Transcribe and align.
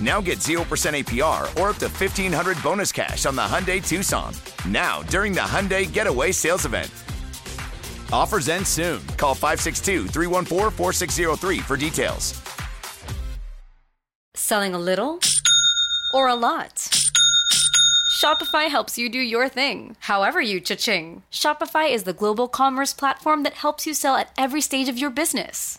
Now 0.00 0.20
get 0.20 0.38
0% 0.40 0.58
APR 0.60 1.44
or 1.60 1.70
up 1.70 1.76
to 1.76 1.88
1500 1.88 2.62
bonus 2.62 2.92
cash 2.92 3.24
on 3.24 3.36
the 3.36 3.42
Hyundai 3.42 3.86
Tucson. 3.86 4.34
Now, 4.68 5.02
during 5.04 5.32
the 5.32 5.40
Hyundai 5.40 5.90
Getaway 5.90 6.32
Sales 6.32 6.66
Event. 6.66 6.90
Offers 8.12 8.48
end 8.48 8.66
soon. 8.66 9.00
Call 9.16 9.34
562 9.34 10.08
314 10.08 10.70
4603 10.70 11.58
for 11.58 11.76
details. 11.76 12.40
Selling 14.34 14.74
a 14.74 14.78
little 14.78 15.18
or 16.12 16.28
a 16.28 16.34
lot? 16.34 16.90
Shopify 18.16 18.68
helps 18.68 18.96
you 18.96 19.08
do 19.10 19.18
your 19.18 19.48
thing, 19.48 19.96
however 20.00 20.40
you 20.40 20.60
cha-ching. 20.60 21.22
Shopify 21.30 21.90
is 21.90 22.04
the 22.04 22.14
global 22.14 22.48
commerce 22.48 22.94
platform 22.94 23.42
that 23.42 23.52
helps 23.52 23.86
you 23.86 23.92
sell 23.92 24.16
at 24.16 24.32
every 24.38 24.60
stage 24.60 24.88
of 24.88 24.98
your 24.98 25.10
business. 25.10 25.78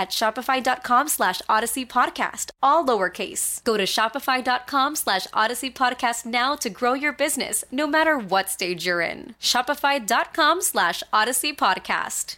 at 0.01 0.09
shopify.com 0.09 1.07
slash 1.07 1.41
odyssey 1.47 1.85
podcast, 1.85 2.49
all 2.63 2.83
lowercase. 2.83 3.63
Go 3.63 3.77
to 3.77 3.83
shopify.com 3.83 4.95
slash 4.95 5.27
odyssey 5.31 5.69
podcast 5.69 6.25
now 6.25 6.55
to 6.55 6.69
grow 6.69 6.93
your 6.93 7.13
business, 7.13 7.63
no 7.71 7.85
matter 7.85 8.17
what 8.17 8.49
stage 8.49 8.85
you're 8.85 9.01
in. 9.01 9.35
Shopify.com 9.39 10.61
slash 10.61 11.03
odyssey 11.13 11.53
podcast. 11.53 12.37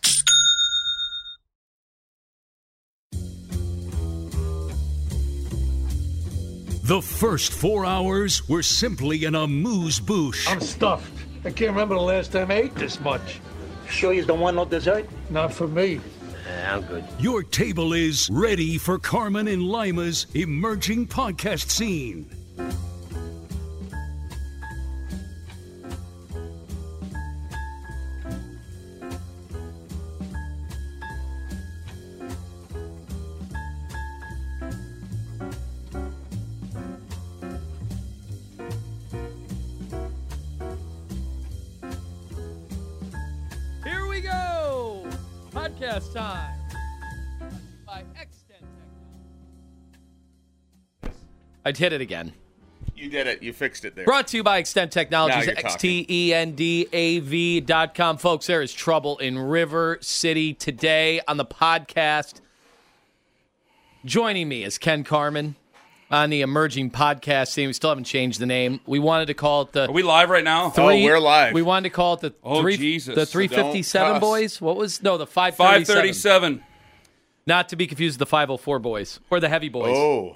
The 6.85 7.01
first 7.01 7.53
four 7.53 7.85
hours 7.85 8.49
were 8.49 8.61
simply 8.61 9.23
an 9.23 9.35
amuse 9.35 10.01
bouche. 10.01 10.49
I'm 10.49 10.59
stuffed. 10.59 11.13
I 11.45 11.51
can't 11.51 11.71
remember 11.71 11.95
the 11.95 12.01
last 12.01 12.33
time 12.33 12.51
I 12.51 12.55
ate 12.55 12.75
this 12.75 12.99
much. 12.99 13.39
Sure 13.89 14.11
you 14.11 14.25
don't 14.25 14.41
want 14.41 14.57
no 14.57 14.65
dessert? 14.65 15.07
Not 15.29 15.53
for 15.53 15.67
me. 15.67 16.01
I'm 16.53 16.81
good. 16.83 17.03
Your 17.19 17.43
table 17.43 17.93
is 17.93 18.29
ready 18.29 18.77
for 18.77 18.99
Carmen 18.99 19.47
and 19.47 19.63
Lima's 19.63 20.27
emerging 20.33 21.07
podcast 21.07 21.69
scene. 21.69 22.29
Did 51.73 51.93
it 51.93 52.01
again. 52.01 52.33
You 52.95 53.09
did 53.09 53.27
it. 53.27 53.41
You 53.43 53.51
fixed 53.53 53.85
it 53.85 53.95
there. 53.95 54.05
Brought 54.05 54.27
to 54.27 54.37
you 54.37 54.43
by 54.43 54.57
Extend 54.59 54.91
Technologies, 54.91 55.35
Now 55.47 55.51
you're 55.51 55.59
X 55.59 55.73
talking. 55.73 56.05
T 56.05 56.05
E 56.09 56.33
N 56.33 56.53
D 56.55 56.87
A 56.93 57.19
V 57.19 57.59
dot 57.61 57.95
com. 57.95 58.17
Folks, 58.17 58.47
there 58.47 58.61
is 58.61 58.73
trouble 58.73 59.17
in 59.17 59.37
River 59.37 59.97
City 60.01 60.53
today 60.53 61.19
on 61.27 61.37
the 61.37 61.45
podcast. 61.45 62.35
Joining 64.05 64.47
me 64.49 64.63
is 64.63 64.77
Ken 64.77 65.03
Carmen 65.03 65.55
on 66.11 66.29
the 66.29 66.41
emerging 66.41 66.91
podcast 66.91 67.53
team. 67.55 67.67
We 67.67 67.73
still 67.73 67.89
haven't 67.89 68.03
changed 68.03 68.39
the 68.39 68.45
name. 68.45 68.81
We 68.85 68.99
wanted 68.99 69.27
to 69.27 69.33
call 69.33 69.63
it 69.63 69.71
the. 69.71 69.87
Are 69.87 69.91
we 69.91 70.03
live 70.03 70.29
right 70.29 70.43
now? 70.43 70.69
Three, 70.69 70.83
Oh, 70.83 70.87
we're 71.05 71.19
live. 71.19 71.53
We 71.53 71.61
wanted 71.61 71.89
to 71.89 71.95
call 71.95 72.15
it 72.15 72.19
the 72.19 72.33
Oh, 72.43 72.61
three, 72.61 72.77
Jesus. 72.77 73.15
the 73.15 73.25
three 73.25 73.47
fifty 73.47 73.81
seven 73.81 74.13
cuss. 74.13 74.21
boys. 74.21 74.61
What 74.61 74.75
was 74.75 75.01
no 75.01 75.17
the 75.17 75.25
five 75.27 75.55
Five 75.55 75.73
thirty 75.73 75.85
seven? 75.85 76.01
thirty-seven. 76.01 76.63
Not 77.45 77.69
to 77.69 77.75
be 77.75 77.87
confused 77.87 78.15
with 78.15 78.19
the 78.27 78.29
five 78.29 78.49
hundred 78.49 78.61
four 78.61 78.79
boys 78.79 79.19
or 79.29 79.39
the 79.39 79.49
heavy 79.49 79.69
boys. 79.69 79.95
Oh, 79.97 80.35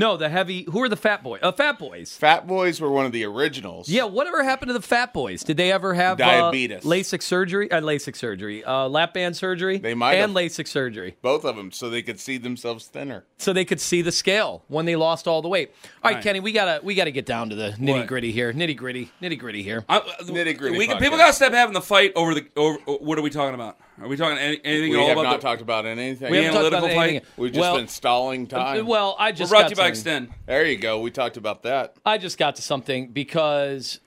No, 0.00 0.16
the 0.16 0.30
heavy. 0.30 0.64
Who 0.70 0.82
are 0.82 0.88
the 0.88 0.96
fat 0.96 1.22
boys? 1.22 1.40
Uh, 1.42 1.52
fat 1.52 1.78
boys. 1.78 2.16
Fat 2.16 2.46
Boys 2.46 2.80
were 2.80 2.90
one 2.90 3.04
of 3.04 3.12
the 3.12 3.24
originals. 3.26 3.86
Yeah, 3.88 4.04
whatever 4.04 4.42
happened 4.42 4.70
to 4.70 4.72
the 4.72 4.80
fat 4.80 5.12
boys? 5.12 5.42
Did 5.44 5.58
they 5.58 5.70
ever 5.70 5.92
have 5.92 6.16
Diabetes. 6.16 6.78
Uh, 6.86 6.88
LASIK 6.88 7.22
surgery? 7.22 7.70
Uh, 7.70 7.82
LASIK 7.82 8.16
surgery, 8.16 8.64
uh, 8.64 8.88
lap 8.88 9.12
band 9.12 9.36
surgery. 9.36 9.76
They 9.76 9.92
might 9.92 10.14
and 10.14 10.30
have. 10.34 10.42
LASIK 10.42 10.66
surgery, 10.68 11.16
both 11.20 11.44
of 11.44 11.54
them, 11.56 11.70
so 11.70 11.90
they 11.90 12.00
could 12.00 12.18
see 12.18 12.38
themselves 12.38 12.86
thinner. 12.86 13.24
so 13.36 13.52
they 13.52 13.66
could 13.66 13.80
see 13.80 14.00
the 14.00 14.10
scale 14.12 14.64
when 14.68 14.86
they 14.86 14.96
lost 14.96 15.28
all 15.28 15.42
the 15.42 15.48
weight. 15.48 15.70
All 16.02 16.10
right, 16.10 16.14
Right. 16.14 16.24
Kenny, 16.24 16.40
we 16.40 16.52
gotta 16.52 16.80
we 16.82 16.94
gotta 16.94 17.10
get 17.10 17.26
down 17.26 17.50
to 17.50 17.54
the 17.54 17.72
nitty 17.72 18.06
gritty 18.06 18.32
here. 18.32 18.52
Nitty 18.54 18.76
gritty, 18.76 19.12
nitty 19.20 19.38
gritty 19.38 19.62
here. 19.62 19.84
Nitty-gritty 19.88 20.78
We 20.78 20.86
can, 20.86 20.96
podcast. 20.96 21.00
people 21.00 21.18
got 21.18 21.26
to 21.28 21.32
stop 21.34 21.52
having 21.52 21.74
the 21.74 21.80
fight 21.82 22.12
over 22.16 22.34
the. 22.34 22.46
Over, 22.56 22.78
what 22.78 23.18
are 23.18 23.22
we 23.22 23.30
talking 23.30 23.54
about? 23.54 23.76
Are 24.00 24.08
we 24.08 24.16
talking 24.16 24.38
any, 24.38 24.60
anything 24.64 24.90
We 24.90 24.96
at 24.96 25.00
all 25.00 25.08
have 25.08 25.18
about 25.18 25.30
not 25.30 25.40
the, 25.40 25.46
talked 25.46 25.62
about 25.62 25.86
anything. 25.86 26.30
We 26.30 26.38
haven't 26.38 26.54
talked 26.54 26.74
about 26.74 26.90
anything. 26.90 27.22
We've 27.36 27.52
just 27.52 27.60
well, 27.60 27.76
been 27.76 27.88
stalling 27.88 28.46
uh, 28.46 28.74
time. 28.74 28.86
well, 28.86 29.14
I 29.18 29.30
We're 29.30 29.36
just 29.36 29.50
brought 29.50 29.62
got 29.62 29.68
to 29.68 29.72
you 29.72 29.76
by 29.76 29.92
something. 29.92 30.22
Extend. 30.24 30.28
there 30.46 30.64
you 30.64 30.78
go. 30.78 31.00
We 31.00 31.10
talked 31.10 31.36
about 31.36 31.62
that. 31.64 31.96
I 32.04 32.16
just 32.18 32.38
got 32.38 32.56
to 32.56 32.62
something 32.62 33.08
because 33.08 34.00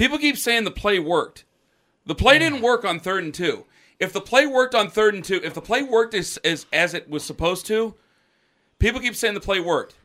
People 0.00 0.16
keep 0.16 0.38
saying 0.38 0.64
the 0.64 0.70
play 0.70 0.98
worked. 0.98 1.44
The 2.06 2.14
play 2.14 2.36
mm. 2.36 2.38
didn't 2.38 2.62
work 2.62 2.86
on 2.86 3.00
third 3.00 3.22
and 3.22 3.34
two. 3.34 3.66
If 3.98 4.14
the 4.14 4.20
play 4.22 4.46
worked 4.46 4.74
on 4.74 4.88
third 4.88 5.12
and 5.14 5.22
two, 5.22 5.42
if 5.44 5.52
the 5.52 5.60
play 5.60 5.82
worked 5.82 6.14
as, 6.14 6.38
as, 6.38 6.64
as 6.72 6.94
it 6.94 7.10
was 7.10 7.22
supposed 7.22 7.66
to, 7.66 7.94
people 8.78 8.98
keep 8.98 9.14
saying 9.14 9.34
the 9.34 9.40
play 9.40 9.60
worked. 9.60 9.96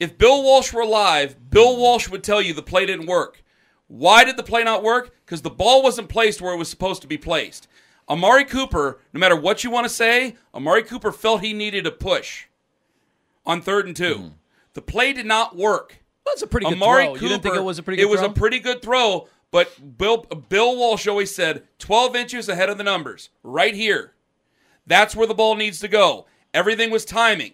If 0.00 0.16
Bill 0.16 0.42
Walsh 0.42 0.72
were 0.72 0.80
alive, 0.80 1.50
Bill 1.50 1.76
Walsh 1.76 2.08
would 2.08 2.24
tell 2.24 2.40
you 2.40 2.54
the 2.54 2.62
play 2.62 2.86
didn't 2.86 3.04
work. 3.04 3.42
Why 3.86 4.24
did 4.24 4.38
the 4.38 4.42
play 4.42 4.64
not 4.64 4.82
work? 4.82 5.14
Because 5.26 5.42
the 5.42 5.50
ball 5.50 5.82
wasn't 5.82 6.08
placed 6.08 6.40
where 6.40 6.54
it 6.54 6.58
was 6.58 6.70
supposed 6.70 7.02
to 7.02 7.06
be 7.06 7.18
placed. 7.18 7.68
Amari 8.08 8.44
Cooper, 8.44 9.00
no 9.12 9.20
matter 9.20 9.36
what 9.36 9.64
you 9.64 9.70
want 9.70 9.84
to 9.86 9.92
say, 9.92 10.36
Amari 10.54 10.82
Cooper 10.82 11.12
felt 11.12 11.40
he 11.40 11.52
needed 11.52 11.86
a 11.86 11.90
push 11.90 12.46
on 13.46 13.62
third 13.62 13.86
and 13.86 13.96
2 13.96 14.14
hmm. 14.14 14.28
The 14.74 14.82
play 14.82 15.12
did 15.12 15.26
not 15.26 15.56
work. 15.56 16.02
that's 16.26 16.42
a 16.42 16.48
pretty 16.48 16.66
good 16.66 16.74
Amari 16.74 17.04
throw. 17.04 17.12
Cooper, 17.14 17.24
you 17.24 17.28
didn't 17.28 17.42
think 17.44 17.54
it 17.56 17.64
was 17.64 17.78
a 17.78 17.82
pretty 17.82 17.96
good 17.96 18.08
It 18.08 18.10
was 18.10 18.20
throw? 18.20 18.30
a 18.30 18.32
pretty 18.32 18.58
good 18.58 18.82
throw, 18.82 19.28
but 19.50 19.98
Bill 19.98 20.18
Bill 20.48 20.76
Walsh 20.76 21.06
always 21.06 21.34
said 21.34 21.62
12 21.78 22.16
inches 22.16 22.48
ahead 22.48 22.68
of 22.68 22.76
the 22.76 22.84
numbers, 22.84 23.30
right 23.42 23.74
here. 23.74 24.14
That's 24.86 25.14
where 25.14 25.26
the 25.26 25.34
ball 25.34 25.54
needs 25.54 25.78
to 25.80 25.88
go. 25.88 26.26
Everything 26.52 26.90
was 26.90 27.04
timing. 27.04 27.52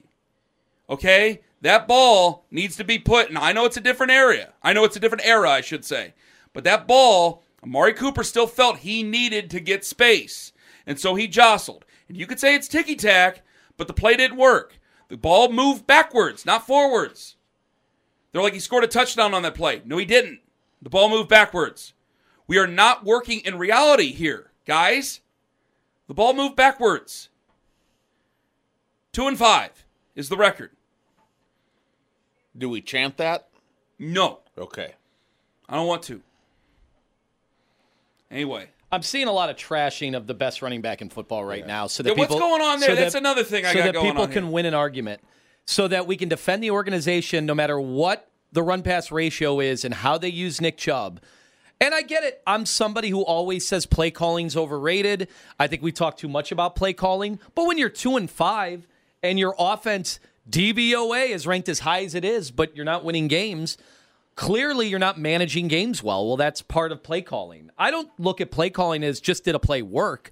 Okay? 0.89 1.43
That 1.61 1.87
ball 1.87 2.47
needs 2.51 2.77
to 2.77 2.85
be 2.85 2.99
put, 2.99 3.29
and 3.29 3.37
I 3.37 3.53
know 3.53 3.67
it's 3.67 3.77
a 3.77 3.83
different 3.83 4.13
area. 4.13 4.55
I 4.63 4.73
know 4.73 4.85
it's 4.85 4.97
a 4.97 5.01
different 5.01 5.27
era, 5.27 5.51
I 5.51 5.61
should 5.61 5.85
say. 5.85 6.15
But 6.53 6.65
that 6.65 6.87
ball, 6.87 7.43
Amari 7.63 7.93
Cooper 7.93 8.25
still 8.25 8.47
felt 8.47 8.79
he 8.79 9.03
needed 9.03 9.51
to 9.51 9.61
get 9.61 9.85
space. 9.85 10.53
And 10.87 10.99
so 10.99 11.15
he 11.15 11.27
jostled. 11.29 11.85
And 12.09 12.17
you 12.17 12.27
could 12.27 12.41
say 12.41 12.55
it's 12.55 12.69
ticky 12.69 12.97
tack, 12.97 13.43
but 13.77 13.87
the 13.87 13.93
play 13.93 14.17
didn't 14.17 14.39
work. 14.39 14.79
The 15.09 15.17
ball 15.17 15.53
moved 15.53 15.87
backwards, 15.87 16.47
not 16.47 16.67
forwards. 16.67 17.37
They're 18.33 18.43
like 18.43 18.55
he 18.55 18.61
scored 18.61 18.85
a 18.85 18.89
touchdown 18.89 19.35
on 19.35 19.43
that 19.43 19.55
play. 19.55 19.83
No, 19.85 19.99
he 19.99 20.05
didn't. 20.05 20.41
The 20.81 20.91
ball 20.91 21.09
moved 21.09 21.29
backwards. 21.29 21.93
We 22.47 22.59
are 22.59 22.67
not 22.67 23.05
working 23.05 23.41
in 23.41 23.59
reality 23.59 24.13
here, 24.13 24.51
guys. 24.67 25.21
The 26.09 26.15
ball 26.15 26.33
moved 26.33 26.57
backwards. 26.57 27.29
Two 29.13 29.27
and 29.27 29.37
five 29.39 29.85
is 30.15 30.29
the 30.29 30.37
record. 30.37 30.71
Do 32.57 32.69
we 32.69 32.81
chant 32.81 33.17
that? 33.19 33.49
No, 33.99 34.41
Okay. 34.57 34.95
I 35.69 35.77
don't 35.77 35.87
want 35.87 36.03
to. 36.05 36.21
Anyway, 38.31 38.69
I'm 38.93 39.03
seeing 39.03 39.29
a 39.29 39.33
lot 39.33 39.51
of 39.51 39.57
trashing 39.57 40.17
of 40.17 40.27
the 40.27 40.35
best 40.35 40.63
running 40.63 40.81
back 40.81 41.03
in 41.03 41.09
football 41.11 41.45
right 41.45 41.67
now. 41.67 41.87
So 41.87 42.03
that 42.03 42.11
Yeah, 42.11 42.19
what's 42.19 42.33
people, 42.35 42.49
going 42.49 42.63
on 42.63 42.81
there? 42.81 42.91
so 42.91 42.95
That's 42.95 43.13
that- 43.15 43.19
another 43.19 43.45
thing 43.45 43.67
I 43.67 43.73
so 43.73 43.79
that 43.83 43.95
people 43.95 44.27
can 44.29 44.45
here. 44.45 44.53
win 44.53 44.67
an 44.67 44.75
argument, 44.75 45.21
so 45.67 45.89
that 45.89 46.07
we 46.07 46.17
can 46.17 46.29
defend 46.29 46.63
the 46.63 46.71
organization 46.71 47.47
no 47.47 47.55
matter 47.55 47.81
what 47.81 48.29
the 48.53 48.63
run 48.63 48.83
pass 48.83 49.11
ratio 49.11 49.61
is 49.61 49.85
and 49.85 49.95
how 49.95 50.19
they 50.19 50.29
use 50.29 50.61
Nick 50.61 50.77
Chubb. 50.77 51.21
And 51.81 51.95
I 51.95 52.03
get 52.03 52.25
it. 52.25 52.43
I'm 52.47 52.67
somebody 52.67 53.09
who 53.09 53.23
always 53.23 53.67
says 53.67 53.87
play 53.87 54.11
calling's 54.11 54.57
overrated. 54.57 55.29
I 55.59 55.67
think 55.67 55.83
we 55.83 55.93
talk 55.93 56.17
too 56.19 56.29
much 56.29 56.53
about 56.53 56.77
play 56.77 56.93
calling. 56.93 57.39
But 57.55 57.67
when 57.67 57.79
you're 57.79 57.89
two 57.89 58.17
and 58.17 58.31
five 58.31 58.87
and 59.23 59.39
your 59.39 59.55
offense 59.59 60.21
DVOA 60.49 61.29
is 61.31 61.47
ranked 61.47 61.69
as 61.69 61.81
high 61.81 62.05
as 62.05 62.15
it 62.15 62.25
is, 62.25 62.51
but 62.51 62.75
you're 62.77 62.85
not 62.85 63.05
winning 63.05 63.29
games, 63.29 63.79
clearly 64.41 64.89
you're 64.89 64.99
not 64.99 65.19
managing 65.19 65.69
games 65.69 66.03
well. 66.03 66.27
Well, 66.27 66.39
that's 66.39 66.63
part 66.63 66.93
of 66.93 67.03
play 67.03 67.21
calling. 67.21 67.71
I 67.77 67.91
don't 67.91 68.09
look 68.19 68.41
at 68.41 68.51
play 68.51 68.71
calling 68.71 69.05
as 69.05 69.21
just 69.21 69.45
did 69.45 69.55
a 69.55 69.59
play 69.59 69.83
work. 69.83 70.31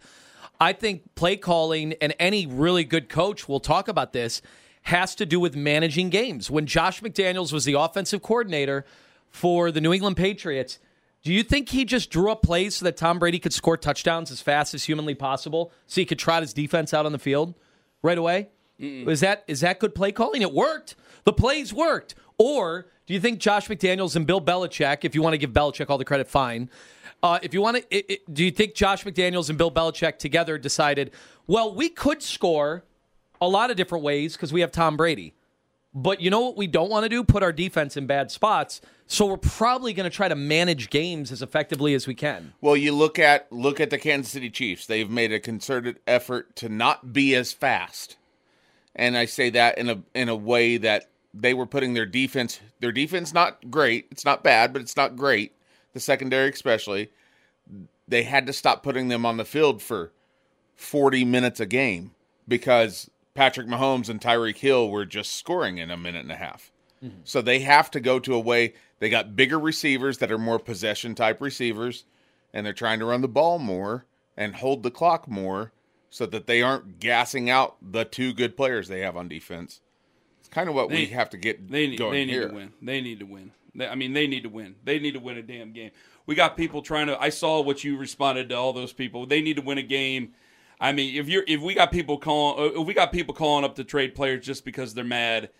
I 0.58 0.72
think 0.72 1.14
play 1.14 1.36
calling 1.36 1.92
and 2.00 2.14
any 2.18 2.46
really 2.46 2.84
good 2.84 3.10
coach 3.10 3.46
will 3.46 3.60
talk 3.60 3.86
about 3.86 4.14
this 4.14 4.40
has 4.84 5.14
to 5.16 5.26
do 5.26 5.38
with 5.38 5.54
managing 5.54 6.08
games. 6.08 6.50
When 6.50 6.64
Josh 6.64 7.02
McDaniels 7.02 7.52
was 7.52 7.66
the 7.66 7.74
offensive 7.74 8.22
coordinator 8.22 8.86
for 9.28 9.70
the 9.70 9.80
New 9.82 9.92
England 9.92 10.16
Patriots, 10.16 10.78
do 11.22 11.30
you 11.30 11.42
think 11.42 11.68
he 11.68 11.84
just 11.84 12.08
drew 12.10 12.32
up 12.32 12.40
plays 12.40 12.76
so 12.76 12.86
that 12.86 12.96
Tom 12.96 13.18
Brady 13.18 13.38
could 13.38 13.52
score 13.52 13.76
touchdowns 13.76 14.30
as 14.30 14.40
fast 14.40 14.72
as 14.72 14.84
humanly 14.84 15.14
possible 15.14 15.70
so 15.86 16.00
he 16.00 16.06
could 16.06 16.18
trot 16.18 16.40
his 16.40 16.54
defense 16.54 16.94
out 16.94 17.04
on 17.04 17.12
the 17.12 17.18
field 17.18 17.54
right 18.00 18.16
away? 18.16 18.48
Is 18.78 19.20
that 19.20 19.44
is 19.46 19.60
that 19.60 19.80
good 19.80 19.94
play 19.94 20.12
calling? 20.12 20.40
It 20.40 20.54
worked. 20.54 20.96
The 21.24 21.34
plays 21.34 21.74
worked. 21.74 22.14
Or 22.38 22.86
do 23.08 23.14
you 23.14 23.20
think 23.20 23.38
Josh 23.38 23.68
McDaniels 23.68 24.16
and 24.16 24.26
Bill 24.26 24.38
Belichick, 24.40 24.98
if 25.02 25.14
you 25.14 25.22
want 25.22 25.32
to 25.32 25.38
give 25.38 25.50
Belichick 25.50 25.88
all 25.88 25.96
the 25.96 26.04
credit, 26.04 26.28
fine. 26.28 26.68
Uh, 27.22 27.38
if 27.42 27.54
you 27.54 27.62
want 27.62 27.78
to, 27.78 27.82
it, 27.90 28.04
it- 28.10 28.34
do 28.34 28.44
you 28.44 28.50
think 28.50 28.74
Josh 28.74 29.02
McDaniels 29.02 29.48
and 29.48 29.56
Bill 29.56 29.70
Belichick 29.70 30.18
together 30.18 30.58
decided, 30.58 31.10
well, 31.46 31.74
we 31.74 31.88
could 31.88 32.22
score 32.22 32.84
a 33.40 33.48
lot 33.48 33.70
of 33.70 33.78
different 33.78 34.04
ways 34.04 34.34
because 34.34 34.52
we 34.52 34.60
have 34.60 34.70
Tom 34.70 34.98
Brady. 34.98 35.32
But 35.94 36.20
you 36.20 36.28
know 36.28 36.40
what 36.40 36.58
we 36.58 36.66
don't 36.66 36.90
want 36.90 37.04
to 37.04 37.08
do? 37.08 37.24
Put 37.24 37.42
our 37.42 37.50
defense 37.50 37.96
in 37.96 38.06
bad 38.06 38.30
spots. 38.30 38.82
So 39.06 39.24
we're 39.24 39.38
probably 39.38 39.94
going 39.94 40.08
to 40.08 40.14
try 40.14 40.28
to 40.28 40.36
manage 40.36 40.90
games 40.90 41.32
as 41.32 41.40
effectively 41.40 41.94
as 41.94 42.06
we 42.06 42.14
can. 42.14 42.52
Well, 42.60 42.76
you 42.76 42.92
look 42.94 43.18
at 43.18 43.50
look 43.50 43.80
at 43.80 43.88
the 43.88 43.96
Kansas 43.96 44.30
City 44.30 44.50
Chiefs. 44.50 44.84
They've 44.84 45.08
made 45.08 45.32
a 45.32 45.40
concerted 45.40 45.98
effort 46.06 46.54
to 46.56 46.68
not 46.68 47.14
be 47.14 47.34
as 47.34 47.54
fast. 47.54 48.18
And 48.94 49.16
I 49.16 49.24
say 49.24 49.48
that 49.48 49.78
in 49.78 49.88
a 49.88 50.02
in 50.14 50.28
a 50.28 50.36
way 50.36 50.76
that 50.76 51.08
they 51.34 51.54
were 51.54 51.66
putting 51.66 51.94
their 51.94 52.06
defense 52.06 52.60
their 52.80 52.92
defense 52.92 53.34
not 53.34 53.70
great. 53.70 54.08
It's 54.10 54.24
not 54.24 54.44
bad, 54.44 54.72
but 54.72 54.82
it's 54.82 54.96
not 54.96 55.16
great. 55.16 55.52
The 55.92 56.00
secondary 56.00 56.50
especially. 56.50 57.10
They 58.06 58.22
had 58.22 58.46
to 58.46 58.52
stop 58.54 58.82
putting 58.82 59.08
them 59.08 59.26
on 59.26 59.36
the 59.36 59.44
field 59.44 59.82
for 59.82 60.12
40 60.76 61.26
minutes 61.26 61.60
a 61.60 61.66
game 61.66 62.12
because 62.46 63.10
Patrick 63.34 63.66
Mahomes 63.66 64.08
and 64.08 64.20
Tyreek 64.20 64.56
Hill 64.56 64.90
were 64.90 65.04
just 65.04 65.34
scoring 65.34 65.78
in 65.78 65.90
a 65.90 65.96
minute 65.96 66.22
and 66.22 66.32
a 66.32 66.36
half. 66.36 66.72
Mm-hmm. 67.04 67.18
So 67.24 67.42
they 67.42 67.60
have 67.60 67.90
to 67.92 68.00
go 68.00 68.18
to 68.18 68.34
a 68.34 68.40
way 68.40 68.72
they 68.98 69.10
got 69.10 69.36
bigger 69.36 69.58
receivers 69.58 70.18
that 70.18 70.32
are 70.32 70.38
more 70.38 70.58
possession 70.58 71.14
type 71.14 71.40
receivers, 71.40 72.04
and 72.52 72.64
they're 72.64 72.72
trying 72.72 72.98
to 72.98 73.04
run 73.04 73.20
the 73.20 73.28
ball 73.28 73.58
more 73.58 74.06
and 74.36 74.56
hold 74.56 74.82
the 74.82 74.90
clock 74.90 75.28
more 75.28 75.72
so 76.10 76.26
that 76.26 76.46
they 76.46 76.62
aren't 76.62 76.98
gassing 77.00 77.50
out 77.50 77.76
the 77.82 78.04
two 78.04 78.32
good 78.32 78.56
players 78.56 78.88
they 78.88 79.00
have 79.00 79.16
on 79.16 79.28
defense. 79.28 79.80
It's 80.48 80.54
kind 80.54 80.70
of 80.70 80.74
what 80.74 80.88
we 80.88 81.04
have 81.06 81.28
to 81.30 81.36
get 81.36 81.70
They 81.70 81.86
need, 81.86 81.98
going 81.98 82.12
they 82.12 82.24
need 82.24 82.32
here. 82.32 82.48
to 82.48 82.54
win. 82.54 82.72
They 82.80 83.02
need 83.02 83.18
to 83.20 83.26
win. 83.26 83.52
They, 83.74 83.86
I 83.86 83.94
mean, 83.94 84.14
they 84.14 84.26
need 84.26 84.44
to 84.44 84.48
win. 84.48 84.76
They 84.82 84.98
need 84.98 85.12
to 85.12 85.20
win 85.20 85.36
a 85.36 85.42
damn 85.42 85.72
game. 85.72 85.90
We 86.24 86.34
got 86.34 86.56
people 86.56 86.80
trying 86.80 87.08
to. 87.08 87.20
I 87.20 87.28
saw 87.28 87.60
what 87.60 87.84
you 87.84 87.98
responded 87.98 88.48
to 88.48 88.54
all 88.54 88.72
those 88.72 88.94
people. 88.94 89.26
They 89.26 89.42
need 89.42 89.56
to 89.56 89.62
win 89.62 89.76
a 89.76 89.82
game. 89.82 90.32
I 90.80 90.92
mean, 90.92 91.16
if 91.16 91.28
you're 91.28 91.44
if 91.46 91.60
we 91.60 91.74
got 91.74 91.92
people 91.92 92.16
calling, 92.16 92.76
uh, 92.76 92.80
if 92.80 92.86
we 92.86 92.94
got 92.94 93.12
people 93.12 93.34
calling 93.34 93.62
up 93.62 93.74
to 93.74 93.84
trade 93.84 94.14
players 94.14 94.46
just 94.46 94.64
because 94.64 94.94
they're 94.94 95.04
mad, 95.04 95.50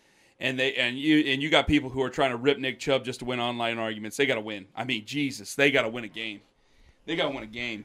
and 0.40 0.58
they 0.58 0.72
and 0.76 0.98
you 0.98 1.18
and 1.18 1.42
you 1.42 1.50
got 1.50 1.66
people 1.66 1.90
who 1.90 2.02
are 2.02 2.08
trying 2.08 2.30
to 2.30 2.38
rip 2.38 2.58
Nick 2.58 2.80
Chubb 2.80 3.04
just 3.04 3.18
to 3.18 3.26
win 3.26 3.40
online 3.40 3.78
arguments. 3.78 4.16
They 4.16 4.24
got 4.24 4.36
to 4.36 4.40
win. 4.40 4.68
I 4.74 4.84
mean, 4.84 5.04
Jesus, 5.04 5.54
they 5.54 5.70
got 5.70 5.82
to 5.82 5.90
win 5.90 6.04
a 6.04 6.08
game. 6.08 6.40
They 7.04 7.14
got 7.14 7.28
to 7.28 7.34
win 7.34 7.44
a 7.44 7.46
game. 7.46 7.84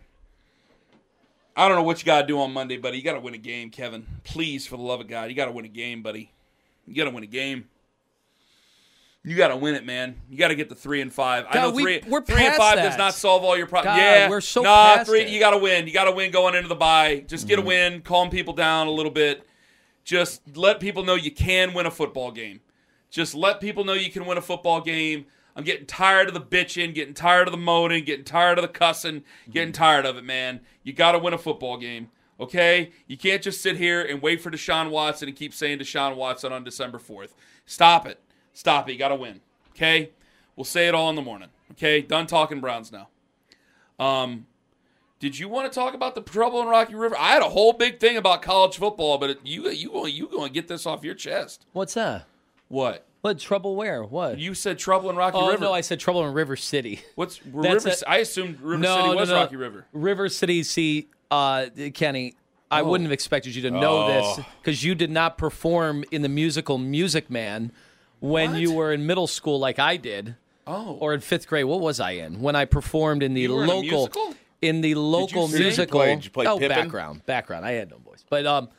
I 1.57 1.67
don't 1.67 1.77
know 1.77 1.83
what 1.83 1.99
you 1.99 2.05
got 2.05 2.21
to 2.21 2.27
do 2.27 2.39
on 2.39 2.53
Monday, 2.53 2.77
buddy. 2.77 2.97
You 2.97 3.03
got 3.03 3.13
to 3.13 3.19
win 3.19 3.33
a 3.33 3.39
game, 3.39 3.69
Kevin. 3.71 4.07
Please, 4.23 4.65
for 4.65 4.77
the 4.77 4.83
love 4.83 5.01
of 5.01 5.07
God, 5.09 5.29
you 5.29 5.35
got 5.35 5.45
to 5.45 5.51
win 5.51 5.65
a 5.65 5.69
game, 5.69 6.01
buddy. 6.01 6.31
You 6.87 6.95
got 6.95 7.05
to 7.05 7.11
win 7.11 7.23
a 7.23 7.27
game. 7.27 7.65
You 9.25 9.37
got 9.37 9.49
to 9.49 9.55
win 9.55 9.75
it, 9.75 9.85
man. 9.85 10.17
You 10.29 10.37
got 10.37 10.49
to 10.49 10.55
get 10.55 10.67
the 10.67 10.75
three 10.75 10.99
and 10.99 11.11
five. 11.11 11.45
I 11.49 11.55
know 11.57 11.71
we- 11.71 11.83
3 11.83 12.01
we're 12.09 12.21
three 12.21 12.45
and 12.45 12.55
five 12.55 12.75
that. 12.75 12.83
does 12.89 12.97
not 12.97 13.13
solve 13.13 13.43
all 13.45 13.57
your 13.57 13.67
problems. 13.67 13.97
Yeah, 13.97 14.29
we're 14.29 14.41
so 14.41 14.61
nah, 14.63 14.95
past 14.95 15.09
three. 15.09 15.21
it. 15.21 15.29
You 15.29 15.39
got 15.39 15.51
to 15.51 15.57
win. 15.57 15.87
You 15.87 15.93
got 15.93 16.05
to 16.05 16.11
win 16.11 16.29
going 16.31 16.55
into 16.55 16.67
the 16.67 16.75
bye. 16.75 17.23
Just 17.27 17.43
Mm-hmm. 17.45 17.49
get 17.49 17.59
a 17.59 17.61
win. 17.61 18.01
Calm 18.01 18.29
people 18.29 18.53
down 18.53 18.87
a 18.87 18.91
little 18.91 19.11
bit. 19.11 19.47
Just 20.03 20.41
let 20.57 20.81
people 20.81 21.05
know 21.05 21.15
you 21.15 21.31
can 21.31 21.73
win 21.73 21.85
a 21.85 21.91
football 21.91 22.31
game. 22.31 22.59
Just 23.09 23.33
let 23.33 23.61
people 23.61 23.85
know 23.85 23.93
you 23.93 24.11
can 24.11 24.25
win 24.25 24.37
a 24.37 24.41
football 24.41 24.81
game. 24.81 25.25
I'm 25.55 25.63
getting 25.63 25.85
tired 25.85 26.27
of 26.27 26.33
the 26.33 26.41
bitching, 26.41 26.93
getting 26.93 27.13
tired 27.13 27.47
of 27.47 27.51
the 27.53 27.57
moaning, 27.59 28.03
getting 28.03 28.25
tired 28.25 28.57
of 28.57 28.63
the 28.63 28.67
cussing, 28.67 29.23
getting 29.49 29.71
tired 29.71 30.05
of 30.05 30.17
it, 30.17 30.23
man. 30.25 30.59
You 30.83 30.91
got 30.91 31.13
to 31.13 31.19
win 31.19 31.33
a 31.33 31.37
football 31.37 31.77
game. 31.77 32.09
Okay? 32.43 32.91
You 33.07 33.17
can't 33.17 33.41
just 33.41 33.61
sit 33.61 33.77
here 33.77 34.01
and 34.01 34.21
wait 34.21 34.41
for 34.41 34.51
Deshaun 34.51 34.89
Watson 34.89 35.27
and 35.27 35.37
keep 35.37 35.53
saying 35.53 35.79
Deshaun 35.79 36.15
Watson 36.15 36.51
on 36.51 36.63
December 36.63 36.99
4th. 36.99 37.29
Stop 37.65 38.05
it. 38.05 38.19
Stop 38.53 38.89
it. 38.89 38.93
You 38.93 38.99
got 38.99 39.09
to 39.09 39.15
win. 39.15 39.41
Okay? 39.71 40.11
We'll 40.55 40.65
say 40.65 40.87
it 40.87 40.93
all 40.93 41.09
in 41.09 41.15
the 41.15 41.21
morning. 41.21 41.49
Okay? 41.71 42.01
Done 42.01 42.27
talking 42.27 42.59
Browns 42.59 42.91
now. 42.91 43.07
Um, 43.99 44.47
did 45.19 45.39
you 45.39 45.47
want 45.47 45.71
to 45.71 45.73
talk 45.73 45.93
about 45.93 46.15
the 46.15 46.21
trouble 46.21 46.61
in 46.61 46.67
Rocky 46.67 46.95
River? 46.95 47.15
I 47.17 47.29
had 47.29 47.41
a 47.41 47.49
whole 47.49 47.71
big 47.71 47.99
thing 47.99 48.17
about 48.17 48.41
college 48.41 48.77
football, 48.77 49.17
but 49.17 49.45
you 49.45 49.69
you 49.69 50.05
you 50.07 50.27
going 50.27 50.49
to 50.49 50.53
get 50.53 50.67
this 50.67 50.85
off 50.85 51.03
your 51.05 51.15
chest? 51.15 51.65
What's 51.71 51.93
that? 51.93 52.25
What? 52.67 53.05
What 53.21 53.39
trouble? 53.39 53.77
Where? 53.77 54.03
What? 54.03 54.37
You 54.37 54.53
said 54.53 54.77
trouble 54.77 55.09
in 55.09 55.15
Rocky 55.15 55.37
oh 55.37 55.47
River. 55.47 55.61
no, 55.61 55.71
I 55.71 55.79
said 55.79 56.01
trouble 56.01 56.27
in 56.27 56.33
River 56.33 56.57
City. 56.57 56.99
What's 57.15 57.37
That's 57.37 57.85
River? 57.85 57.89
it. 57.89 58.03
I 58.05 58.17
assumed 58.17 58.59
River 58.59 58.81
no, 58.81 58.97
City 58.97 59.09
no, 59.09 59.15
was 59.15 59.29
no. 59.29 59.35
Rocky 59.35 59.55
River. 59.55 59.85
River 59.93 60.27
City. 60.27 60.61
See, 60.63 61.07
uh, 61.31 61.67
Kenny, 61.93 62.35
I 62.71 62.81
Oh. 62.81 62.85
wouldn't 62.85 63.05
have 63.07 63.11
expected 63.13 63.55
you 63.55 63.61
to 63.63 63.71
know 63.71 64.07
this 64.07 64.39
Oh. 64.39 64.45
because 64.61 64.83
you 64.83 64.95
did 64.95 65.11
not 65.11 65.37
perform 65.37 66.03
in 66.11 66.21
the 66.21 66.29
musical 66.29 66.77
Music 66.77 67.29
Man 67.29 67.71
when 68.19 68.51
What? 68.51 68.59
you 68.61 68.73
were 68.73 68.91
in 68.93 69.05
middle 69.05 69.27
school, 69.27 69.59
like 69.59 69.79
I 69.79 69.97
did. 69.97 70.35
Oh. 70.65 70.97
Or 71.01 71.13
in 71.13 71.19
fifth 71.19 71.47
grade. 71.47 71.65
What 71.65 71.81
was 71.81 71.99
I 71.99 72.11
in 72.11 72.39
when 72.41 72.55
I 72.55 72.65
performed 72.65 73.21
in 73.21 73.33
the 73.33 73.41
You 73.41 73.59
in 73.61 73.67
local 73.67 73.81
musical? 73.81 74.35
in 74.61 74.81
the 74.81 74.95
local? 74.95 75.47
Did 75.47 75.57
you 75.59 75.63
musical? 75.65 75.99
play- 75.99 76.15
did 76.15 76.23
you 76.25 76.31
play 76.31 76.47
oh, 76.47 76.57
Pippin? 76.57 76.69
background, 76.77 77.25
background. 77.25 77.65
I 77.65 77.71
had 77.73 77.89
no 77.91 77.97
voice, 77.97 78.23
but 78.29 78.45
um. 78.45 78.69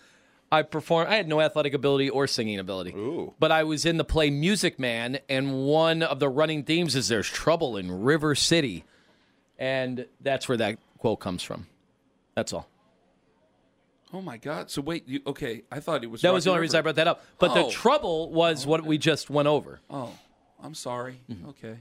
I 0.53 0.63
performed. 0.63 1.09
I 1.11 1.17
had 1.17 1.27
no 1.27 1.41
athletic 1.41 1.75
ability 1.75 2.09
or 2.11 2.29
singing 2.29 2.61
ability. 2.61 2.93
Ooh. 2.93 3.35
But 3.41 3.51
I 3.51 3.65
was 3.65 3.85
in 3.85 3.97
the 3.97 4.05
play 4.05 4.31
Music 4.31 4.79
Man, 4.79 5.19
and 5.29 5.65
one 5.67 6.01
of 6.01 6.21
the 6.21 6.29
running 6.29 6.63
themes 6.63 6.95
is 6.95 7.09
"There's 7.09 7.27
trouble 7.29 7.77
in 7.77 7.91
River 8.05 8.37
City," 8.37 8.85
and 9.59 10.07
that's 10.21 10.49
where 10.49 10.57
that 10.59 10.79
quote 10.99 11.19
comes 11.19 11.43
from. 11.43 11.67
That's 12.35 12.53
all. 12.53 12.69
Oh 14.13 14.21
my 14.21 14.37
God! 14.37 14.71
So 14.71 14.81
wait, 14.81 15.09
you, 15.09 15.21
okay? 15.27 15.63
I 15.73 15.81
thought 15.81 16.05
it 16.05 16.11
was 16.11 16.21
That 16.23 16.33
was 16.33 16.45
the 16.45 16.51
only 16.51 16.61
reason 16.63 16.79
I 16.79 16.83
brought 16.83 16.95
that 16.97 17.09
up. 17.09 17.25
But 17.39 17.51
Oh. 17.51 17.65
the 17.67 17.71
trouble 17.73 18.31
was 18.31 18.65
what 18.67 18.85
we 18.85 18.97
just 18.97 19.29
went 19.29 19.49
over. 19.49 19.81
Oh, 19.91 20.11
I'm 20.63 20.75
sorry. 20.75 21.21
Mm-hmm. 21.31 21.49
Okay. 21.51 21.79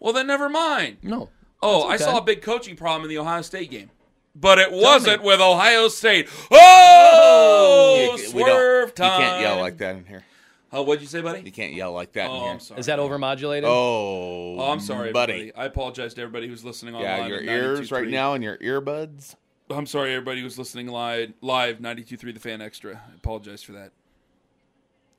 Well, 0.00 0.12
then 0.12 0.26
never 0.26 0.48
mind. 0.48 0.98
No. 1.02 1.30
Oh, 1.62 1.88
That's 1.88 2.02
I 2.02 2.04
saw 2.06 2.18
a 2.18 2.22
big 2.22 2.42
coaching 2.42 2.76
problem 2.76 3.02
in 3.04 3.08
the 3.08 3.18
Ohio 3.18 3.42
State 3.42 3.70
game, 3.70 3.90
but 4.34 4.58
it 4.58 4.72
me. 4.72 4.82
wasn't 4.82 5.22
with 5.22 5.40
Ohio 5.40 5.88
State. 5.88 6.28
Oh, 6.50 7.94
You- 7.96 8.10
we 8.34 8.42
don't- 8.42 8.48
swerve 8.50 8.94
time! 8.94 9.20
You 9.20 9.26
can't 9.26 9.40
yell 9.42 9.56
like 9.60 9.78
that 9.78 9.96
in 9.96 10.04
here. 10.04 10.24
Oh, 10.72 10.82
what'd 10.82 11.00
you 11.00 11.06
say, 11.08 11.22
buddy? 11.22 11.42
You 11.42 11.52
can't 11.52 11.72
yell 11.74 11.92
like 11.92 12.12
that 12.12 12.26
in 12.26 12.30
Oh, 12.32 12.40
here. 12.42 12.50
I'm 12.52 12.60
sorry. 12.60 12.80
Is 12.80 12.86
that 12.86 12.98
overmodulated? 12.98 13.64
Oh, 13.64 14.56
Oh, 14.58 14.70
I'm 14.72 14.80
sorry, 14.80 15.12
buddy. 15.12 15.32
everybody. 15.32 15.54
I 15.56 15.64
apologize 15.66 16.12
to 16.14 16.22
everybody 16.22 16.48
who's 16.48 16.64
listening 16.64 16.94
online. 16.96 17.20
Yeah, 17.20 17.26
your 17.28 17.40
ears 17.42 17.92
right 17.92 18.08
now 18.08 18.34
and 18.34 18.42
your 18.42 18.58
earbuds. 18.58 19.36
I'm 19.70 19.86
sorry, 19.86 20.12
everybody 20.14 20.40
who's 20.42 20.58
listening 20.58 20.88
live. 20.88 21.32
Live 21.40 21.78
92.3 21.78 22.34
The 22.34 22.40
Fan 22.40 22.62
Extra. 22.62 22.94
I 23.10 23.14
apologize 23.14 23.62
for 23.62 23.72
that. 23.72 23.90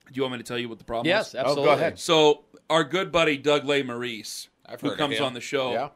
Do 0.07 0.13
you 0.13 0.21
want 0.21 0.33
me 0.33 0.37
to 0.37 0.43
tell 0.43 0.57
you 0.57 0.69
what 0.69 0.77
the 0.77 0.85
problem 0.85 1.07
Yes, 1.07 1.29
is? 1.29 1.33
Yes, 1.33 1.41
absolutely. 1.41 1.63
Oh, 1.63 1.75
go 1.75 1.79
ahead. 1.81 1.99
So 1.99 2.43
our 2.69 2.83
good 2.85 3.11
buddy 3.11 3.37
Doug 3.37 3.63
Lesmerises, 3.65 4.47
I've 4.65 4.79
who 4.79 4.95
comes 4.95 5.19
on 5.19 5.33
the 5.33 5.41
show, 5.41 5.73
Yeah. 5.73 5.89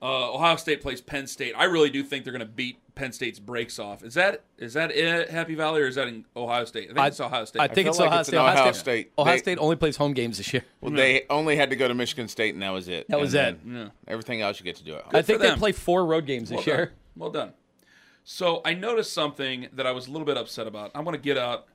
uh, 0.00 0.32
Ohio 0.32 0.56
State 0.56 0.80
plays 0.80 1.02
Penn 1.02 1.26
State. 1.26 1.52
I 1.54 1.64
really 1.64 1.90
do 1.90 2.02
think 2.02 2.24
they're 2.24 2.32
going 2.32 2.40
to 2.40 2.46
beat 2.50 2.78
Penn 2.94 3.12
State's 3.12 3.38
breaks 3.38 3.78
off. 3.78 4.02
Is 4.02 4.14
that 4.14 4.42
is 4.56 4.72
that 4.72 4.90
it, 4.90 5.28
Happy 5.28 5.54
Valley 5.54 5.82
or 5.82 5.86
is 5.86 5.96
that 5.96 6.08
in 6.08 6.24
Ohio 6.34 6.64
State? 6.64 6.84
I 6.84 6.86
think 6.94 6.98
I- 6.98 7.06
it's 7.08 7.20
Ohio 7.20 7.44
State. 7.44 7.60
I 7.60 7.66
think 7.68 7.84
feel 7.84 7.88
it's 7.90 7.98
like 7.98 8.06
Ohio 8.06 8.20
it's 8.20 8.28
State. 8.30 8.36
an 8.38 8.42
Ohio, 8.42 8.54
Ohio 8.60 8.72
State. 8.72 8.80
State. 8.80 9.12
Ohio 9.18 9.32
They- 9.34 9.38
State 9.38 9.58
only 9.58 9.76
plays 9.76 9.96
home 9.98 10.14
games 10.14 10.38
this 10.38 10.50
year. 10.54 10.64
Well, 10.80 10.92
they 10.92 11.26
only 11.28 11.56
had 11.56 11.68
to 11.68 11.76
go 11.76 11.88
to 11.88 11.94
Michigan 11.94 12.28
State, 12.28 12.54
and 12.54 12.62
that 12.62 12.70
was 12.70 12.88
it. 12.88 13.06
That 13.10 13.20
was 13.20 13.34
And 13.34 13.56
it. 13.56 13.70
Yeah. 13.70 13.88
Everything 14.08 14.40
else 14.40 14.58
you 14.60 14.64
get 14.64 14.76
to 14.76 14.84
do 14.84 14.94
at 14.94 15.02
home. 15.02 15.10
I 15.14 15.20
think 15.20 15.40
they 15.42 15.54
play 15.56 15.72
four 15.72 16.06
road 16.06 16.24
games 16.24 16.48
this 16.48 16.64
well 16.66 16.76
year. 16.76 16.92
Well 17.16 17.30
done. 17.30 17.52
So 18.28 18.60
I 18.64 18.74
noticed 18.74 19.12
something 19.12 19.68
that 19.72 19.86
I 19.86 19.92
was 19.92 20.08
a 20.08 20.10
little 20.10 20.26
bit 20.26 20.36
upset 20.36 20.66
about. 20.66 20.90
I 20.96 21.00
want 21.00 21.14
to 21.14 21.20
get 21.22 21.38
out 21.38 21.68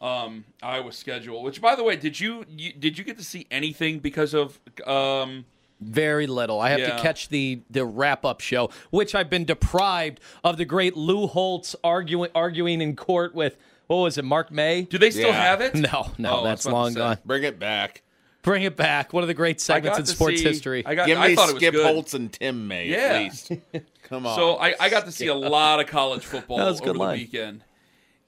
um, 0.00 0.46
Iowa 0.62 0.92
schedule. 0.92 1.42
Which, 1.42 1.60
by 1.60 1.74
the 1.76 1.84
way, 1.84 1.94
did 1.96 2.18
you, 2.18 2.46
you 2.48 2.72
did 2.72 2.96
you 2.96 3.04
get 3.04 3.18
to 3.18 3.24
see 3.24 3.46
anything 3.50 3.98
because 3.98 4.32
of? 4.32 4.58
Um, 4.86 5.44
Very 5.78 6.26
little. 6.26 6.58
I 6.58 6.70
have 6.70 6.80
Yeah. 6.80 6.96
to 6.96 7.02
catch 7.02 7.28
the 7.28 7.60
the 7.68 7.84
wrap 7.84 8.24
up 8.24 8.40
show, 8.40 8.70
which 8.88 9.14
I've 9.14 9.28
been 9.28 9.44
deprived 9.44 10.20
of 10.42 10.56
the 10.56 10.64
great 10.64 10.96
Lou 10.96 11.26
Holtz 11.26 11.76
arguing 11.84 12.30
arguing 12.34 12.80
in 12.80 12.96
court 12.96 13.34
with 13.34 13.58
what 13.86 13.96
was 13.96 14.16
it, 14.16 14.24
Mark 14.24 14.50
May? 14.50 14.82
do 14.82 14.96
they 14.96 15.10
still 15.10 15.28
Yeah. 15.28 15.42
have 15.42 15.60
it? 15.60 15.74
No, 15.74 16.12
no, 16.16 16.40
Oh, 16.40 16.44
that's 16.44 16.64
long 16.64 16.94
gone. 16.94 17.18
Bring 17.26 17.42
it 17.42 17.58
back. 17.58 18.02
Bring 18.42 18.62
it 18.62 18.74
back. 18.74 19.12
One 19.12 19.22
of 19.22 19.26
the 19.28 19.34
great 19.34 19.60
segments 19.60 19.98
in 19.98 20.06
sports 20.06 20.38
see- 20.38 20.44
history. 20.48 20.82
I 20.86 20.94
got. 20.94 21.06
Give 21.06 21.18
I 21.18 21.28
me 21.28 21.34
thought 21.34 21.50
it 21.50 21.54
was 21.54 21.60
Skip 21.60 21.74
good. 21.74 21.84
Holtz 21.92 22.14
and 22.14 22.32
Tim 22.32 22.66
May 22.68 22.86
Yeah. 22.88 22.96
at 22.98 23.18
least. 23.22 23.52
Come 24.10 24.26
on. 24.26 24.36
So 24.36 24.56
I, 24.56 24.74
I 24.78 24.88
got 24.90 25.06
to 25.06 25.12
see 25.12 25.28
a 25.28 25.34
lot 25.34 25.80
of 25.80 25.86
college 25.86 26.24
football 26.26 26.58
That 26.58 26.66
was 26.66 26.80
over 26.80 26.88
good 26.90 26.96
the 26.96 27.00
line. 27.00 27.18
weekend. 27.18 27.64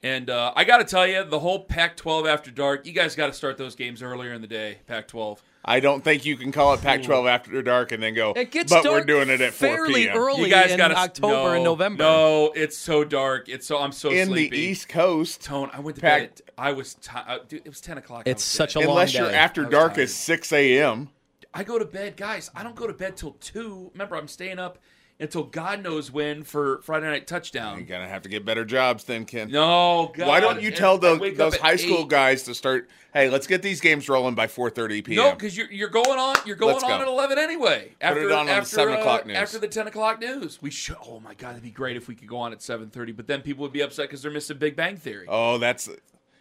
And 0.01 0.29
uh, 0.29 0.51
I 0.55 0.63
got 0.65 0.79
to 0.79 0.83
tell 0.83 1.05
you, 1.07 1.23
the 1.23 1.39
whole 1.39 1.63
Pac 1.63 1.95
12 1.95 2.25
after 2.25 2.51
dark, 2.51 2.85
you 2.85 2.91
guys 2.91 3.15
got 3.15 3.27
to 3.27 3.33
start 3.33 3.57
those 3.57 3.75
games 3.75 4.01
earlier 4.01 4.33
in 4.33 4.41
the 4.41 4.47
day, 4.47 4.79
Pac 4.87 5.07
12. 5.07 5.41
I 5.65 5.79
don't 5.79 6.03
think 6.03 6.25
you 6.25 6.35
can 6.35 6.51
call 6.51 6.73
it 6.73 6.81
Pac-12 6.81 7.29
after 7.29 7.61
dark 7.61 7.93
and 7.93 8.03
then 8.03 8.13
go. 8.13 8.33
It 8.35 8.51
gets 8.51 8.69
but 8.69 8.83
we're 8.83 9.05
doing 9.05 9.29
it 9.29 9.39
at 9.39 9.53
4 9.53 9.69
fairly 9.69 10.03
p.m. 10.07 10.17
early 10.17 10.41
You 10.41 10.49
guys 10.49 10.71
in 10.71 10.77
got 10.77 10.89
to 10.89 10.97
October 10.97 11.55
and 11.55 11.63
November. 11.63 12.03
No, 12.03 12.51
it's 12.53 12.77
so 12.77 13.05
dark. 13.05 13.47
It's 13.47 13.65
so 13.65 13.77
I'm 13.79 13.93
so 13.93 14.09
in 14.09 14.27
sleepy. 14.27 14.57
the 14.57 14.61
East 14.61 14.89
Coast. 14.89 15.41
Tone. 15.41 15.69
I 15.71 15.79
went 15.79 15.95
to 15.95 16.01
Pac- 16.01 16.19
bed. 16.35 16.41
I 16.57 16.73
was. 16.73 16.95
T- 16.95 17.11
uh, 17.15 17.37
dude, 17.47 17.61
it 17.63 17.69
was 17.69 17.79
10 17.79 17.97
o'clock. 17.97 18.23
It's 18.25 18.43
such 18.43 18.73
dead. 18.73 18.83
a 18.83 18.87
long 18.87 18.97
Unless 18.97 19.13
you're 19.13 19.31
after 19.31 19.63
dark 19.63 19.93
tired. 19.93 20.03
is 20.03 20.13
6 20.13 20.51
a.m. 20.51 21.09
I 21.53 21.63
go 21.63 21.79
to 21.79 21.85
bed, 21.85 22.17
guys. 22.17 22.51
I 22.53 22.61
don't 22.63 22.75
go 22.75 22.85
to 22.85 22.93
bed 22.93 23.15
till 23.15 23.31
two. 23.39 23.89
Remember, 23.93 24.17
I'm 24.17 24.27
staying 24.27 24.59
up 24.59 24.79
until 25.23 25.43
God 25.43 25.81
knows 25.81 26.11
when 26.11 26.43
for 26.43 26.81
Friday 26.83 27.07
night 27.07 27.25
touchdown. 27.25 27.77
You're 27.79 27.87
gonna 27.87 28.07
have 28.07 28.21
to 28.23 28.29
get 28.29 28.45
better 28.45 28.63
jobs 28.65 29.05
then, 29.05 29.25
Ken. 29.25 29.49
No, 29.49 30.11
God. 30.15 30.27
Why 30.27 30.39
don't 30.39 30.61
you 30.61 30.67
And 30.67 30.75
tell 30.77 30.95
I 30.95 30.97
those, 30.99 31.19
wake 31.19 31.33
up 31.33 31.37
those 31.37 31.53
at 31.55 31.61
high 31.61 31.75
school 31.77 32.01
eight. 32.01 32.09
guys 32.09 32.43
to 32.43 32.53
start? 32.53 32.89
Hey, 33.13 33.29
let's 33.29 33.45
get 33.47 33.61
these 33.61 33.79
games 33.81 34.09
rolling 34.09 34.35
by 34.35 34.47
4:30 34.47 35.03
p.m. 35.05 35.15
No, 35.23 35.31
because 35.33 35.55
you're 35.57 35.71
you're 35.71 35.89
going 35.89 36.19
on 36.19 36.35
you're 36.45 36.55
going 36.55 36.73
Let's 36.73 36.83
on 36.83 36.89
go. 36.89 37.01
at 37.01 37.07
eleven 37.07 37.37
anyway. 37.39 37.93
After 38.01 38.21
it 38.21 38.31
on 38.31 38.49
on 38.49 38.59
the 38.61 38.65
7 38.65 38.93
uh, 38.93 38.97
o'clock 38.99 39.25
news. 39.25 39.37
after 39.37 39.59
the 39.59 39.67
ten 39.67 39.87
o'clock 39.87 40.19
news, 40.19 40.61
we 40.61 40.69
should. 40.71 40.97
Oh 41.07 41.19
my 41.19 41.33
god, 41.33 41.51
it'd 41.51 41.63
be 41.63 41.69
great 41.71 41.95
if 41.95 42.07
we 42.07 42.15
could 42.15 42.27
go 42.27 42.37
on 42.37 42.51
at 42.53 42.61
seven 42.61 42.89
thirty. 42.89 43.11
But 43.11 43.27
then 43.27 43.41
people 43.41 43.61
would 43.63 43.71
be 43.73 43.81
upset 43.81 44.09
because 44.09 44.21
they're 44.21 44.31
missing 44.31 44.57
Big 44.57 44.75
Bang 44.75 44.97
Theory. 44.97 45.25
oh, 45.29 45.57
that's. 45.57 45.87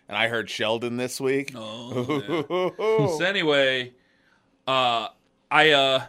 And 0.09 0.19
I 0.19 0.29
heard 0.29 0.51
Sheldon 0.51 0.97
this 0.97 1.21
week. 1.21 1.53
Oh, 1.55 3.15
So 3.19 3.25
anyway, 3.25 3.93
uh, 4.67 5.09
I 5.51 5.71
uh, 5.71 6.05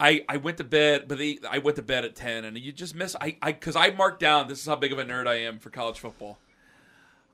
I 0.00 0.24
I 0.28 0.36
went 0.36 0.56
to 0.58 0.64
bed, 0.64 1.06
but 1.08 1.18
the, 1.18 1.40
I 1.50 1.58
went 1.58 1.76
to 1.76 1.82
bed 1.82 2.04
at 2.04 2.14
ten, 2.14 2.44
and 2.44 2.56
you 2.56 2.72
just 2.72 2.94
miss 2.94 3.16
I 3.20 3.36
I 3.42 3.52
because 3.52 3.76
I 3.76 3.90
marked 3.90 4.20
down. 4.20 4.48
This 4.48 4.60
is 4.60 4.66
how 4.66 4.76
big 4.76 4.92
of 4.92 4.98
a 4.98 5.04
nerd 5.04 5.26
I 5.26 5.36
am 5.36 5.58
for 5.58 5.70
college 5.70 5.98
football. 5.98 6.38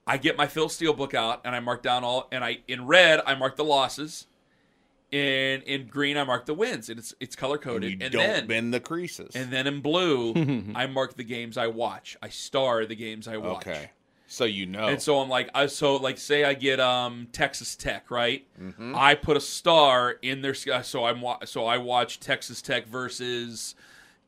I 0.06 0.16
get 0.18 0.37
my 0.37 0.47
Phil 0.47 0.68
Steele 0.68 0.92
book 0.94 1.14
out, 1.14 1.40
and 1.44 1.54
I 1.54 1.61
mark 1.61 1.83
down 1.83 2.04
all, 2.04 2.28
and 2.33 2.44
I 2.44 2.59
in 2.68 2.87
red 2.87 3.21
I 3.26 3.35
mark 3.35 3.56
the 3.56 3.64
losses. 3.64 4.26
In 5.11 5.61
in 5.62 5.87
green, 5.87 6.16
I 6.16 6.25
mark 6.25 6.47
the 6.47 6.54
wins, 6.54 6.88
and 6.88 6.99
it's 6.99 7.14
it's 7.21 7.37
color 7.37 7.54
and 7.54 7.62
coded. 7.62 7.90
you 7.92 7.99
And, 8.00 8.12
don't 8.12 8.23
then 8.26 8.47
bend 8.47 8.75
the 8.75 8.80
creases. 8.80 9.37
and 9.37 9.52
then 9.52 9.66
in 9.66 9.80
blue, 9.80 10.33
I 10.75 10.87
mark 10.87 11.16
the 11.16 11.23
games 11.25 11.56
I 11.56 11.68
watch. 11.68 12.16
I 12.23 12.30
star 12.30 12.85
the 12.87 12.97
games 12.97 13.28
I 13.28 13.37
watch. 13.37 13.66
okay, 13.66 13.90
so 14.35 14.45
you 14.45 14.67
know. 14.67 14.88
And 14.88 15.00
so 15.00 15.21
I'm 15.21 15.29
like, 15.29 15.49
I, 15.55 15.67
so 15.67 15.97
like, 15.97 16.19
say 16.19 16.45
I 16.45 16.55
get 16.55 16.81
um 16.81 17.29
Texas 17.31 17.76
Tech, 17.76 18.11
right? 18.11 18.45
Mm-hmm. 18.61 18.95
I 18.97 19.14
put 19.14 19.37
a 19.37 19.41
star 19.41 20.17
in 20.23 20.43
their 20.43 20.57
uh, 20.73 20.83
so 20.83 21.05
I'm 21.05 21.23
so 21.45 21.67
I 21.67 21.79
watch 21.79 22.19
Texas 22.19 22.61
Tech 22.61 22.87
versus 22.87 23.76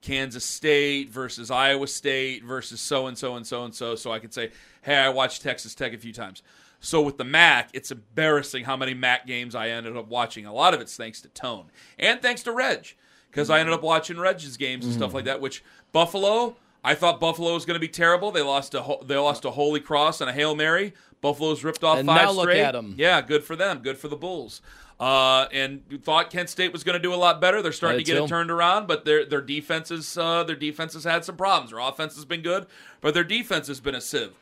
Kansas 0.02 0.44
State 0.44 1.10
versus 1.10 1.50
Iowa 1.50 1.88
State 1.88 2.44
versus 2.44 2.80
so 2.80 3.08
and 3.08 3.18
so 3.18 3.34
and 3.34 3.44
so 3.44 3.64
and 3.64 3.74
so. 3.74 3.96
So 3.96 4.12
I 4.12 4.20
can 4.20 4.30
say, 4.30 4.52
hey, 4.82 4.96
I 4.96 5.08
watched 5.08 5.42
Texas 5.42 5.74
Tech 5.74 5.92
a 5.92 5.98
few 5.98 6.12
times. 6.12 6.42
So 6.78 7.02
with 7.02 7.18
the 7.18 7.24
MAC, 7.24 7.70
it's 7.72 7.90
embarrassing 7.90 8.64
how 8.64 8.76
many 8.76 8.94
MAC 8.94 9.26
games 9.26 9.56
I 9.56 9.70
ended 9.70 9.96
up 9.96 10.06
watching. 10.06 10.46
A 10.46 10.52
lot 10.52 10.72
of 10.72 10.80
it's 10.80 10.96
thanks 10.96 11.20
to 11.22 11.28
Tone 11.28 11.66
and 11.98 12.22
thanks 12.22 12.44
to 12.44 12.52
Reg, 12.52 12.94
because 13.28 13.50
I 13.50 13.58
ended 13.58 13.74
up 13.74 13.82
watching 13.82 14.18
Reg's 14.18 14.56
games 14.56 14.84
and 14.84 14.94
stuff 14.94 15.14
like 15.14 15.24
that. 15.24 15.40
Which 15.40 15.64
Buffalo, 15.90 16.54
I 16.86 16.94
thought 16.94 17.18
Buffalo 17.20 17.52
was 17.52 17.64
going 17.66 17.74
to 17.74 17.80
be 17.80 17.88
terrible. 17.88 18.30
They 18.30 18.42
lost 18.42 18.74
a 18.74 18.82
Ho- 18.82 19.02
they 19.04 19.16
lost 19.16 19.42
to 19.42 19.50
Holy 19.50 19.80
Cross 19.80 20.20
and 20.20 20.30
a 20.30 20.32
Hail 20.32 20.54
Mary. 20.54 20.94
Buffalo's 21.20 21.64
ripped 21.64 21.82
off 21.82 21.98
And 21.98 22.06
five 22.06 22.22
now 22.22 22.30
look 22.30 22.44
straight. 22.44 22.60
at 22.60 22.76
'em. 22.76 22.94
Yeah, 22.96 23.20
good 23.22 23.42
for 23.42 23.56
them. 23.56 23.80
Good 23.80 23.98
for 23.98 24.08
the 24.08 24.16
Bulls. 24.16 24.62
Uh, 25.00 25.46
and 25.52 25.82
you 25.90 25.98
thought 25.98 26.30
Kent 26.30 26.48
State 26.48 26.72
was 26.72 26.82
going 26.84 26.94
to 26.94 27.02
do 27.02 27.12
a 27.12 27.16
lot 27.16 27.40
better. 27.40 27.60
They're 27.60 27.72
starting 27.72 27.98
to 27.98 28.04
get 28.04 28.16
it 28.22 28.28
turned 28.28 28.50
around, 28.50 28.86
but 28.86 29.04
their 29.04 29.24
their 29.26 29.42
defenses 29.42 30.16
uh, 30.16 30.44
their 30.44 30.56
defense 30.56 30.94
has 30.94 31.04
had 31.04 31.24
some 31.24 31.36
problems. 31.36 31.70
Their 31.70 31.80
offense 31.80 32.14
has 32.14 32.24
been 32.24 32.40
good, 32.42 32.66
but 33.00 33.12
their 33.14 33.24
defense 33.24 33.66
has 33.66 33.80
been 33.80 33.94
a 33.94 34.00
sieve. 34.00 34.32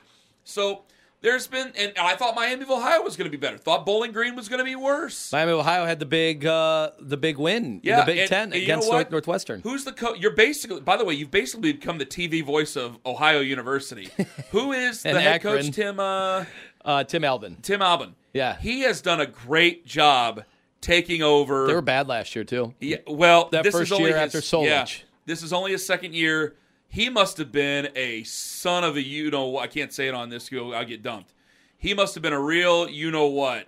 So 0.44 0.82
There's 1.24 1.46
been, 1.48 1.72
and 1.76 1.92
I 1.98 2.14
thought 2.16 2.34
Miami 2.36 2.62
of 2.62 2.70
Ohio 2.70 3.02
was 3.02 3.16
going 3.16 3.24
to 3.28 3.36
be 3.36 3.40
better. 3.40 3.56
Thought 3.58 3.84
Bowling 3.86 4.12
Green 4.12 4.36
was 4.36 4.48
going 4.48 4.58
to 4.58 4.64
be 4.64 4.76
worse. 4.76 5.32
Miami 5.32 5.52
of 5.52 5.58
Ohio 5.60 5.86
had 5.86 5.98
the 5.98 6.04
big 6.06 6.44
uh, 6.46 6.90
the 7.00 7.16
big 7.16 7.38
win 7.38 7.80
Yeah, 7.82 7.94
in 7.94 8.00
the 8.00 8.12
Big 8.12 8.18
and- 8.20 8.28
Ten 8.28 8.42
and 8.52 8.54
you 8.56 8.62
against 8.62 8.86
know 8.88 8.92
North. 8.94 9.10
Northwestern. 9.10 9.60
Who's 9.62 9.84
the 9.84 9.92
coach? 9.92 10.20
You're 10.20 10.36
basically, 10.36 10.80
by 10.82 10.96
the 10.98 11.04
way, 11.04 11.14
you've 11.14 11.30
basically 11.30 11.72
become 11.72 11.98
the 11.98 12.06
TV 12.06 12.44
voice 12.44 12.76
of 12.76 12.98
Ohio 13.04 13.40
University. 13.40 14.08
Who 14.50 14.72
is 14.72 15.02
the 15.02 15.18
head 15.18 15.36
Akron. 15.36 15.62
coach? 15.64 15.70
Tim. 15.74 15.98
Uh, 15.98 16.44
Uh, 16.84 17.02
Tim 17.02 17.24
Albin. 17.24 17.56
Tim 17.62 17.80
Albin. 17.80 18.14
Yeah. 18.34 18.58
he 18.60 18.80
has 18.82 19.00
done 19.00 19.18
a 19.20 19.26
great 19.26 19.86
job 19.86 20.44
taking 20.82 21.22
over. 21.22 21.66
They 21.66 21.72
were 21.74 21.80
bad 21.80 22.06
last 22.08 22.36
year 22.36 22.44
too. 22.44 22.74
Yeah, 22.78 22.98
well, 23.06 23.48
That 23.50 23.62
this 23.64 23.72
first 23.72 23.84
is 23.90 23.92
only 23.92 24.10
year 24.10 24.18
his, 24.20 24.34
after 24.34 24.40
Solich. 24.46 24.66
Yeah, 24.66 24.86
this 25.24 25.42
is 25.42 25.54
only 25.54 25.72
his 25.72 25.86
second 25.86 26.14
year. 26.14 26.56
He 26.94 27.08
must 27.08 27.38
have 27.38 27.50
been 27.50 27.88
a 27.96 28.22
son 28.22 28.84
of 28.84 28.94
a 28.96 29.02
you 29.02 29.28
know. 29.30 29.46
What. 29.46 29.64
I 29.64 29.66
can't 29.66 29.92
say 29.92 30.06
it 30.06 30.14
on 30.14 30.28
this. 30.28 30.48
I'll 30.52 30.84
get 30.84 31.02
dumped. 31.02 31.32
He 31.76 31.92
must 31.92 32.14
have 32.14 32.22
been 32.22 32.32
a 32.32 32.40
real 32.40 32.88
you 32.88 33.10
know 33.10 33.26
what 33.26 33.66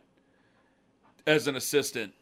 as 1.27 1.49
an 1.49 1.57
assistant 1.57 2.13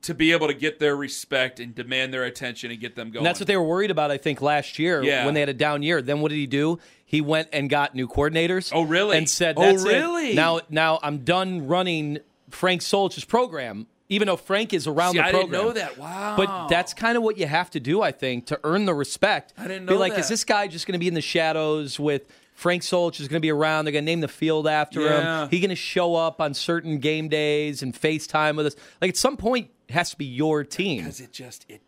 to 0.00 0.14
be 0.14 0.32
able 0.32 0.46
to 0.46 0.54
get 0.54 0.78
their 0.78 0.96
respect 0.96 1.60
and 1.60 1.74
demand 1.74 2.12
their 2.12 2.24
attention 2.24 2.70
and 2.70 2.80
get 2.80 2.94
them 2.96 3.08
going. 3.10 3.18
And 3.18 3.26
that's 3.26 3.38
what 3.38 3.46
they 3.46 3.56
were 3.56 3.64
worried 3.64 3.90
about, 3.90 4.10
I 4.10 4.16
think, 4.18 4.40
last 4.40 4.78
year 4.78 5.02
Yeah. 5.02 5.24
when 5.26 5.34
they 5.34 5.40
had 5.40 5.48
a 5.50 5.54
down 5.54 5.82
year. 5.82 6.00
Then 6.02 6.20
what 6.20 6.30
did 6.30 6.36
he 6.36 6.46
do? 6.46 6.78
He 7.04 7.20
went 7.20 7.48
and 7.52 7.68
got 7.70 7.94
new 7.94 8.08
coordinators. 8.08 8.70
Oh, 8.74 8.82
really? 8.82 9.16
And 9.18 9.28
said, 9.28 9.56
Oh, 9.58 9.62
"That's 9.62 9.84
it. 9.84 9.88
really? 9.88 10.34
Now, 10.34 10.60
now 10.70 11.00
I'm 11.02 11.18
done 11.18 11.66
running 11.68 12.18
Frank 12.50 12.80
Solich's 12.80 13.24
program." 13.26 13.86
Even 14.14 14.26
though 14.26 14.36
Frank 14.36 14.72
is 14.72 14.86
around 14.86 15.12
See, 15.12 15.18
the 15.18 15.24
I 15.26 15.30
program, 15.30 15.50
didn't 15.50 15.64
know 15.66 15.72
that. 15.72 15.98
Wow. 15.98 16.34
But 16.36 16.68
that's 16.68 16.94
kind 16.94 17.16
of 17.16 17.22
what 17.22 17.36
you 17.38 17.46
have 17.46 17.70
to 17.70 17.80
do, 17.80 18.00
I 18.02 18.12
think, 18.12 18.46
to 18.46 18.60
earn 18.64 18.84
the 18.84 18.94
respect. 18.94 19.52
I 19.58 19.66
didn't 19.68 19.84
know 19.86 19.92
Be 19.92 19.98
like, 19.98 20.12
that. 20.14 20.20
is 20.20 20.28
this 20.28 20.44
guy 20.44 20.66
just 20.68 20.86
going 20.86 20.92
to 20.94 20.98
be 20.98 21.08
in 21.08 21.14
the 21.14 21.20
shadows 21.20 21.98
with 21.98 22.22
Frank 22.54 22.82
Solich 22.82 23.20
is 23.20 23.28
going 23.28 23.40
to 23.40 23.44
be 23.44 23.50
around? 23.50 23.84
They're 23.84 23.92
going 23.92 24.04
to 24.04 24.10
name 24.10 24.20
the 24.20 24.28
field 24.28 24.66
after 24.68 25.00
Yeah. 25.02 25.42
him. 25.44 25.50
He 25.50 25.60
going 25.60 25.70
to 25.70 25.74
show 25.76 26.14
up 26.14 26.40
on 26.40 26.54
certain 26.54 26.98
game 26.98 27.28
days 27.28 27.82
and 27.82 27.92
FaceTime 27.94 28.56
with 28.56 28.66
us. 28.66 28.76
Like 29.02 29.10
at 29.10 29.16
some 29.16 29.36
point, 29.36 29.70
it 29.88 29.92
has 29.92 30.10
to 30.10 30.16
be 30.16 30.24
your 30.26 30.64
team. 30.64 30.98
because 31.02 31.20
it 31.20 31.32
just 31.32 31.66
it. 31.68 31.82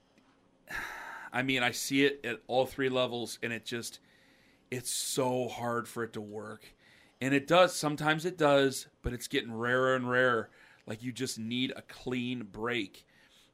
I 1.32 1.42
mean, 1.42 1.62
I 1.62 1.70
see 1.70 2.04
it 2.04 2.20
at 2.24 2.40
all 2.46 2.66
three 2.66 2.88
levels, 2.88 3.38
and 3.42 3.52
it 3.52 3.64
just 3.64 4.00
it's 4.70 4.90
so 4.90 5.48
hard 5.48 5.86
for 5.86 6.02
it 6.02 6.12
to 6.14 6.20
work, 6.20 6.74
and 7.20 7.32
it 7.34 7.46
does. 7.46 7.74
Sometimes 7.74 8.24
it 8.24 8.36
does, 8.38 8.86
but 9.02 9.12
it's 9.12 9.28
getting 9.28 9.52
rarer 9.52 9.94
and 9.94 10.10
rarer. 10.10 10.50
Like 10.86 11.02
you 11.02 11.12
just 11.12 11.38
need 11.38 11.72
a 11.76 11.82
clean 11.82 12.44
break 12.50 13.06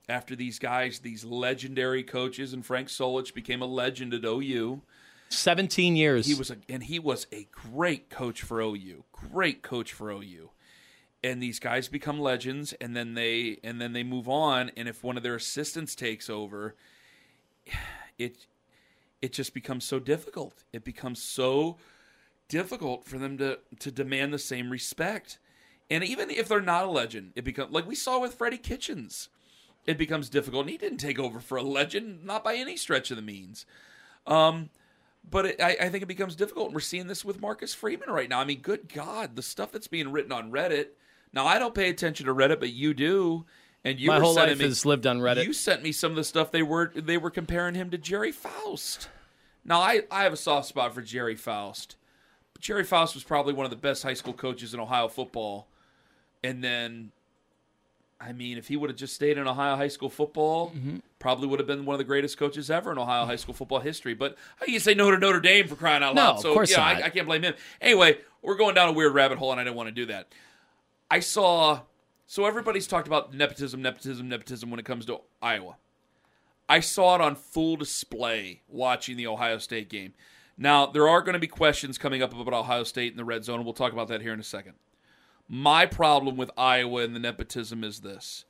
after 0.08 0.36
these 0.36 0.58
guys, 0.58 0.98
these 0.98 1.24
legendary 1.24 2.02
coaches, 2.02 2.52
and 2.52 2.64
Frank 2.64 2.88
Solich 2.88 3.32
became 3.32 3.62
a 3.62 3.66
legend 3.66 4.12
at 4.12 4.24
OU. 4.24 4.82
17 5.30 5.96
years. 5.96 6.26
He 6.26 6.34
was 6.34 6.50
a, 6.50 6.56
and 6.68 6.82
he 6.82 6.98
was 6.98 7.26
a 7.32 7.48
great 7.50 8.10
coach 8.10 8.42
for 8.42 8.60
OU. 8.60 9.04
Great 9.12 9.62
coach 9.62 9.92
for 9.92 10.10
OU. 10.10 10.50
And 11.24 11.42
these 11.42 11.58
guys 11.58 11.88
become 11.88 12.20
legends 12.20 12.74
and 12.80 12.96
then 12.96 13.14
they 13.14 13.58
and 13.62 13.80
then 13.80 13.92
they 13.92 14.02
move 14.02 14.28
on 14.28 14.72
and 14.76 14.88
if 14.88 15.04
one 15.04 15.16
of 15.16 15.22
their 15.22 15.36
assistants 15.36 15.94
takes 15.94 16.28
over 16.28 16.74
it 18.18 18.46
it 19.22 19.32
just 19.32 19.54
becomes 19.54 19.84
so 19.84 20.00
difficult. 20.00 20.64
It 20.72 20.84
becomes 20.84 21.22
so 21.22 21.76
difficult 22.48 23.04
for 23.04 23.18
them 23.18 23.38
to 23.38 23.60
to 23.78 23.92
demand 23.92 24.34
the 24.34 24.38
same 24.38 24.68
respect. 24.68 25.38
And 25.90 26.02
even 26.04 26.30
if 26.30 26.48
they're 26.48 26.60
not 26.60 26.84
a 26.84 26.90
legend, 26.90 27.32
it 27.34 27.44
becomes 27.44 27.72
like 27.72 27.86
we 27.86 27.94
saw 27.94 28.18
with 28.18 28.34
Freddie 28.34 28.58
Kitchens. 28.58 29.28
It 29.86 29.98
becomes 29.98 30.28
difficult. 30.28 30.62
And 30.62 30.70
he 30.70 30.78
didn't 30.78 30.98
take 30.98 31.18
over 31.18 31.40
for 31.40 31.58
a 31.58 31.62
legend, 31.62 32.24
not 32.24 32.44
by 32.44 32.54
any 32.54 32.76
stretch 32.76 33.10
of 33.10 33.16
the 33.16 33.22
means. 33.22 33.66
Um, 34.26 34.70
but 35.28 35.46
it, 35.46 35.60
I, 35.60 35.76
I 35.80 35.88
think 35.88 36.02
it 36.02 36.06
becomes 36.06 36.36
difficult. 36.36 36.66
And 36.66 36.74
we're 36.74 36.80
seeing 36.80 37.08
this 37.08 37.24
with 37.24 37.40
Marcus 37.40 37.74
Freeman 37.74 38.10
right 38.10 38.28
now. 38.28 38.40
I 38.40 38.44
mean, 38.44 38.60
good 38.60 38.92
God, 38.92 39.36
the 39.36 39.42
stuff 39.42 39.72
that's 39.72 39.88
being 39.88 40.12
written 40.12 40.32
on 40.32 40.52
Reddit. 40.52 40.88
Now, 41.32 41.46
I 41.46 41.58
don't 41.58 41.74
pay 41.74 41.88
attention 41.88 42.26
to 42.26 42.34
Reddit, 42.34 42.60
but 42.60 42.72
you 42.72 42.94
do. 42.94 43.44
And 43.84 43.98
you 43.98 44.08
My 44.08 44.20
whole 44.20 44.34
life 44.34 44.58
me, 44.58 44.64
has 44.64 44.86
lived 44.86 45.06
on 45.06 45.18
Reddit. 45.18 45.44
You 45.44 45.52
sent 45.52 45.82
me 45.82 45.90
some 45.90 46.12
of 46.12 46.16
the 46.16 46.24
stuff 46.24 46.52
they 46.52 46.62
were 46.62 46.92
they 46.94 47.18
were 47.18 47.30
comparing 47.30 47.74
him 47.74 47.90
to 47.90 47.98
Gerry 47.98 48.30
Faust. 48.30 49.08
Now, 49.64 49.80
I, 49.80 50.02
I 50.10 50.22
have 50.22 50.32
a 50.32 50.36
soft 50.36 50.68
spot 50.68 50.94
for 50.94 51.02
Gerry 51.02 51.34
Faust. 51.36 51.96
But 52.52 52.62
Gerry 52.62 52.84
Faust 52.84 53.14
was 53.14 53.24
probably 53.24 53.52
one 53.52 53.64
of 53.64 53.70
the 53.70 53.76
best 53.76 54.02
high 54.02 54.14
school 54.14 54.34
coaches 54.34 54.74
in 54.74 54.80
Ohio 54.80 55.08
football. 55.08 55.66
And 56.44 56.62
then, 56.62 57.12
I 58.20 58.32
mean, 58.32 58.58
if 58.58 58.68
he 58.68 58.76
would 58.76 58.90
have 58.90 58.96
just 58.98 59.14
stayed 59.14 59.38
in 59.38 59.46
Ohio 59.46 59.76
high 59.76 59.88
school 59.88 60.08
football, 60.10 60.70
Mm-hmm. 60.70 60.96
probably 61.18 61.46
would 61.46 61.60
have 61.60 61.66
been 61.66 61.84
one 61.84 61.94
of 61.94 61.98
the 61.98 62.04
greatest 62.04 62.36
coaches 62.38 62.70
ever 62.70 62.90
in 62.92 62.98
Ohio 62.98 63.26
high 63.26 63.36
school 63.36 63.54
football 63.54 63.80
history. 63.80 64.14
But 64.14 64.36
can 64.60 64.72
you 64.72 64.80
say 64.80 64.94
no 64.94 65.10
to 65.10 65.18
Notre 65.18 65.40
Dame 65.40 65.68
for 65.68 65.76
crying 65.76 66.02
out 66.02 66.14
No, 66.14 66.22
loud? 66.22 66.34
of 66.36 66.40
so, 66.42 66.54
course 66.54 66.70
yeah, 66.70 66.78
not. 66.78 66.86
I, 67.02 67.06
I 67.06 67.08
can't 67.10 67.26
blame 67.26 67.42
him. 67.42 67.54
Anyway, 67.80 68.18
we're 68.42 68.56
going 68.56 68.74
down 68.74 68.88
a 68.88 68.92
weird 68.92 69.14
rabbit 69.14 69.38
hole, 69.38 69.52
and 69.52 69.60
I 69.60 69.64
didn't 69.64 69.76
want 69.76 69.88
to 69.88 69.94
do 69.94 70.06
that. 70.06 70.28
I 71.10 71.20
saw. 71.20 71.80
So 72.26 72.46
everybody's 72.46 72.86
talked 72.86 73.06
about 73.06 73.34
nepotism, 73.34 73.82
nepotism, 73.82 74.28
nepotism 74.28 74.70
when 74.70 74.80
it 74.80 74.86
comes 74.86 75.04
to 75.06 75.20
Iowa. 75.42 75.76
I 76.68 76.80
saw 76.80 77.14
it 77.16 77.20
on 77.20 77.34
full 77.36 77.76
display 77.76 78.62
watching 78.68 79.16
the 79.18 79.26
Ohio 79.26 79.58
State 79.58 79.90
game. 79.90 80.14
Now, 80.56 80.86
there 80.86 81.06
are 81.08 81.20
going 81.20 81.34
to 81.34 81.38
be 81.38 81.46
questions 81.46 81.98
coming 81.98 82.22
up 82.22 82.32
about 82.34 82.54
Ohio 82.54 82.84
State 82.84 83.10
in 83.12 83.18
the 83.18 83.24
red 83.24 83.44
zone, 83.44 83.56
and 83.56 83.64
we'll 83.64 83.74
talk 83.74 83.92
about 83.92 84.08
that 84.08 84.22
here 84.22 84.32
in 84.32 84.40
a 84.40 84.44
second. 84.44 84.74
My 85.54 85.84
problem 85.84 86.38
with 86.38 86.50
Iowa 86.56 87.02
and 87.02 87.14
the 87.14 87.20
nepotism 87.20 87.84
is 87.84 88.00
this 88.00 88.46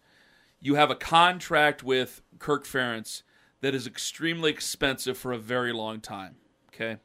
you 0.61 0.77
have 0.77 0.89
a 0.89 0.95
contract 0.95 1.83
with 1.83 2.23
Kirk 2.39 2.65
Ferentz 2.65 3.23
that 3.61 3.75
is 3.75 3.89
extremely 3.89 4.53
expensive 4.53 5.19
for 5.19 5.33
a 5.33 5.39
very 5.39 5.73
long 5.73 6.01
time. 6.01 6.37
Okay. 6.73 6.99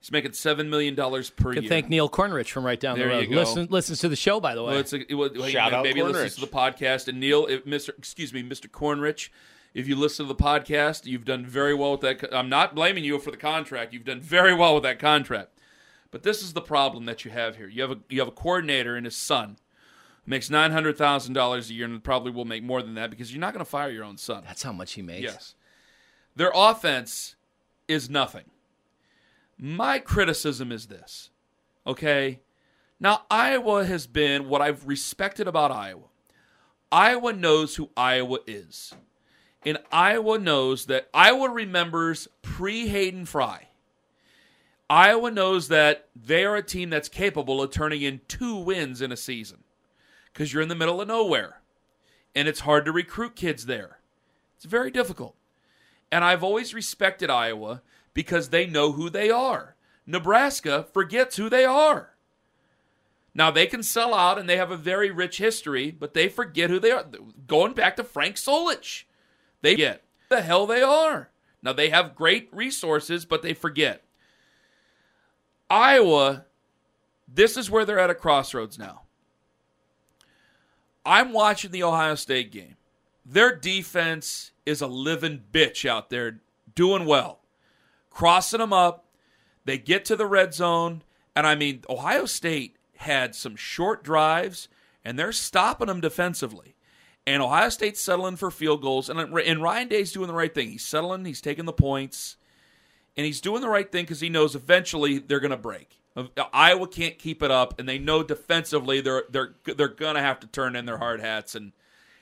He's 0.00 0.12
making 0.12 0.32
$7 0.32 0.68
million 0.68 0.94
per 0.94 1.54
Could 1.54 1.62
year. 1.62 1.68
thank 1.70 1.88
Neil 1.88 2.10
Cornrich 2.10 2.50
from 2.50 2.64
right 2.66 2.78
down 2.78 2.98
There 2.98 3.08
the 3.08 3.14
you 3.14 3.20
road. 3.20 3.30
go. 3.30 3.40
Listen, 3.40 3.66
listens 3.70 4.00
to 4.00 4.10
the 4.10 4.16
show, 4.16 4.38
by 4.38 4.54
the 4.54 4.62
way. 4.62 4.72
Well, 4.72 4.80
it's 4.80 4.92
a, 4.92 5.10
it, 5.10 5.14
well, 5.14 5.30
Shout 5.48 5.72
out 5.72 5.82
maybe 5.82 6.00
Cornrich. 6.00 6.12
listens 6.12 6.34
to 6.34 6.40
the 6.42 6.46
podcast. 6.46 7.08
And 7.08 7.18
Neil, 7.18 7.46
if 7.46 7.64
Mr. 7.64 7.96
Excuse 7.96 8.34
me, 8.34 8.42
Mr. 8.42 8.68
Cornrich, 8.68 9.30
if 9.72 9.88
you 9.88 9.96
listen 9.96 10.26
to 10.26 10.32
the 10.34 10.40
podcast, 10.40 11.06
you've 11.06 11.24
done 11.24 11.46
very 11.46 11.74
well 11.74 11.92
with 11.92 12.02
that. 12.02 12.28
I'm 12.36 12.50
not 12.50 12.74
blaming 12.74 13.02
you 13.02 13.18
for 13.18 13.30
the 13.30 13.36
contract. 13.38 13.94
You've 13.94 14.04
done 14.04 14.20
very 14.20 14.52
well 14.54 14.74
with 14.74 14.82
that 14.84 14.98
contract. 14.98 15.57
But 16.10 16.22
this 16.22 16.42
is 16.42 16.52
the 16.52 16.60
problem 16.60 17.04
that 17.04 17.24
you 17.24 17.30
have 17.30 17.56
here. 17.56 17.68
You 17.68 17.82
have 17.82 17.90
a 17.90 17.98
you 18.08 18.20
have 18.20 18.28
a 18.28 18.32
coordinator 18.32 18.96
and 18.96 19.04
his 19.04 19.16
son 19.16 19.58
who 20.24 20.30
makes 20.30 20.48
nine 20.48 20.72
hundred 20.72 20.96
thousand 20.96 21.34
dollars 21.34 21.70
a 21.70 21.74
year, 21.74 21.84
and 21.84 22.02
probably 22.02 22.32
will 22.32 22.44
make 22.44 22.62
more 22.62 22.82
than 22.82 22.94
that 22.94 23.10
because 23.10 23.32
you're 23.32 23.40
not 23.40 23.52
going 23.52 23.64
to 23.64 23.70
fire 23.70 23.90
your 23.90 24.04
own 24.04 24.16
son. 24.16 24.42
That's 24.46 24.62
how 24.62 24.72
much 24.72 24.92
he 24.94 25.02
makes. 25.02 25.22
Yes. 25.22 25.54
Their 26.34 26.52
offense 26.54 27.36
is 27.88 28.08
nothing. 28.08 28.44
My 29.58 29.98
criticism 29.98 30.70
is 30.70 30.86
this. 30.86 31.30
Okay? 31.86 32.40
Now, 33.00 33.22
Iowa 33.30 33.84
has 33.84 34.06
been 34.06 34.48
what 34.48 34.60
I've 34.60 34.86
respected 34.86 35.48
about 35.48 35.70
Iowa. 35.72 36.04
Iowa 36.90 37.32
knows 37.32 37.76
who 37.76 37.90
Iowa 37.96 38.38
is. 38.46 38.94
And 39.64 39.78
Iowa 39.90 40.38
knows 40.38 40.86
that 40.86 41.08
Iowa 41.12 41.50
remembers 41.50 42.28
pre 42.42 42.88
Hayden 42.88 43.24
Fry. 43.24 43.67
Iowa 44.90 45.30
knows 45.30 45.68
that 45.68 46.08
they 46.16 46.44
are 46.44 46.56
a 46.56 46.62
team 46.62 46.90
that's 46.90 47.08
capable 47.08 47.62
of 47.62 47.70
turning 47.70 48.02
in 48.02 48.20
two 48.26 48.56
wins 48.56 49.02
in 49.02 49.12
a 49.12 49.16
season 49.16 49.64
because 50.32 50.52
you're 50.52 50.62
in 50.62 50.68
the 50.68 50.74
middle 50.74 51.00
of 51.00 51.08
nowhere 51.08 51.60
and 52.34 52.48
it's 52.48 52.60
hard 52.60 52.84
to 52.86 52.92
recruit 52.92 53.36
kids 53.36 53.66
there. 53.66 53.98
It's 54.56 54.64
very 54.64 54.90
difficult. 54.90 55.34
And 56.10 56.24
I've 56.24 56.42
always 56.42 56.72
respected 56.72 57.28
Iowa 57.28 57.82
because 58.14 58.48
they 58.48 58.66
know 58.66 58.92
who 58.92 59.10
they 59.10 59.30
are. 59.30 59.76
Nebraska 60.06 60.86
forgets 60.92 61.36
who 61.36 61.50
they 61.50 61.66
are. 61.66 62.14
Now 63.34 63.50
they 63.50 63.66
can 63.66 63.82
sell 63.82 64.14
out 64.14 64.38
and 64.38 64.48
they 64.48 64.56
have 64.56 64.70
a 64.70 64.76
very 64.76 65.10
rich 65.10 65.38
history, 65.38 65.90
but 65.90 66.14
they 66.14 66.28
forget 66.28 66.70
who 66.70 66.80
they 66.80 66.90
are. 66.90 67.04
Going 67.46 67.74
back 67.74 67.94
to 67.96 68.04
Frank 68.04 68.36
Solich, 68.36 69.04
they 69.60 69.76
get 69.76 70.02
the 70.30 70.40
hell 70.40 70.66
they 70.66 70.82
are. 70.82 71.30
Now 71.62 71.72
they 71.72 71.90
have 71.90 72.14
great 72.14 72.48
resources, 72.52 73.24
but 73.24 73.42
they 73.42 73.52
forget. 73.52 74.02
Iowa, 75.70 76.46
this 77.26 77.56
is 77.56 77.70
where 77.70 77.84
they're 77.84 77.98
at 77.98 78.10
a 78.10 78.14
crossroads 78.14 78.78
now. 78.78 79.02
I'm 81.04 81.32
watching 81.32 81.70
the 81.70 81.82
Ohio 81.82 82.14
State 82.14 82.52
game. 82.52 82.76
Their 83.24 83.54
defense 83.54 84.52
is 84.64 84.80
a 84.80 84.86
living 84.86 85.42
bitch 85.52 85.88
out 85.88 86.10
there, 86.10 86.40
doing 86.74 87.04
well, 87.04 87.40
crossing 88.10 88.60
them 88.60 88.72
up. 88.72 89.06
They 89.64 89.76
get 89.76 90.06
to 90.06 90.16
the 90.16 90.26
red 90.26 90.54
zone, 90.54 91.02
and 91.36 91.46
I 91.46 91.54
mean, 91.54 91.82
Ohio 91.90 92.24
State 92.24 92.76
had 92.96 93.34
some 93.34 93.54
short 93.54 94.02
drives, 94.02 94.68
and 95.04 95.18
they're 95.18 95.32
stopping 95.32 95.88
them 95.88 96.00
defensively. 96.00 96.74
And 97.26 97.42
Ohio 97.42 97.68
State's 97.68 98.00
settling 98.00 98.36
for 98.36 98.50
field 98.50 98.80
goals, 98.80 99.10
and, 99.10 99.20
and 99.20 99.62
Ryan 99.62 99.88
Day's 99.88 100.12
doing 100.12 100.28
the 100.28 100.34
right 100.34 100.54
thing. 100.54 100.70
He's 100.70 100.84
settling, 100.84 101.26
he's 101.26 101.42
taking 101.42 101.66
the 101.66 101.72
points, 101.74 102.37
and 103.18 103.26
he's 103.26 103.40
doing 103.40 103.60
the 103.60 103.68
right 103.68 103.90
thing 103.90 104.04
because 104.04 104.20
he 104.20 104.28
knows 104.28 104.54
eventually 104.54 105.18
they're 105.18 105.40
going 105.40 105.50
to 105.50 105.56
break. 105.56 105.98
Iowa 106.52 106.86
can't 106.86 107.18
keep 107.18 107.42
it 107.42 107.50
up, 107.50 107.78
and 107.78 107.88
they 107.88 107.98
know 107.98 108.22
defensively 108.22 109.00
they're 109.00 109.24
they're 109.28 109.54
they're 109.64 109.88
going 109.88 110.14
to 110.14 110.20
have 110.20 110.40
to 110.40 110.46
turn 110.46 110.74
in 110.74 110.86
their 110.86 110.98
hard 110.98 111.20
hats 111.20 111.54
and 111.54 111.72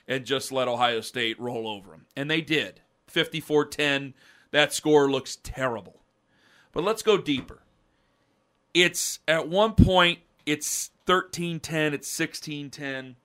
and 0.08 0.24
just 0.24 0.50
let 0.50 0.68
Ohio 0.68 1.02
State 1.02 1.38
roll 1.38 1.68
over 1.68 1.90
them. 1.90 2.06
And 2.16 2.30
they 2.30 2.40
did. 2.40 2.80
54-10. 3.12 4.14
That 4.52 4.72
score 4.72 5.10
looks 5.10 5.36
terrible. 5.36 6.00
But 6.72 6.84
let's 6.84 7.02
go 7.02 7.18
deeper. 7.18 7.60
It's 8.72 9.20
at 9.28 9.48
one 9.48 9.74
point 9.74 10.20
it's 10.44 10.90
13-10, 11.06 11.92
it's 11.92 12.10
16-10, 12.14 13.16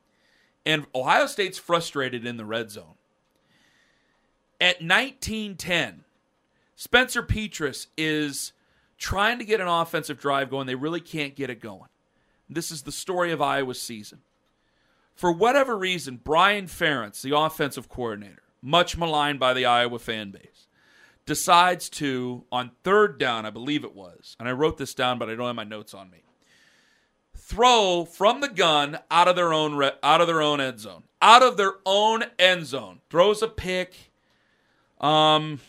and 0.66 0.86
Ohio 0.96 1.26
State's 1.26 1.58
frustrated 1.58 2.26
in 2.26 2.38
the 2.38 2.46
red 2.46 2.72
zone. 2.72 2.96
At 4.60 4.80
19-10, 4.80 6.00
Spencer 6.82 7.22
Petras 7.22 7.86
is 7.96 8.54
trying 8.98 9.38
to 9.38 9.46
get 9.46 9.62
an 9.62 9.67
offensive 9.67 10.20
drive 10.20 10.50
going. 10.50 10.65
They 10.65 10.74
really 10.74 11.00
can't 11.00 11.36
get 11.36 11.52
it 11.52 11.62
going. 11.62 11.89
This 12.50 12.72
is 12.72 12.82
the 12.82 12.91
story 12.91 13.32
of 13.32 13.39
Iowa's 13.39 13.80
season. 13.80 14.22
For 15.13 15.32
whatever 15.32 15.78
reason, 15.78 16.20
Brian 16.24 16.65
Ferentz, 16.65 17.22
the 17.22 17.38
offensive 17.38 17.88
coordinator, 17.88 18.41
much 18.63 18.98
maligned 18.98 19.39
by 19.39 19.54
the 19.54 19.63
Iowa 19.63 20.00
fan 20.00 20.32
base, 20.32 20.65
decides 21.28 21.88
to, 21.91 22.46
on 22.52 22.72
third 22.84 23.20
down, 23.20 23.46
I 23.46 23.52
believe 23.52 23.84
it 23.84 23.94
was, 23.94 24.36
and 24.39 24.50
I 24.50 24.54
wrote 24.54 24.80
this 24.80 24.96
down, 24.96 25.20
but 25.20 25.30
I 25.30 25.36
don't 25.36 25.46
have 25.46 25.56
my 25.56 25.63
notes 25.63 25.94
on 25.94 26.10
me, 26.10 26.24
throw 27.38 28.06
from 28.06 28.41
the 28.41 28.50
gun 28.50 28.98
out 29.12 29.28
of 29.28 29.36
their 29.36 29.54
own 29.54 29.76
re- 29.76 29.91
out 30.02 30.20
of 30.20 30.26
their 30.26 30.41
own 30.41 30.60
end 30.60 30.80
zone, 30.80 31.04
out 31.22 31.44
of 31.44 31.58
their 31.58 31.74
own 31.86 32.24
end 32.39 32.65
zone, 32.65 33.02
throws 33.12 33.44
a 33.44 33.48
pick. 33.48 33.94
Um, 35.00 35.60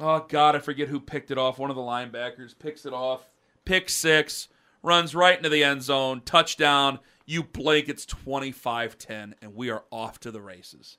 oh 0.00 0.24
God, 0.28 0.56
I 0.56 0.58
forget 0.58 0.88
who 0.88 1.00
picked 1.00 1.30
it 1.30 1.38
off. 1.38 1.58
One 1.58 1.70
of 1.70 1.76
the 1.76 1.82
linebackers 1.82 2.58
picks 2.58 2.86
it 2.86 2.92
off, 2.92 3.28
pick 3.64 3.88
six, 3.88 4.48
runs 4.82 5.14
right 5.14 5.36
into 5.36 5.48
the 5.48 5.64
end 5.64 5.82
zone, 5.82 6.22
touchdown. 6.24 6.98
You 7.26 7.42
blink, 7.42 7.88
it's 7.88 8.06
25-10, 8.06 9.34
and 9.42 9.54
we 9.54 9.70
are 9.70 9.84
off 9.90 10.18
to 10.20 10.30
the 10.30 10.40
races. 10.40 10.96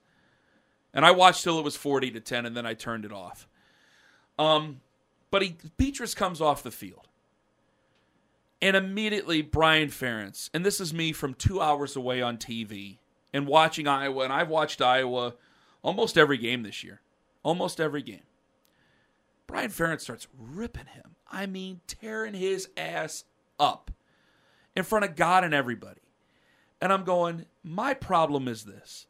And 0.93 1.05
I 1.05 1.12
watched 1.12 1.43
till 1.43 1.59
it 1.59 1.63
was 1.63 1.75
40 1.75 2.12
to 2.12 2.19
10, 2.19 2.45
and 2.45 2.55
then 2.55 2.65
I 2.65 2.73
turned 2.73 3.05
it 3.05 3.12
off. 3.12 3.47
Um, 4.38 4.81
but 5.31 5.41
he 5.41 5.57
Petras 5.77 6.15
comes 6.15 6.41
off 6.41 6.63
the 6.63 6.71
field. 6.71 7.07
And 8.62 8.75
immediately 8.75 9.41
Brian 9.41 9.88
Ferentz, 9.88 10.49
and 10.53 10.65
this 10.65 10.81
is 10.81 10.93
me 10.93 11.13
from 11.13 11.33
two 11.33 11.62
hours 11.62 11.95
away 11.95 12.21
on 12.21 12.38
TV 12.38 12.97
and 13.33 13.47
watching 13.47 13.88
Iowa, 13.88 14.23
and 14.23 14.33
I've 14.33 14.49
watched 14.49 14.81
Iowa 14.81 15.35
almost 15.81 16.17
every 16.17 16.38
game 16.38 16.63
this 16.63 16.83
year. 16.83 17.01
Almost 17.41 17.79
every 17.79 18.01
game. 18.01 18.23
Brian 19.49 19.71
Ferentz 19.71 20.01
starts 20.01 20.27
ripping 20.38 20.85
him. 20.85 21.15
I 21.31 21.47
mean, 21.47 21.81
tearing 21.88 22.35
his 22.35 22.69
ass 22.77 23.23
up 23.59 23.89
in 24.75 24.83
front 24.83 25.05
of 25.05 25.15
God 25.15 25.43
and 25.43 25.55
everybody. 25.55 26.01
And 26.79 26.93
I'm 26.93 27.03
going, 27.03 27.47
my 27.63 27.95
problem 27.95 28.47
is 28.47 28.65
this. 28.65 29.07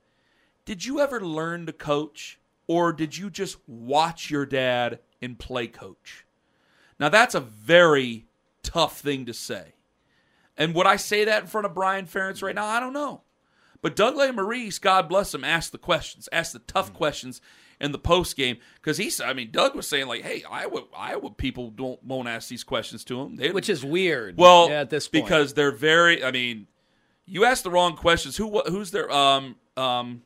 Did 0.64 0.86
you 0.86 1.02
ever 1.02 1.20
learn 1.20 1.66
to 1.66 1.74
coach, 1.74 2.40
or 2.68 2.94
did 2.94 3.18
you 3.18 3.30
just 3.30 3.58
watch 3.68 4.32
your 4.32 4.46
dad 4.46 5.00
and 5.22 5.38
play 5.38 5.68
coach? 5.68 6.26
Now, 7.02 7.10
that's 7.10 7.36
a 7.36 7.42
very 7.42 8.26
tough 8.64 9.02
thing 9.02 9.26
to 9.26 9.34
say. 9.34 9.74
And 10.56 10.74
would 10.74 10.88
I 10.88 10.96
say 10.96 11.26
that 11.26 11.42
in 11.42 11.48
front 11.48 11.66
of 11.66 11.74
Brian 11.74 12.06
Ferentz 12.06 12.42
right 12.42 12.56
now? 12.56 12.66
I 12.66 12.80
don't 12.80 12.94
know. 12.94 13.24
But 13.82 13.96
Doug 13.96 14.16
Maurice, 14.36 14.78
God 14.80 15.08
bless 15.08 15.34
him, 15.34 15.44
asked 15.44 15.72
the 15.72 15.78
questions, 15.78 16.28
asked 16.32 16.54
the 16.54 16.60
tough 16.60 16.94
questions 16.94 17.42
in 17.80 17.92
the 17.92 18.00
post 18.00 18.36
game 18.36 18.58
because 18.76 18.98
he 18.98 19.10
said, 19.10 19.30
I 19.30 19.34
mean, 19.34 19.52
Doug 19.52 19.76
was 19.76 19.88
saying 19.88 20.08
like, 20.08 20.22
"Hey, 20.22 20.44
Iowa, 20.50 20.84
Iowa 20.96 21.32
people 21.32 21.70
don't 21.70 22.04
won't 22.04 22.28
ask 22.28 22.50
these 22.50 22.64
questions 22.64 23.04
to 23.06 23.22
him," 23.22 23.38
they, 23.38 23.52
which 23.52 23.70
is 23.70 23.86
weird. 23.86 24.38
Well, 24.38 24.70
yeah, 24.70 24.82
at 24.82 24.90
this 24.90 25.08
point. 25.08 25.26
because 25.26 25.54
they're 25.54 25.72
very. 25.72 26.24
I 26.24 26.32
mean, 26.32 26.68
you 27.26 27.46
ask 27.46 27.64
the 27.64 27.72
wrong 27.72 27.96
questions. 27.96 28.36
Who 28.38 28.60
who's 28.62 28.92
their 28.92 29.10
um 29.12 29.56
um 29.78 30.24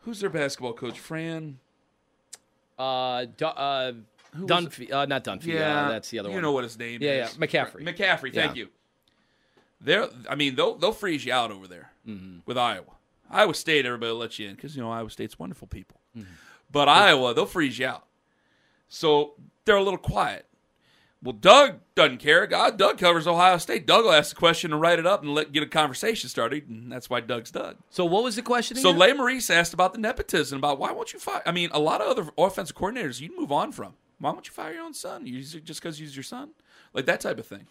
who's 0.00 0.20
their 0.20 0.30
basketball 0.30 0.74
coach? 0.74 0.98
Fran. 0.98 1.58
Uh, 2.78 3.26
Du- 3.36 3.46
uh, 3.46 3.92
Dunphy, 4.36 4.92
uh, 4.92 5.04
not 5.06 5.24
Dunphy. 5.24 5.46
Yeah, 5.46 5.86
uh, 5.86 5.88
that's 5.88 6.10
the 6.10 6.20
other 6.20 6.28
you 6.28 6.34
one. 6.34 6.36
You 6.36 6.42
know 6.42 6.52
what 6.52 6.62
his 6.62 6.78
name 6.78 7.02
yeah, 7.02 7.24
is? 7.24 7.36
Yeah, 7.36 7.46
McCaffery. 7.46 7.82
McCaffery. 7.82 8.32
Thank 8.32 8.54
Yeah. 8.54 8.62
you. 8.64 8.68
They're. 9.80 10.08
I 10.28 10.34
mean, 10.34 10.54
they'll 10.56 10.74
they'll 10.76 10.92
freeze 10.92 11.24
you 11.24 11.32
out 11.32 11.50
over 11.50 11.66
there 11.68 11.90
Mm-hmm. 12.06 12.38
with 12.46 12.56
Iowa. 12.56 12.84
Iowa 13.30 13.52
State, 13.54 13.84
everybody 13.84 14.12
will 14.12 14.18
let 14.18 14.38
you 14.38 14.48
in 14.48 14.54
because 14.54 14.74
you 14.74 14.82
know 14.82 14.90
Iowa 14.90 15.10
State's 15.10 15.38
wonderful 15.38 15.68
people. 15.68 16.00
Mm-hmm. 16.16 16.30
But 16.72 16.88
Iowa, 16.88 17.34
they'll 17.34 17.44
freeze 17.44 17.78
you 17.78 17.86
out. 17.86 18.04
So 18.88 19.34
they're 19.64 19.76
a 19.76 19.82
little 19.82 19.98
quiet. 19.98 20.46
Well, 21.22 21.32
Doug 21.32 21.80
doesn't 21.96 22.18
care. 22.18 22.46
God, 22.46 22.78
Doug 22.78 22.96
covers 22.96 23.26
Ohio 23.26 23.58
State. 23.58 23.86
Doug 23.86 24.04
will 24.04 24.12
ask 24.12 24.30
the 24.30 24.36
question 24.38 24.72
and 24.72 24.80
write 24.80 25.00
it 25.00 25.06
up 25.06 25.22
and 25.22 25.34
let 25.34 25.50
get 25.52 25.64
a 25.64 25.66
conversation 25.66 26.28
started, 26.30 26.68
and 26.68 26.90
that's 26.92 27.10
why 27.10 27.20
Doug's 27.20 27.50
Doug. 27.50 27.76
So 27.90 28.04
what 28.04 28.22
was 28.22 28.36
the 28.36 28.42
question? 28.42 28.76
So? 28.76 28.94
Lesmerises 28.94 29.50
asked 29.50 29.74
about 29.74 29.92
the 29.94 29.98
nepotism, 29.98 30.58
about 30.58 30.78
why 30.78 30.92
won't 30.92 31.12
you 31.12 31.18
fire? 31.18 31.42
I 31.44 31.50
mean, 31.50 31.70
a 31.72 31.80
lot 31.80 32.00
of 32.00 32.06
other 32.06 32.30
offensive 32.38 32.76
coordinators 32.76 33.20
you'd 33.20 33.36
move 33.36 33.50
on 33.50 33.72
from. 33.72 33.94
Why 34.20 34.30
won't 34.30 34.46
you 34.46 34.52
fire 34.52 34.72
your 34.72 34.84
own 34.84 34.94
son? 34.94 35.26
You 35.26 35.42
just 35.42 35.82
because 35.82 35.98
he's 35.98 36.14
your 36.16 36.22
son, 36.22 36.50
like 36.98 37.06
that 37.06 37.20
type 37.20 37.38
of 37.38 37.46
thing. 37.46 37.68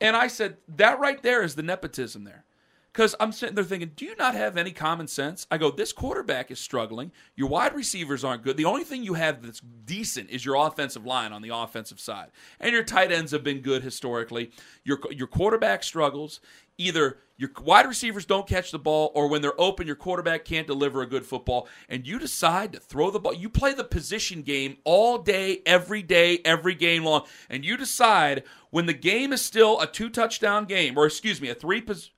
and 0.00 0.16
I 0.16 0.26
said 0.26 0.56
that 0.76 0.98
right 0.98 1.22
there 1.22 1.42
is 1.42 1.54
the 1.54 1.62
nepotism 1.62 2.24
there. 2.24 2.44
Because 2.92 3.14
I'm 3.18 3.32
sitting 3.32 3.54
there 3.54 3.64
thinking, 3.64 3.92
do 3.96 4.04
you 4.04 4.14
not 4.16 4.34
have 4.34 4.58
any 4.58 4.72
common 4.72 5.06
sense? 5.06 5.46
I 5.50 5.56
go, 5.56 5.70
this 5.70 5.94
quarterback 5.94 6.50
is 6.50 6.58
struggling. 6.58 7.10
Your 7.34 7.48
wide 7.48 7.74
receivers 7.74 8.22
aren't 8.22 8.42
good. 8.42 8.58
The 8.58 8.66
only 8.66 8.84
thing 8.84 9.02
you 9.02 9.14
have 9.14 9.42
that's 9.42 9.60
decent 9.60 10.28
is 10.28 10.44
your 10.44 10.56
offensive 10.56 11.06
line 11.06 11.32
on 11.32 11.40
the 11.40 11.54
offensive 11.54 11.98
side. 11.98 12.32
And 12.60 12.72
your 12.72 12.84
tight 12.84 13.10
ends 13.10 13.32
have 13.32 13.42
been 13.42 13.60
good 13.60 13.82
historically. 13.82 14.50
Your, 14.84 14.98
your 15.10 15.26
quarterback 15.26 15.84
struggles. 15.84 16.40
Either 16.78 17.18
your 17.36 17.50
wide 17.60 17.86
receivers 17.86 18.24
don't 18.24 18.46
catch 18.46 18.70
the 18.70 18.78
ball, 18.78 19.10
or 19.14 19.28
when 19.28 19.42
they're 19.42 19.60
open, 19.60 19.86
your 19.86 19.96
quarterback 19.96 20.44
can't 20.44 20.66
deliver 20.66 21.02
a 21.02 21.06
good 21.06 21.26
football. 21.26 21.68
And 21.88 22.06
you 22.06 22.18
decide 22.18 22.72
to 22.72 22.80
throw 22.80 23.10
the 23.10 23.18
ball. 23.18 23.34
You 23.34 23.48
play 23.48 23.74
the 23.74 23.84
position 23.84 24.42
game 24.42 24.76
all 24.84 25.18
day, 25.18 25.60
every 25.66 26.02
day, 26.02 26.38
every 26.44 26.74
game 26.74 27.04
long. 27.04 27.24
And 27.50 27.64
you 27.64 27.76
decide 27.76 28.44
when 28.70 28.86
the 28.86 28.94
game 28.94 29.32
is 29.32 29.42
still 29.42 29.80
a 29.80 29.86
two 29.86 30.08
touchdown 30.08 30.66
game, 30.66 30.96
or 30.96 31.06
excuse 31.06 31.40
me, 31.40 31.48
a 31.48 31.54
three 31.54 31.80
pos- 31.80 32.10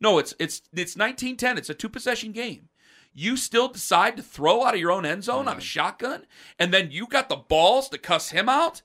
no, 0.00 0.18
it's 0.18 0.34
it's 0.38 0.62
it's 0.74 0.96
19-10. 0.96 1.56
It's 1.56 1.70
a 1.70 1.74
two 1.74 1.88
possession 1.88 2.32
game. 2.32 2.68
You 3.14 3.36
still 3.36 3.68
decide 3.68 4.16
to 4.16 4.22
throw 4.22 4.64
out 4.64 4.74
of 4.74 4.80
your 4.80 4.90
own 4.90 5.06
end 5.06 5.22
zone 5.22 5.46
on 5.46 5.48
a 5.48 5.50
mm-hmm. 5.52 5.60
shotgun, 5.60 6.26
and 6.58 6.74
then 6.74 6.90
you 6.90 7.06
got 7.06 7.28
the 7.28 7.36
balls 7.36 7.88
to 7.90 7.98
cuss 7.98 8.30
him 8.30 8.48
out 8.48 8.82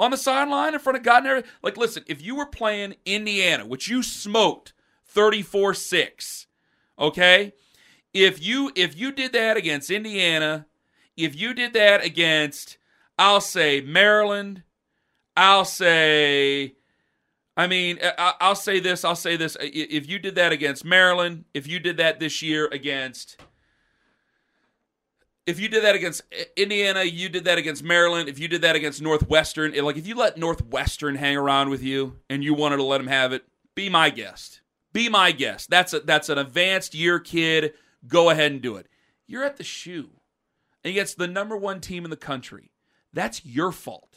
on 0.00 0.10
the 0.10 0.16
sideline 0.16 0.72
in 0.72 0.80
front 0.80 0.96
of 0.96 1.04
God 1.04 1.18
and 1.18 1.26
everything. 1.26 1.50
Like, 1.62 1.76
listen, 1.76 2.02
if 2.08 2.22
you 2.22 2.34
were 2.34 2.46
playing 2.46 2.96
Indiana, 3.04 3.66
which 3.66 3.86
you 3.86 4.02
smoked 4.02 4.72
34-6, 5.14 6.46
okay? 6.98 7.52
If 8.12 8.42
you 8.42 8.72
if 8.74 8.98
you 8.98 9.12
did 9.12 9.32
that 9.34 9.56
against 9.56 9.90
Indiana, 9.90 10.66
if 11.16 11.38
you 11.38 11.54
did 11.54 11.74
that 11.74 12.04
against 12.04 12.78
I'll 13.16 13.40
say 13.40 13.82
Maryland, 13.82 14.64
I'll 15.36 15.64
say 15.64 16.74
I 17.56 17.66
mean, 17.66 17.98
I'll 18.18 18.54
say 18.54 18.80
this. 18.80 19.04
I'll 19.04 19.14
say 19.14 19.36
this. 19.36 19.56
If 19.60 20.08
you 20.08 20.18
did 20.18 20.34
that 20.36 20.50
against 20.50 20.84
Maryland, 20.84 21.44
if 21.52 21.66
you 21.66 21.78
did 21.78 21.98
that 21.98 22.18
this 22.18 22.40
year 22.40 22.68
against, 22.72 23.36
if 25.46 25.58
you 25.58 25.68
did 25.68 25.84
that 25.84 25.94
against 25.94 26.22
Indiana, 26.56 27.04
you 27.04 27.28
did 27.28 27.44
that 27.44 27.58
against 27.58 27.82
Maryland. 27.82 28.28
If 28.28 28.38
you 28.38 28.48
did 28.48 28.62
that 28.62 28.76
against 28.76 29.02
Northwestern, 29.02 29.74
like 29.84 29.96
if 29.96 30.06
you 30.06 30.14
let 30.14 30.36
Northwestern 30.36 31.16
hang 31.16 31.36
around 31.36 31.70
with 31.70 31.82
you 31.82 32.16
and 32.28 32.44
you 32.44 32.54
wanted 32.54 32.76
to 32.76 32.82
let 32.82 32.98
them 32.98 33.08
have 33.08 33.32
it, 33.32 33.44
be 33.74 33.88
my 33.88 34.10
guest. 34.10 34.60
Be 34.92 35.08
my 35.08 35.32
guest. 35.32 35.70
That's 35.70 35.92
a 35.92 36.00
that's 36.00 36.28
an 36.28 36.38
advanced 36.38 36.94
year 36.94 37.18
kid. 37.18 37.74
Go 38.06 38.30
ahead 38.30 38.52
and 38.52 38.60
do 38.60 38.76
it. 38.76 38.86
You're 39.26 39.44
at 39.44 39.56
the 39.56 39.64
shoe 39.64 40.10
and 40.82 40.90
against 40.90 41.18
the 41.18 41.28
number 41.28 41.56
one 41.56 41.80
team 41.80 42.04
in 42.04 42.10
the 42.10 42.16
country. 42.16 42.72
That's 43.12 43.44
your 43.44 43.72
fault 43.72 44.10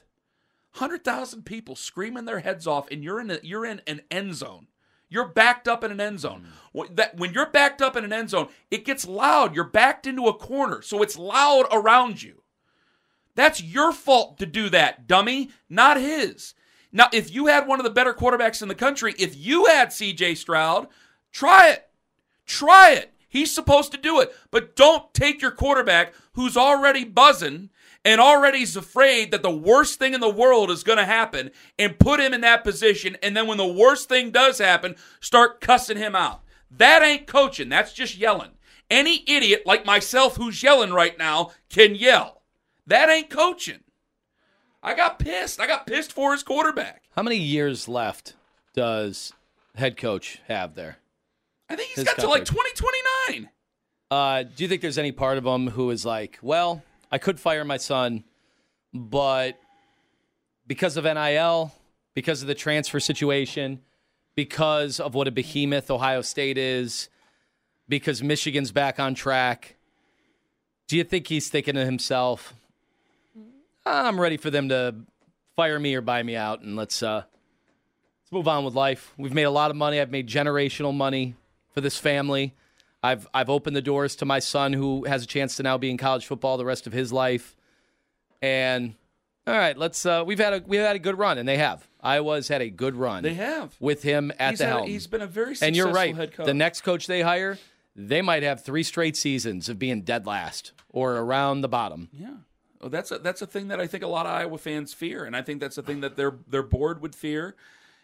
hundred 0.74 1.04
thousand 1.04 1.44
people 1.44 1.76
screaming 1.76 2.26
their 2.26 2.40
heads 2.40 2.68
off, 2.68 2.88
and 2.92 3.04
you're 3.04 3.20
in 3.20 3.32
a, 3.32 3.40
you're 3.44 3.66
in 3.66 3.82
an 3.88 4.02
end 4.12 4.36
zone. 4.36 4.68
You're 5.14 5.28
backed 5.28 5.68
up 5.68 5.84
in 5.84 5.92
an 5.92 6.02
end 6.02 6.20
zone. 6.20 6.40
Mm-hmm. 6.40 6.50
When, 6.72 6.96
that, 6.96 7.18
when 7.18 7.34
you're 7.34 7.50
backed 7.50 7.82
up 7.82 7.96
in 7.96 8.04
an 8.04 8.12
end 8.12 8.32
zone, 8.32 8.48
it 8.72 8.84
gets 8.84 9.08
loud. 9.08 9.56
You're 9.56 9.64
backed 9.64 10.08
into 10.08 10.26
a 10.26 10.34
corner, 10.34 10.82
so 10.82 11.04
it's 11.04 11.18
loud 11.18 11.68
around 11.72 12.24
you. 12.24 12.42
That's 13.36 13.62
your 13.62 13.92
fault 13.92 14.38
to 14.40 14.46
do 14.46 14.70
that, 14.70 15.08
dummy, 15.08 15.52
not 15.70 15.98
his. 15.98 16.56
Now, 16.92 17.10
if 17.12 17.34
you 17.34 17.48
had 17.48 17.68
one 17.68 17.80
of 17.80 17.84
the 17.84 17.90
better 17.90 18.14
quarterbacks 18.14 18.62
in 18.62 18.68
the 18.68 18.76
country, 18.76 19.16
if 19.18 19.36
you 19.36 19.66
had 19.66 19.90
CJ 19.90 20.38
Stroud, 20.38 20.88
try 21.32 21.70
it. 21.70 21.88
Try 22.46 22.92
it. 22.92 23.14
He's 23.28 23.54
supposed 23.54 23.92
to 23.92 23.98
do 23.98 24.20
it. 24.20 24.32
But 24.52 24.76
don't 24.76 25.12
take 25.14 25.42
your 25.42 25.52
quarterback 25.52 26.14
who's 26.34 26.56
already 26.56 27.04
buzzing 27.04 27.72
and 28.06 28.20
already 28.20 28.62
is 28.62 28.76
afraid 28.76 29.32
that 29.32 29.44
the 29.44 29.56
worst 29.56 30.00
thing 30.00 30.14
in 30.14 30.20
the 30.20 30.30
world 30.30 30.70
is 30.70 30.84
going 30.84 30.98
to 30.98 31.06
happen 31.06 31.52
and 31.80 32.00
put 32.00 32.20
him 32.20 32.34
in 32.34 32.42
that 32.42 32.64
position. 32.64 33.18
And 33.24 33.36
then 33.36 33.48
when 33.48 33.58
the 33.58 33.66
worst 33.66 34.10
thing 34.10 34.32
does 34.32 34.58
happen, 34.58 34.96
start 35.20 35.62
cussing 35.62 35.98
him 35.98 36.16
out. 36.16 36.42
That 36.70 37.04
ain't 37.04 37.28
coaching. 37.28 37.70
That's 37.70 37.94
just 37.94 38.18
yelling. 38.18 38.52
Any 38.90 39.24
idiot 39.28 39.64
like 39.66 39.86
myself 39.86 40.36
who's 40.36 40.62
yelling 40.62 40.92
right 40.92 41.18
now 41.18 41.52
can 41.70 41.96
yell. 41.96 42.42
That 42.86 43.10
ain't 43.10 43.30
coaching. 43.30 43.80
I 44.82 44.94
got 44.96 45.18
pissed. 45.20 45.62
I 45.62 45.68
got 45.68 45.88
pissed 45.88 46.12
for 46.12 46.34
his 46.34 46.44
quarterback. 46.44 47.04
How 47.16 47.24
many 47.24 47.38
years 47.38 47.88
left 47.88 48.36
does 48.74 49.32
head 49.76 49.96
coach 49.96 50.42
have 50.48 50.76
there? 50.76 50.98
I 51.70 51.76
think 51.76 51.90
he's 51.90 51.98
His 52.00 52.06
got 52.06 52.18
to 52.20 52.28
like 52.28 52.46
contract. 52.46 52.78
2029. 52.78 53.50
Uh, 54.12 54.44
do 54.44 54.64
you 54.64 54.68
think 54.68 54.82
there's 54.82 54.98
any 54.98 55.12
part 55.14 55.38
of 55.38 55.46
him 55.46 55.70
who 55.70 55.90
is 55.90 56.06
like, 56.06 56.38
well, 56.42 56.84
I 57.14 57.20
could 57.20 57.40
fire 57.40 57.64
my 57.64 57.78
son, 57.78 58.24
but 58.92 59.60
because 60.66 60.98
of 60.98 61.04
NIL, 61.04 61.72
because 62.16 62.42
of 62.42 62.48
the 62.48 62.56
transfer 62.56 63.00
situation, 63.00 63.82
because 64.34 65.00
of 65.00 65.14
what 65.14 65.28
a 65.28 65.32
behemoth 65.32 65.92
Ohio 65.92 66.24
State 66.24 66.58
is, 66.58 67.10
because 67.88 68.24
Michigan's 68.24 68.72
back 68.72 69.00
on 69.00 69.14
track. 69.14 69.76
Do 70.88 70.98
you 70.98 71.04
think 71.04 71.28
he's 71.28 71.50
thinking 71.50 71.76
to 71.76 71.86
himself, 71.86 72.56
I'm 73.86 74.20
ready 74.20 74.38
for 74.38 74.50
them 74.50 74.70
to 74.70 74.96
fire 75.56 75.80
me 75.80 75.94
or 75.94 76.02
buy 76.02 76.24
me 76.24 76.36
out 76.36 76.62
and 76.62 76.76
let's 76.76 77.04
uh 77.04 77.22
let's 78.24 78.32
move 78.32 78.48
on 78.48 78.66
with 78.66 78.74
life. 78.74 79.14
We've 79.20 79.36
made 79.36 79.44
a 79.44 79.52
lot 79.52 79.70
of 79.70 79.78
money. 79.78 80.02
I've 80.02 80.10
made 80.10 80.28
generational 80.28 80.96
money 80.96 81.36
for 81.76 81.82
this 81.82 81.96
family. 81.96 82.56
I've 83.04 83.28
I've 83.34 83.50
opened 83.50 83.76
the 83.76 83.82
doors 83.82 84.16
to 84.18 84.26
my 84.26 84.40
son 84.40 84.72
who 84.74 85.04
has 85.06 85.24
a 85.24 85.28
chance 85.28 85.58
to 85.58 85.64
now 85.64 85.78
be 85.78 85.90
in 85.92 85.98
college 85.98 86.26
football 86.26 86.58
the 86.58 86.66
rest 86.66 86.88
of 86.88 86.94
his 86.94 87.12
life. 87.12 87.56
And 88.42 88.96
all 89.46 89.54
right, 89.54 89.78
let's 89.78 90.06
uh 90.06 90.24
we've 90.26 90.40
had 90.40 90.54
a 90.54 90.64
we've 90.66 90.80
had 90.82 90.96
a 90.96 91.00
good 91.00 91.18
run 91.18 91.38
and 91.38 91.48
they 91.48 91.58
have. 91.58 91.88
Iowa's 92.02 92.48
had 92.48 92.62
a 92.62 92.70
good 92.70 92.96
run. 92.96 93.24
They 93.24 93.34
have. 93.36 93.76
with 93.80 94.04
him 94.04 94.32
at 94.40 94.52
He's 94.52 94.60
the 94.60 94.66
had 94.66 94.74
a- 94.74 94.78
helm. 94.80 94.88
he's 94.90 95.08
been 95.08 95.22
a 95.22 95.28
very 95.28 95.56
And 95.62 95.76
you're 95.76 95.92
right. 95.92 96.16
The 96.38 96.54
next 96.54 96.82
coach 96.82 97.08
they 97.08 97.22
hire, 97.22 97.58
they 97.96 98.22
might 98.22 98.44
have 98.44 98.64
three 98.64 98.84
straight 98.84 99.16
seasons 99.16 99.70
of 99.70 99.80
being 99.80 100.02
dead 100.02 100.26
last 100.26 100.72
or 100.90 101.16
around 101.18 101.62
the 101.62 101.70
bottom. 101.70 102.10
Yeah. 102.12 102.32
Well, 102.82 102.90
that's 102.90 103.12
a, 103.12 103.18
that's 103.20 103.42
a 103.42 103.46
thing 103.48 103.70
that 103.70 103.80
I 103.80 103.88
think 103.88 104.04
a 104.04 104.08
lot 104.08 104.26
of 104.26 104.34
Iowa 104.34 104.58
fans 104.58 104.94
fear, 104.94 105.24
and 105.24 105.38
I 105.38 105.42
think 105.42 105.62
that's 105.62 105.78
a 105.78 105.82
thing 105.82 106.02
that 106.02 106.18
their 106.18 106.34
their 106.50 106.64
board 106.64 107.02
would 107.02 107.16
fear, 107.16 107.56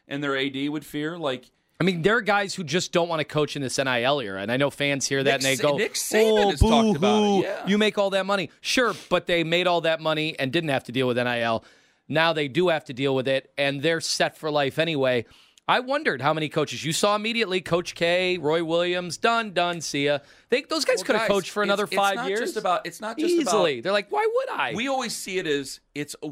and 0.07 0.23
their 0.23 0.37
AD 0.37 0.69
would 0.69 0.85
fear. 0.85 1.17
Like 1.17 1.51
I 1.81 1.85
mean, 1.85 2.01
there 2.01 2.17
are 2.17 2.21
guys 2.21 2.53
who 2.53 2.65
just 2.65 2.91
don't 2.91 3.07
want 3.07 3.21
to 3.21 3.23
coach 3.23 3.55
in 3.55 3.61
this 3.61 3.77
NIL 3.77 4.19
era, 4.19 4.41
and 4.41 4.51
I 4.51 4.57
know 4.57 4.69
fans 4.69 5.07
hear 5.07 5.23
that 5.23 5.41
Nick 5.41 5.49
and 5.51 5.59
they 5.59 5.61
go, 5.61 5.77
Nick 5.77 5.93
Saban 5.93 6.43
"Oh, 6.45 6.49
has 6.49 6.59
talked 6.59 6.97
about 6.97 7.17
it, 7.17 7.21
boo-hoo, 7.21 7.43
yeah. 7.43 7.67
You 7.67 7.77
make 7.77 7.97
all 7.97 8.09
that 8.09 8.25
money, 8.25 8.49
sure, 8.59 8.93
but 9.07 9.27
they 9.27 9.45
made 9.45 9.65
all 9.65 9.79
that 9.81 10.01
money 10.01 10.37
and 10.37 10.51
didn't 10.51 10.71
have 10.71 10.83
to 10.85 10.91
deal 10.91 11.07
with 11.07 11.15
NIL. 11.17 11.63
Now 12.09 12.33
they 12.33 12.49
do 12.49 12.67
have 12.67 12.83
to 12.85 12.93
deal 12.93 13.15
with 13.15 13.29
it, 13.29 13.53
and 13.57 13.81
they're 13.81 14.01
set 14.01 14.37
for 14.37 14.51
life 14.51 14.77
anyway. 14.77 15.25
I 15.69 15.79
wondered 15.81 16.21
how 16.21 16.33
many 16.33 16.49
coaches 16.49 16.83
you 16.83 16.91
saw 16.91 17.15
immediately. 17.15 17.61
Coach 17.61 17.93
K, 17.93 18.39
Roy 18.39 18.63
Williams, 18.63 19.17
done, 19.17 19.53
done. 19.53 19.81
See 19.81 20.05
ya. 20.05 20.17
They, 20.49 20.63
those 20.63 20.83
guys 20.83 20.97
Well, 20.97 21.05
could 21.05 21.15
have 21.17 21.27
coached 21.27 21.51
for 21.51 21.61
another 21.61 21.83
it's 21.83 21.93
five 21.95 22.27
years. 22.27 22.39
Just 22.39 22.57
about 22.57 22.87
it's 22.87 22.99
not 22.99 23.19
just 23.19 23.35
about. 23.35 23.41
easily. 23.47 23.73
About, 23.75 23.83
They're 23.83 23.93
like, 23.93 24.11
why 24.11 24.27
would 24.33 24.49
I? 24.49 24.73
we 24.75 24.87
always 24.87 25.15
see 25.15 25.37
it 25.37 25.45
as 25.45 25.79
it's 25.93 26.15
a 26.23 26.31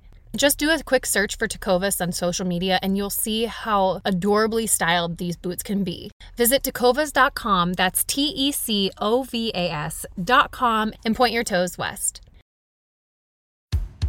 Just 0.35 0.57
do 0.57 0.69
a 0.69 0.81
quick 0.83 1.05
search 1.05 1.37
for 1.37 1.47
Tecovas 1.47 1.99
on 1.99 2.13
social 2.13 2.47
media 2.47 2.79
and 2.81 2.95
you'll 2.95 3.09
see 3.09 3.45
how 3.45 4.01
adorably 4.05 4.65
styled 4.65 5.17
these 5.17 5.35
boots 5.35 5.61
can 5.61 5.83
be. 5.83 6.09
Visit 6.37 6.63
tecovas.com, 6.63 7.73
that's 7.73 8.03
T 8.05 8.27
E 8.27 8.51
C 8.51 8.91
O 8.97 9.23
V 9.23 9.51
A 9.53 9.69
S.com, 9.69 10.93
and 11.05 11.15
point 11.15 11.33
your 11.33 11.43
toes 11.43 11.77
west. 11.77 12.21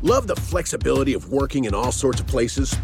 Love 0.00 0.26
the 0.26 0.36
flexibility 0.36 1.14
of 1.14 1.30
working 1.30 1.64
in 1.64 1.74
all 1.74 1.92
sorts 1.92 2.20
of 2.20 2.26
places? 2.26 2.76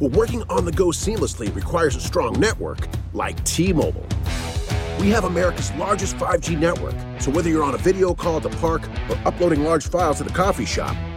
Well, 0.00 0.10
working 0.10 0.42
on 0.44 0.64
the 0.64 0.72
go 0.72 0.86
seamlessly 0.86 1.54
requires 1.54 1.94
a 1.94 2.00
strong 2.00 2.40
network 2.40 2.88
like 3.12 3.42
T 3.44 3.72
Mobile. 3.72 4.06
We 4.98 5.10
have 5.10 5.24
America's 5.24 5.72
largest 5.72 6.16
5G 6.16 6.58
network, 6.58 6.94
so 7.20 7.30
whether 7.30 7.48
you're 7.48 7.64
on 7.64 7.74
a 7.74 7.78
video 7.78 8.14
call 8.14 8.36
at 8.38 8.42
the 8.42 8.50
park 8.50 8.82
or 9.08 9.16
uploading 9.24 9.62
large 9.62 9.88
files 9.88 10.20
at 10.20 10.30
a 10.30 10.34
coffee 10.34 10.66
shop, 10.66 10.96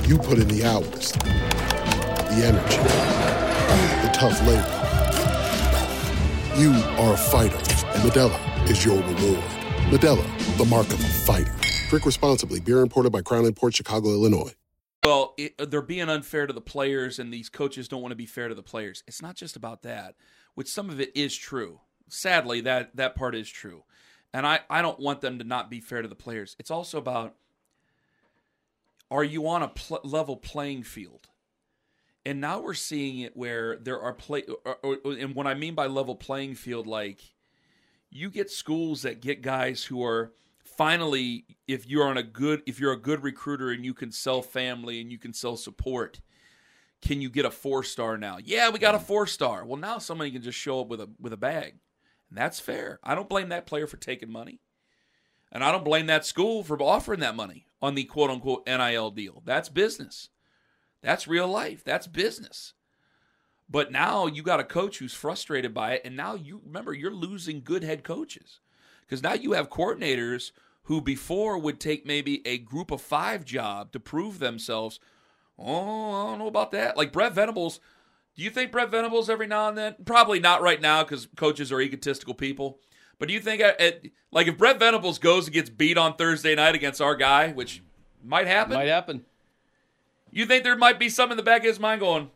You 0.00 0.18
put 0.18 0.38
in 0.38 0.48
the 0.48 0.64
hours, 0.64 1.12
the 1.12 2.42
energy, 2.44 2.76
the 4.02 4.10
tough 4.12 4.40
labor. 4.46 4.78
You 6.60 6.72
are 6.98 7.14
a 7.14 7.16
fighter, 7.16 7.56
and 7.56 8.02
Modelo 8.10 8.70
is 8.70 8.84
your 8.84 8.96
reward. 8.96 9.44
Modelo, 9.90 10.56
the 10.56 10.64
mark 10.64 10.86
of 10.88 11.00
a 11.00 11.08
fighter. 11.08 11.54
Drink 11.88 12.06
responsibly. 12.06 12.58
Beer 12.58 12.80
imported 12.80 13.10
by 13.10 13.20
Crown 13.20 13.52
Port 13.52 13.76
Chicago, 13.76 14.08
Illinois. 14.08 14.54
Well, 15.04 15.34
it, 15.36 15.54
uh, 15.58 15.66
they're 15.66 15.82
being 15.82 16.08
unfair 16.08 16.46
to 16.46 16.52
the 16.52 16.60
players, 16.60 17.18
and 17.18 17.32
these 17.32 17.48
coaches 17.48 17.86
don't 17.86 18.00
want 18.00 18.12
to 18.12 18.16
be 18.16 18.26
fair 18.26 18.48
to 18.48 18.54
the 18.54 18.62
players. 18.62 19.04
It's 19.06 19.20
not 19.20 19.34
just 19.34 19.56
about 19.56 19.82
that, 19.82 20.14
which 20.54 20.68
some 20.68 20.88
of 20.90 21.00
it 21.00 21.10
is 21.14 21.36
true. 21.36 21.80
Sadly, 22.08 22.62
that 22.62 22.96
that 22.96 23.14
part 23.14 23.34
is 23.34 23.48
true, 23.48 23.84
and 24.32 24.46
I 24.46 24.60
I 24.70 24.80
don't 24.80 25.00
want 25.00 25.20
them 25.20 25.38
to 25.38 25.44
not 25.44 25.70
be 25.70 25.80
fair 25.80 26.02
to 26.02 26.08
the 26.08 26.14
players. 26.14 26.56
It's 26.58 26.70
also 26.70 26.98
about 26.98 27.34
are 29.12 29.24
you 29.24 29.46
on 29.48 29.62
a 29.62 29.68
pl- 29.68 30.00
level 30.04 30.36
playing 30.36 30.82
field? 30.82 31.28
And 32.24 32.40
now 32.40 32.60
we're 32.60 32.74
seeing 32.74 33.20
it 33.20 33.36
where 33.36 33.76
there 33.76 34.00
are 34.00 34.12
play, 34.12 34.44
or, 34.64 34.76
or, 34.82 34.98
and 35.04 35.34
what 35.34 35.46
I 35.46 35.54
mean 35.54 35.74
by 35.74 35.86
level 35.86 36.14
playing 36.14 36.54
field, 36.54 36.86
like 36.86 37.20
you 38.10 38.30
get 38.30 38.50
schools 38.50 39.02
that 39.02 39.20
get 39.20 39.42
guys 39.42 39.84
who 39.84 40.04
are 40.04 40.32
finally 40.64 41.44
if 41.66 41.86
you're 41.86 42.06
on 42.06 42.16
a 42.16 42.22
good 42.22 42.62
if 42.66 42.80
you're 42.80 42.92
a 42.92 43.00
good 43.00 43.22
recruiter 43.22 43.70
and 43.70 43.84
you 43.84 43.92
can 43.92 44.10
sell 44.10 44.40
family 44.40 45.00
and 45.00 45.12
you 45.12 45.18
can 45.18 45.32
sell 45.32 45.56
support 45.56 46.20
can 47.02 47.20
you 47.20 47.28
get 47.28 47.44
a 47.44 47.50
four 47.50 47.82
star 47.82 48.16
now? 48.16 48.38
Yeah 48.42 48.70
we 48.70 48.78
got 48.78 48.94
a 48.94 48.98
mm-hmm. 48.98 49.06
four 49.06 49.26
star 49.26 49.66
well 49.66 49.76
now 49.76 49.98
somebody 49.98 50.30
can 50.30 50.42
just 50.42 50.58
show 50.58 50.80
up 50.80 50.88
with 50.88 51.00
a 51.00 51.10
with 51.20 51.32
a 51.32 51.36
bag. 51.36 51.74
And 52.30 52.38
that's 52.38 52.60
fair. 52.60 52.98
I 53.02 53.14
don't 53.14 53.28
blame 53.28 53.50
that 53.50 53.66
player 53.66 53.86
for 53.86 53.96
taking 53.96 54.30
money. 54.30 54.60
And 55.50 55.62
i 55.62 55.70
don't 55.70 55.84
blame 55.84 56.06
that 56.06 56.24
school 56.24 56.62
for 56.62 56.80
offering 56.80 57.20
that 57.20 57.36
money 57.36 57.66
on 57.82 57.94
the 57.94 58.04
quote 58.04 58.30
unquote 58.30 58.66
nil 58.66 59.10
deal 59.10 59.42
that's 59.44 59.68
business 59.68 60.30
that's 61.02 61.28
real 61.28 61.48
life 61.48 61.84
that's 61.84 62.06
business 62.06 62.72
but 63.68 63.90
now 63.90 64.26
you 64.26 64.42
got 64.42 64.60
a 64.60 64.64
coach 64.64 64.98
who's 64.98 65.14
frustrated 65.14 65.74
by 65.74 65.94
it 65.94 66.02
and 66.04 66.16
now 66.16 66.34
you 66.34 66.60
remember 66.64 66.94
you're 66.94 67.10
losing 67.10 67.62
good 67.62 67.82
head 67.82 68.04
coaches 68.04 68.60
because 69.02 69.22
now 69.22 69.34
you 69.34 69.52
have 69.52 69.68
coordinators 69.68 70.52
who 70.84 71.00
before 71.00 71.58
would 71.58 71.78
take 71.78 72.06
maybe 72.06 72.46
a 72.46 72.58
group 72.58 72.90
of 72.90 73.00
five 73.00 73.44
job 73.44 73.92
to 73.92 74.00
prove 74.00 74.38
themselves. 74.38 74.98
Oh, 75.58 76.12
I 76.12 76.30
don't 76.30 76.38
know 76.38 76.46
about 76.48 76.72
that. 76.72 76.96
Like 76.96 77.12
Brent 77.12 77.34
Venables. 77.34 77.80
Do 78.34 78.42
you 78.42 78.50
think 78.50 78.72
Brent 78.72 78.90
Venables 78.90 79.28
every 79.28 79.46
now 79.46 79.68
and 79.68 79.76
then? 79.76 79.96
Probably 80.04 80.40
not 80.40 80.62
right 80.62 80.80
now 80.80 81.04
because 81.04 81.28
coaches 81.36 81.70
are 81.70 81.80
egotistical 81.80 82.34
people. 82.34 82.80
But 83.22 83.28
do 83.28 83.34
you 83.34 83.40
think, 83.40 83.62
at, 83.62 83.80
at- 83.80 84.02
like, 84.32 84.48
if 84.48 84.58
Brent 84.58 84.80
Venables 84.80 85.20
goes 85.20 85.46
and 85.46 85.54
gets 85.54 85.70
beat 85.70 85.96
on 85.96 86.16
Thursday 86.16 86.56
night 86.56 86.74
against 86.74 87.00
our 87.00 87.14
guy, 87.14 87.52
which 87.52 87.80
might 88.24 88.48
happen, 88.48 88.74
Might 88.74 88.88
happen. 88.88 89.24
you 90.32 90.44
think 90.44 90.64
there 90.64 90.74
might 90.74 90.98
be 90.98 91.08
some 91.08 91.30
in 91.30 91.36
the 91.36 91.42
back 91.44 91.60
of 91.60 91.66
his 91.68 91.78
mind 91.78 92.00
going, 92.00 92.32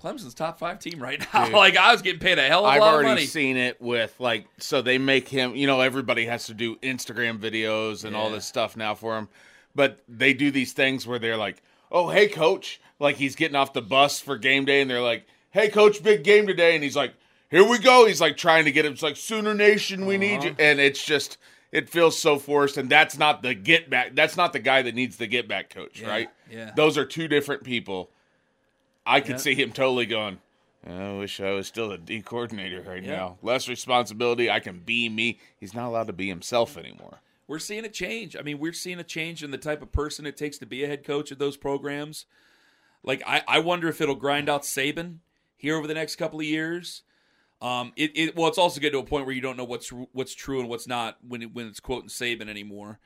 Clemson's 0.00 0.34
top 0.34 0.60
five 0.60 0.78
team 0.78 1.02
right 1.02 1.18
now? 1.34 1.46
Dude. 1.46 1.54
like, 1.56 1.76
I 1.76 1.90
was 1.90 2.00
getting 2.00 2.20
paid 2.20 2.38
a 2.38 2.42
hell 2.46 2.60
of 2.64 2.66
a 2.66 2.74
I've 2.76 2.80
lot 2.80 2.94
already 2.94 3.06
of 3.06 3.10
money. 3.10 3.10
I've 3.10 3.16
already 3.16 3.26
seen 3.26 3.56
it 3.56 3.82
with 3.82 4.14
like 4.20 4.46
so 4.58 4.82
they 4.82 4.98
make 4.98 5.26
him 5.26 5.56
you 5.56 5.66
know 5.66 5.80
everybody 5.80 6.26
has 6.26 6.46
to 6.46 6.54
do 6.54 6.76
Instagram 6.76 7.40
videos 7.40 8.04
and 8.04 8.14
all 8.14 8.30
this 8.30 8.44
stuff 8.46 8.76
now 8.76 8.94
for 8.94 9.18
him 9.18 9.28
but 9.74 9.98
they 10.08 10.32
do 10.32 10.52
these 10.52 10.72
things 10.74 11.08
where 11.08 11.18
they're 11.18 11.36
like 11.36 11.60
oh 11.90 12.08
hey 12.08 12.28
coach 12.28 12.80
like 13.00 13.16
he's 13.16 13.34
getting 13.34 13.56
off 13.56 13.72
the 13.72 13.82
bus 13.82 14.20
for 14.20 14.38
game 14.38 14.64
day 14.64 14.80
and 14.80 14.88
they're 14.88 15.00
like 15.02 15.26
hey 15.50 15.68
coach 15.68 16.02
big 16.04 16.22
game 16.22 16.46
today 16.46 16.76
and 16.76 16.84
he's 16.84 16.94
like 16.94 17.14
here 17.50 17.68
we 17.68 17.78
go 17.78 18.06
he's 18.06 18.20
like 18.20 18.36
trying 18.36 18.64
to 18.64 18.72
get 18.72 18.84
him 18.84 18.92
it's 18.92 19.02
like 19.02 19.16
Sooner 19.16 19.54
Nation 19.54 20.06
we 20.06 20.16
need 20.18 20.42
you 20.42 20.50
Uh-huh. 20.50 20.56
and 20.60 20.80
it's 20.80 21.04
just 21.04 21.38
it 21.72 21.88
feels 21.88 22.18
so 22.18 22.38
forced 22.38 22.76
and 22.76 22.88
that's 22.88 23.16
not 23.18 23.42
the 23.42 23.54
get 23.54 23.90
back 23.90 24.14
that's 24.14 24.36
not 24.36 24.52
the 24.52 24.58
guy 24.58 24.82
that 24.82 24.94
needs 24.94 25.16
the 25.16 25.26
get 25.26 25.48
back 25.48 25.70
coach 25.70 26.00
Yeah, 26.00 26.08
right 26.08 26.30
yeah. 26.50 26.72
those 26.76 26.96
are 26.98 27.04
two 27.04 27.28
different 27.28 27.64
people 27.64 28.10
I 29.06 29.20
could 29.20 29.32
Yeah. 29.32 29.36
see 29.38 29.54
him 29.54 29.72
totally 29.72 30.06
going 30.06 30.38
I 30.86 31.12
wish 31.12 31.40
I 31.40 31.52
was 31.52 31.66
still 31.66 31.92
a 31.92 31.98
D 31.98 32.20
coordinator 32.20 32.82
right 32.82 33.02
Yeah. 33.02 33.16
now. 33.16 33.38
Less 33.40 33.70
responsibility. 33.70 34.50
I 34.50 34.60
can 34.60 34.80
be 34.80 35.08
me. 35.08 35.38
He's 35.58 35.72
not 35.72 35.86
allowed 35.88 36.08
to 36.08 36.12
be 36.12 36.28
himself 36.28 36.76
anymore. 36.76 37.20
We're 37.48 37.58
seeing 37.58 37.86
a 37.86 37.88
change. 37.88 38.36
I 38.36 38.42
mean, 38.42 38.58
we're 38.58 38.74
seeing 38.74 38.98
a 39.00 39.02
change 39.02 39.42
in 39.42 39.50
the 39.50 39.56
type 39.56 39.80
of 39.80 39.92
person 39.92 40.26
it 40.26 40.36
takes 40.36 40.58
to 40.58 40.66
be 40.66 40.84
a 40.84 40.86
head 40.86 41.02
coach 41.02 41.32
at 41.32 41.38
those 41.38 41.56
programs. 41.56 42.26
Like, 43.02 43.22
I, 43.26 43.42
I 43.48 43.60
wonder 43.60 43.88
if 43.88 44.02
it'll 44.02 44.14
grind 44.14 44.50
out 44.50 44.60
Saban 44.64 45.20
here 45.56 45.78
over 45.78 45.86
the 45.86 45.94
next 45.94 46.16
couple 46.16 46.40
of 46.40 46.44
years. 46.44 47.00
Um, 47.64 47.94
it, 47.96 48.10
it 48.14 48.36
well, 48.36 48.48
it's 48.48 48.58
also 48.58 48.78
getting 48.78 49.00
to 49.00 49.06
a 49.06 49.08
point 49.08 49.24
where 49.24 49.34
you 49.34 49.40
don't 49.40 49.56
know 49.56 49.64
what's 49.64 49.88
what's 49.88 50.34
true 50.34 50.60
and 50.60 50.68
what's 50.68 50.86
not 50.86 51.16
when 51.26 51.40
it, 51.40 51.54
when 51.54 51.66
it's 51.66 51.80
quoting 51.80 52.10
Saban 52.10 52.50
anymore. 52.50 52.98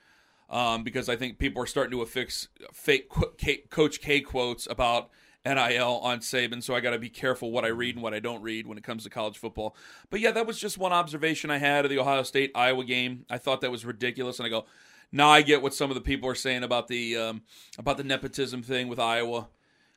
Um, 0.50 0.82
because 0.82 1.08
I 1.08 1.14
think 1.14 1.38
people 1.38 1.62
are 1.62 1.66
starting 1.66 1.92
to 1.92 2.02
affix 2.02 2.48
fake 2.72 3.08
qu- 3.08 3.34
K, 3.38 3.58
Coach 3.70 4.00
K 4.00 4.20
quotes 4.20 4.66
about 4.66 5.10
NIL 5.46 6.00
on 6.02 6.18
Saban, 6.18 6.60
so 6.60 6.74
I 6.74 6.80
got 6.80 6.90
to 6.90 6.98
be 6.98 7.08
careful 7.08 7.52
what 7.52 7.64
I 7.64 7.68
read 7.68 7.94
and 7.94 8.02
what 8.02 8.14
I 8.14 8.18
don't 8.18 8.42
read 8.42 8.66
when 8.66 8.78
it 8.78 8.82
comes 8.82 9.04
to 9.04 9.10
college 9.10 9.38
football. 9.38 9.76
But 10.10 10.18
yeah, 10.18 10.32
that 10.32 10.46
was 10.46 10.58
just 10.58 10.76
one 10.76 10.92
observation 10.92 11.50
I 11.50 11.58
had 11.58 11.84
of 11.84 11.90
the 11.90 12.00
Ohio 12.00 12.24
State 12.24 12.50
Iowa 12.56 12.82
game. 12.82 13.26
I 13.30 13.38
thought 13.38 13.60
that 13.60 13.70
was 13.70 13.84
ridiculous, 13.84 14.40
and 14.40 14.46
I 14.46 14.48
go, 14.48 14.64
now 15.12 15.28
I 15.28 15.42
get 15.42 15.62
what 15.62 15.72
some 15.74 15.90
of 15.90 15.94
the 15.94 16.00
people 16.00 16.28
are 16.28 16.34
saying 16.34 16.64
about 16.64 16.88
the 16.88 17.16
um, 17.16 17.42
about 17.78 17.96
the 17.96 18.04
nepotism 18.04 18.64
thing 18.64 18.88
with 18.88 18.98
Iowa, 18.98 19.46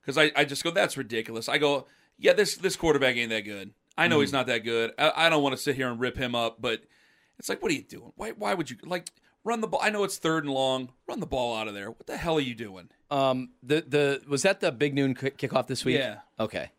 because 0.02 0.20
I, 0.20 0.32
I 0.36 0.46
just 0.46 0.64
go, 0.64 0.70
that's 0.70 0.98
ridiculous. 0.98 1.50
I 1.50 1.58
go, 1.58 1.88
yeah, 2.20 2.34
this 2.34 2.58
this 2.58 2.76
quarterback 2.76 3.16
ain't 3.16 3.32
that 3.32 3.42
good. 3.42 3.74
I 3.98 4.08
know 4.08 4.22
he's 4.22 4.32
not 4.32 4.48
that 4.48 4.60
good. 4.60 4.94
I, 4.98 5.12
I 5.16 5.30
don't 5.30 5.44
want 5.44 5.56
to 5.56 5.62
sit 5.62 5.76
here 5.76 5.90
and 5.90 6.00
rip 6.00 6.18
him 6.18 6.34
up, 6.34 6.62
but 6.62 6.82
it's 7.38 7.50
like, 7.50 7.62
what 7.62 7.72
are 7.72 7.76
you 7.76 7.84
doing? 7.84 8.14
Why 8.16 8.32
why 8.32 8.54
would 8.54 8.70
you 8.70 8.78
like 8.84 9.10
run 9.44 9.62
the 9.62 9.68
ball? 9.68 9.80
I 9.84 9.90
know 9.90 10.04
it's 10.04 10.18
third 10.18 10.44
and 10.46 10.54
long. 10.54 10.90
Run 11.08 11.20
the 11.20 11.26
ball 11.26 11.56
out 11.56 11.68
of 11.68 11.74
there. 11.74 11.90
What 11.90 12.08
the 12.08 12.18
hell 12.18 12.38
are 12.38 12.42
you 12.42 12.56
doing? 12.56 12.90
Um, 13.10 13.50
the 13.62 13.82
the 13.88 14.22
was 14.28 14.44
that 14.44 14.60
the 14.60 14.72
big 14.72 14.94
noon 14.96 15.16
kick- 15.16 15.38
kickoff 15.38 15.68
this 15.68 15.84
week? 15.86 15.98
Yeah. 15.98 16.20
Okay. 16.40 16.72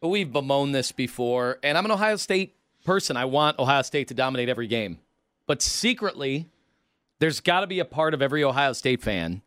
But 0.00 0.08
we've 0.08 0.30
bemoaned 0.30 0.74
this 0.74 0.92
before, 0.92 1.58
and 1.62 1.78
I'm 1.78 1.84
an 1.84 1.90
Ohio 1.90 2.16
State 2.16 2.56
person. 2.84 3.16
I 3.16 3.24
want 3.24 3.58
Ohio 3.58 3.82
State 3.82 4.08
to 4.08 4.14
dominate 4.14 4.48
every 4.48 4.66
game, 4.66 4.98
but 5.46 5.62
secretly, 5.62 6.50
there's 7.20 7.40
got 7.40 7.60
to 7.60 7.66
be 7.66 7.78
a 7.78 7.86
part 7.86 8.12
of 8.12 8.20
every 8.20 8.44
Ohio 8.44 8.74
State 8.74 9.00
fan 9.02 9.40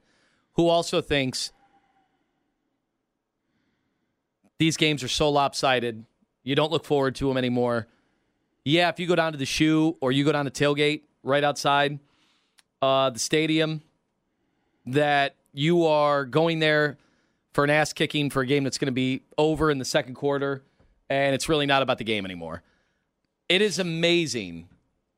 who 0.53 0.67
also 0.67 1.01
thinks 1.01 1.51
these 4.57 4.77
games 4.77 5.03
are 5.03 5.07
so 5.07 5.29
lopsided. 5.29 6.05
You 6.47 6.55
don't 6.55 6.71
look 6.71 6.85
forward 6.85 7.13
to 7.15 7.27
them 7.27 7.35
anymore. 7.35 7.87
Yeah, 8.63 8.87
if 8.87 9.01
you 9.01 9.05
go 9.05 9.15
down 9.15 9.33
to 9.33 9.37
the 9.37 9.45
shoe 9.45 9.97
or 9.99 10.13
you 10.13 10.23
go 10.23 10.31
down 10.31 10.45
to 10.45 10.51
tailgate 10.51 11.01
right 11.21 11.43
outside 11.43 11.99
uh, 12.81 13.09
the 13.09 13.19
stadium, 13.19 13.81
that 14.85 15.35
you 15.51 15.85
are 15.85 16.23
going 16.23 16.59
there 16.59 16.97
for 17.51 17.65
an 17.65 17.69
ass 17.69 17.91
kicking 17.91 18.29
for 18.29 18.43
a 18.43 18.45
game 18.45 18.63
that's 18.63 18.77
going 18.77 18.85
to 18.85 18.93
be 18.93 19.23
over 19.37 19.69
in 19.69 19.77
the 19.77 19.83
second 19.83 20.13
quarter, 20.13 20.63
and 21.09 21.35
it's 21.35 21.49
really 21.49 21.65
not 21.65 21.81
about 21.81 21.97
the 21.97 22.05
game 22.05 22.23
anymore. 22.23 22.63
It 23.49 23.61
is 23.61 23.77
amazing 23.77 24.69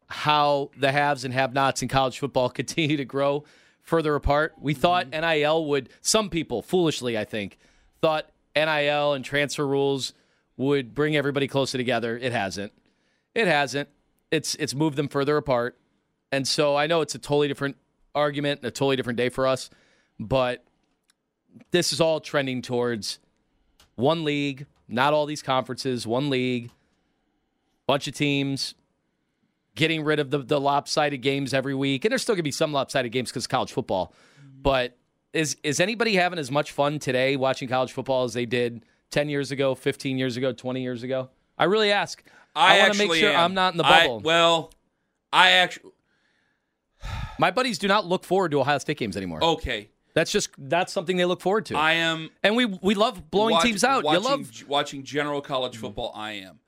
how 0.07 0.71
the 0.75 0.91
haves 0.91 1.25
and 1.25 1.33
have 1.35 1.53
nots 1.53 1.83
in 1.83 1.89
college 1.89 2.17
football 2.17 2.49
continue 2.49 2.97
to 2.97 3.05
grow 3.05 3.43
further 3.83 4.15
apart. 4.15 4.55
We 4.59 4.73
thought 4.73 5.11
NIL 5.11 5.65
would, 5.65 5.89
some 6.01 6.31
people, 6.31 6.63
foolishly, 6.63 7.19
I 7.19 7.23
think, 7.23 7.59
thought 8.01 8.31
NIL 8.55 9.13
and 9.13 9.23
transfer 9.23 9.67
rules 9.67 10.13
would 10.59 10.93
bring 10.93 11.15
everybody 11.15 11.47
closer 11.47 11.77
together. 11.77 12.17
It 12.17 12.33
hasn't. 12.33 12.73
It 13.33 13.47
hasn't. 13.47 13.87
It's 14.29 14.55
it's 14.55 14.75
moved 14.75 14.97
them 14.97 15.07
further 15.07 15.37
apart. 15.37 15.79
And 16.31 16.47
so 16.47 16.75
I 16.75 16.85
know 16.85 17.01
it's 17.01 17.15
a 17.15 17.19
totally 17.19 17.47
different 17.47 17.77
argument 18.13 18.59
and 18.59 18.67
a 18.67 18.71
totally 18.71 18.97
different 18.97 19.17
day 19.17 19.29
for 19.29 19.47
us, 19.47 19.69
but 20.19 20.63
this 21.71 21.93
is 21.93 22.01
all 22.01 22.19
trending 22.19 22.61
towards 22.61 23.19
one 23.95 24.23
league, 24.25 24.67
not 24.87 25.13
all 25.13 25.25
these 25.25 25.41
conferences, 25.41 26.05
one 26.05 26.29
league, 26.29 26.69
bunch 27.87 28.07
of 28.07 28.13
teams, 28.13 28.75
getting 29.75 30.03
rid 30.03 30.19
of 30.19 30.29
the, 30.29 30.39
the 30.39 30.59
lopsided 30.59 31.21
games 31.21 31.53
every 31.53 31.73
week. 31.73 32.03
And 32.03 32.11
there's 32.11 32.21
still 32.21 32.35
going 32.35 32.39
to 32.39 32.43
be 32.43 32.51
some 32.51 32.73
lopsided 32.73 33.11
games 33.13 33.31
because 33.31 33.47
college 33.47 33.71
football. 33.71 34.13
Mm-hmm. 34.37 34.61
But 34.61 34.97
is 35.31 35.55
is 35.63 35.79
anybody 35.79 36.15
having 36.15 36.37
as 36.37 36.51
much 36.51 36.73
fun 36.73 36.99
today 36.99 37.37
watching 37.37 37.69
college 37.69 37.93
football 37.93 38.25
as 38.25 38.33
they 38.33 38.45
did 38.45 38.83
10 39.11 39.29
years 39.29 39.51
ago, 39.51 39.75
15 39.75 40.17
years 40.17 40.37
ago, 40.37 40.51
20 40.51 40.81
years 40.81 41.03
ago? 41.03 41.29
I 41.57 41.65
really 41.65 41.91
ask. 41.91 42.23
I, 42.55 42.79
want 42.79 42.93
to 42.93 42.99
make 42.99 43.13
sure 43.13 43.31
am. 43.31 43.39
I'm 43.39 43.53
not 43.53 43.73
in 43.73 43.77
the 43.77 43.85
I- 43.85 44.01
bubble. 44.07 44.19
well, 44.21 44.73
I 45.31 45.51
actually 45.51 45.91
My 47.37 47.51
buddies 47.51 47.77
do 47.79 47.87
not 47.87 48.05
look 48.05 48.23
forward 48.25 48.51
to 48.51 48.59
Ohio 48.61 48.77
State 48.79 48.97
games 48.97 49.15
anymore. 49.15 49.43
okay. 49.43 49.89
That's 50.15 50.31
just 50.31 50.49
that's 50.57 50.91
something 50.91 51.17
they 51.17 51.25
look 51.25 51.39
forward 51.39 51.67
to. 51.67 51.77
I 51.77 51.93
am 51.93 52.31
and 52.43 52.55
we 52.55 52.65
we 52.65 52.95
love 52.95 53.29
blowing 53.29 53.53
watch- 53.53 53.63
teams 53.63 53.83
out. 53.83 54.03
Watching, 54.03 54.23
you 54.23 54.29
love 54.29 54.63
watching 54.67 55.03
general 55.03 55.39
college 55.39 55.77
football. 55.77 56.11
I 56.15 56.31
am 56.33 56.59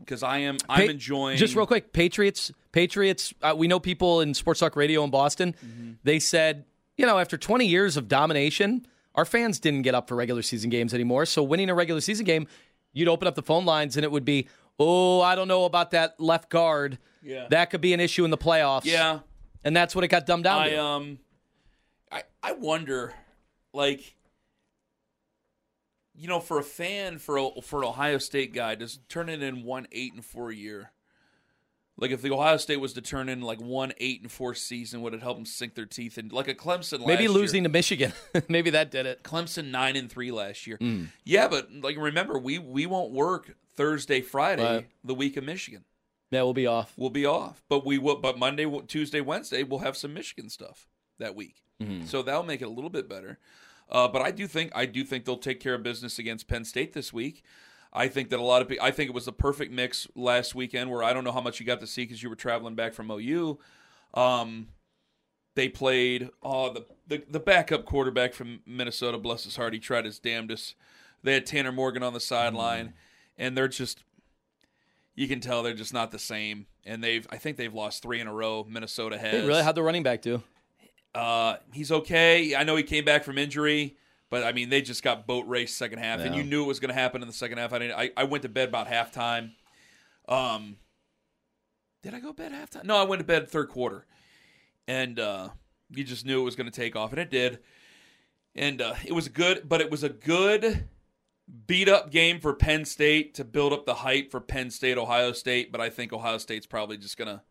because 0.00 0.22
I 0.22 0.38
am 0.38 0.56
I'm 0.68 0.86
Pa- 0.86 0.90
enjoying 0.90 1.36
Just 1.36 1.54
real 1.54 1.66
quick, 1.66 1.92
Patriots. 1.92 2.50
Patriots. 2.72 3.34
Uh, 3.42 3.54
we 3.56 3.68
know 3.68 3.78
people 3.78 4.22
in 4.22 4.32
Sports 4.34 4.60
Talk 4.60 4.76
Radio 4.76 5.04
in 5.04 5.10
Boston. 5.10 5.54
Mm-hmm. 5.64 5.92
They 6.04 6.18
said, 6.18 6.64
you 6.96 7.04
know, 7.06 7.18
after 7.18 7.36
20 7.36 7.66
years 7.66 7.96
of 7.98 8.08
domination, 8.08 8.86
our 9.18 9.24
fans 9.24 9.58
didn't 9.58 9.82
get 9.82 9.96
up 9.96 10.06
for 10.06 10.14
regular 10.14 10.42
season 10.42 10.70
games 10.70 10.94
anymore. 10.94 11.26
So 11.26 11.42
winning 11.42 11.68
a 11.68 11.74
regular 11.74 12.00
season 12.00 12.24
game, 12.24 12.46
you'd 12.92 13.08
open 13.08 13.26
up 13.26 13.34
the 13.34 13.42
phone 13.42 13.64
lines 13.64 13.96
and 13.96 14.04
it 14.04 14.12
would 14.12 14.24
be, 14.24 14.46
oh, 14.78 15.20
I 15.20 15.34
don't 15.34 15.48
know 15.48 15.64
about 15.64 15.90
that 15.90 16.20
left 16.20 16.50
guard. 16.50 16.98
Yeah. 17.20 17.48
That 17.50 17.70
could 17.70 17.80
be 17.80 17.92
an 17.92 17.98
issue 17.98 18.24
in 18.24 18.30
the 18.30 18.38
playoffs. 18.38 18.84
Yeah. 18.84 19.18
And 19.64 19.76
that's 19.76 19.96
what 19.96 20.04
it 20.04 20.08
got 20.08 20.24
dumbed 20.24 20.44
down 20.44 20.62
I 20.62 20.70
to. 20.70 20.80
um, 20.80 21.18
I 22.12 22.22
I 22.44 22.52
wonder, 22.52 23.12
like, 23.74 24.14
you 26.14 26.28
know, 26.28 26.38
for 26.38 26.60
a 26.60 26.62
fan 26.62 27.18
for 27.18 27.38
a, 27.38 27.60
for 27.60 27.82
an 27.82 27.88
Ohio 27.88 28.18
State 28.18 28.54
guy, 28.54 28.76
does 28.76 29.00
turning 29.08 29.42
in 29.42 29.64
one 29.64 29.88
eight 29.90 30.14
and 30.14 30.24
four 30.24 30.52
year, 30.52 30.92
like 31.98 32.10
if 32.12 32.22
the 32.22 32.30
Ohio 32.32 32.56
State 32.56 32.80
was 32.80 32.92
to 32.94 33.00
turn 33.02 33.28
in 33.28 33.42
like 33.42 33.60
one 33.60 33.92
eight 33.98 34.22
and 34.22 34.30
four 34.32 34.54
season, 34.54 35.02
would 35.02 35.12
it 35.14 35.20
help 35.22 35.36
them 35.36 35.44
sink 35.44 35.74
their 35.74 35.84
teeth 35.86 36.16
in 36.16 36.28
like 36.28 36.48
a 36.48 36.54
Clemson? 36.54 37.04
Maybe 37.06 37.28
losing 37.28 37.62
year. 37.62 37.68
to 37.68 37.72
Michigan. 37.72 38.12
Maybe 38.48 38.70
that 38.70 38.90
did 38.90 39.04
it. 39.06 39.22
Clemson 39.22 39.70
nine 39.70 39.96
and 39.96 40.10
three 40.10 40.30
last 40.30 40.66
year. 40.66 40.78
Mm. 40.78 41.08
Yeah, 41.24 41.48
but 41.48 41.68
like 41.72 41.96
remember, 41.98 42.38
we 42.38 42.58
we 42.58 42.86
won't 42.86 43.10
work 43.12 43.54
Thursday, 43.76 44.20
Friday, 44.20 44.62
Right. 44.64 44.86
the 45.04 45.14
week 45.14 45.36
of 45.36 45.44
Michigan. 45.44 45.84
Yeah, 46.30 46.42
we'll 46.42 46.52
be 46.54 46.66
off. 46.66 46.92
We'll 46.96 47.10
be 47.10 47.24
off, 47.26 47.62
but 47.68 47.86
we 47.86 47.98
will. 47.98 48.16
But 48.16 48.38
Monday, 48.38 48.66
Tuesday, 48.86 49.20
Wednesday, 49.20 49.62
we'll 49.62 49.78
have 49.80 49.96
some 49.96 50.12
Michigan 50.14 50.50
stuff 50.50 50.86
that 51.18 51.34
week, 51.34 51.62
Mhm. 51.82 52.06
so 52.06 52.22
that'll 52.22 52.42
make 52.42 52.60
it 52.60 52.66
a 52.66 52.70
little 52.70 52.90
bit 52.90 53.08
better. 53.08 53.38
Uh, 53.90 54.06
but 54.06 54.20
I 54.20 54.30
do 54.30 54.46
think 54.46 54.70
I 54.74 54.84
do 54.84 55.04
think 55.04 55.24
they'll 55.24 55.38
take 55.38 55.58
care 55.60 55.74
of 55.74 55.82
business 55.82 56.18
against 56.18 56.46
Penn 56.46 56.64
State 56.66 56.92
this 56.92 57.12
week. 57.12 57.42
I 57.92 58.08
think 58.08 58.30
that 58.30 58.38
a 58.38 58.42
lot 58.42 58.62
of 58.62 58.68
people. 58.68 58.84
I 58.84 58.90
think 58.90 59.08
it 59.08 59.14
was 59.14 59.24
the 59.24 59.32
perfect 59.32 59.72
mix 59.72 60.06
last 60.14 60.54
weekend, 60.54 60.90
where 60.90 61.02
I 61.02 61.12
don't 61.12 61.24
know 61.24 61.32
how 61.32 61.40
much 61.40 61.60
you 61.60 61.66
got 61.66 61.80
to 61.80 61.86
see 61.86 62.02
because 62.02 62.22
you 62.22 62.28
were 62.28 62.36
traveling 62.36 62.74
back 62.74 62.94
from 62.94 63.10
OU. 63.10 63.58
Um, 64.14 64.68
they 65.54 65.68
played 65.68 66.30
oh 66.42 66.72
the, 66.72 66.86
the 67.06 67.24
the 67.28 67.40
backup 67.40 67.84
quarterback 67.84 68.34
from 68.34 68.60
Minnesota, 68.66 69.18
bless 69.18 69.44
his 69.44 69.56
heart, 69.56 69.74
he 69.74 69.80
tried 69.80 70.04
his 70.04 70.18
damnedest. 70.18 70.74
They 71.22 71.34
had 71.34 71.46
Tanner 71.46 71.72
Morgan 71.72 72.02
on 72.02 72.12
the 72.12 72.20
sideline, 72.20 72.94
and 73.36 73.56
they're 73.56 73.68
just 73.68 74.04
you 75.14 75.26
can 75.26 75.40
tell 75.40 75.64
they're 75.64 75.74
just 75.74 75.92
not 75.92 76.12
the 76.12 76.18
same. 76.18 76.66
And 76.86 77.02
they've 77.02 77.26
I 77.30 77.38
think 77.38 77.56
they've 77.56 77.74
lost 77.74 78.02
three 78.02 78.20
in 78.20 78.28
a 78.28 78.32
row. 78.32 78.64
Minnesota 78.68 79.18
has. 79.18 79.32
They 79.32 79.46
really 79.46 79.64
had 79.64 79.74
the 79.74 79.82
running 79.82 80.04
back 80.04 80.22
too. 80.22 80.42
Uh, 81.14 81.56
he's 81.72 81.90
okay. 81.90 82.54
I 82.54 82.62
know 82.62 82.76
he 82.76 82.84
came 82.84 83.04
back 83.04 83.24
from 83.24 83.36
injury, 83.36 83.96
but 84.30 84.44
I 84.44 84.52
mean 84.52 84.68
they 84.68 84.82
just 84.82 85.02
got 85.02 85.26
boat 85.26 85.46
race 85.46 85.74
second 85.74 85.98
half, 85.98 86.20
and 86.20 86.34
you 86.34 86.42
knew 86.44 86.64
it 86.64 86.66
was 86.66 86.80
going 86.80 86.94
to 86.94 87.00
happen 87.00 87.22
in 87.22 87.28
the 87.28 87.34
second 87.34 87.58
half. 87.58 87.72
I 87.72 87.78
didn't. 87.78 87.98
I, 87.98 88.10
I 88.16 88.24
went 88.24 88.42
to 88.42 88.48
bed 88.48 88.68
about 88.68 88.88
halftime. 88.88 89.52
Um, 90.28 90.76
did 92.02 92.14
I 92.14 92.20
go 92.20 92.28
to 92.28 92.34
bed 92.34 92.52
halftime? 92.52 92.84
No, 92.84 92.96
I 92.96 93.04
went 93.04 93.20
to 93.20 93.24
bed 93.24 93.48
third 93.48 93.68
quarter, 93.68 94.06
and 94.86 95.18
uh, 95.18 95.48
you 95.90 96.04
just 96.04 96.24
knew 96.26 96.40
it 96.40 96.44
was 96.44 96.56
going 96.56 96.70
to 96.70 96.80
take 96.80 96.96
off, 96.96 97.12
and 97.12 97.20
it 97.20 97.30
did. 97.30 97.58
And 98.54 98.80
uh, 98.82 98.94
it 99.04 99.12
was 99.12 99.28
good, 99.28 99.68
but 99.68 99.80
it 99.80 99.90
was 99.90 100.02
a 100.02 100.08
good 100.08 100.88
beat 101.66 101.88
up 101.88 102.10
game 102.10 102.40
for 102.40 102.52
Penn 102.52 102.84
State 102.84 103.34
to 103.34 103.44
build 103.44 103.72
up 103.72 103.86
the 103.86 103.94
hype 103.94 104.30
for 104.30 104.40
Penn 104.40 104.70
State, 104.70 104.98
Ohio 104.98 105.32
State. 105.32 105.72
But 105.72 105.80
I 105.80 105.90
think 105.90 106.12
Ohio 106.12 106.38
State's 106.38 106.66
probably 106.66 106.96
just 106.96 107.16
gonna. 107.16 107.42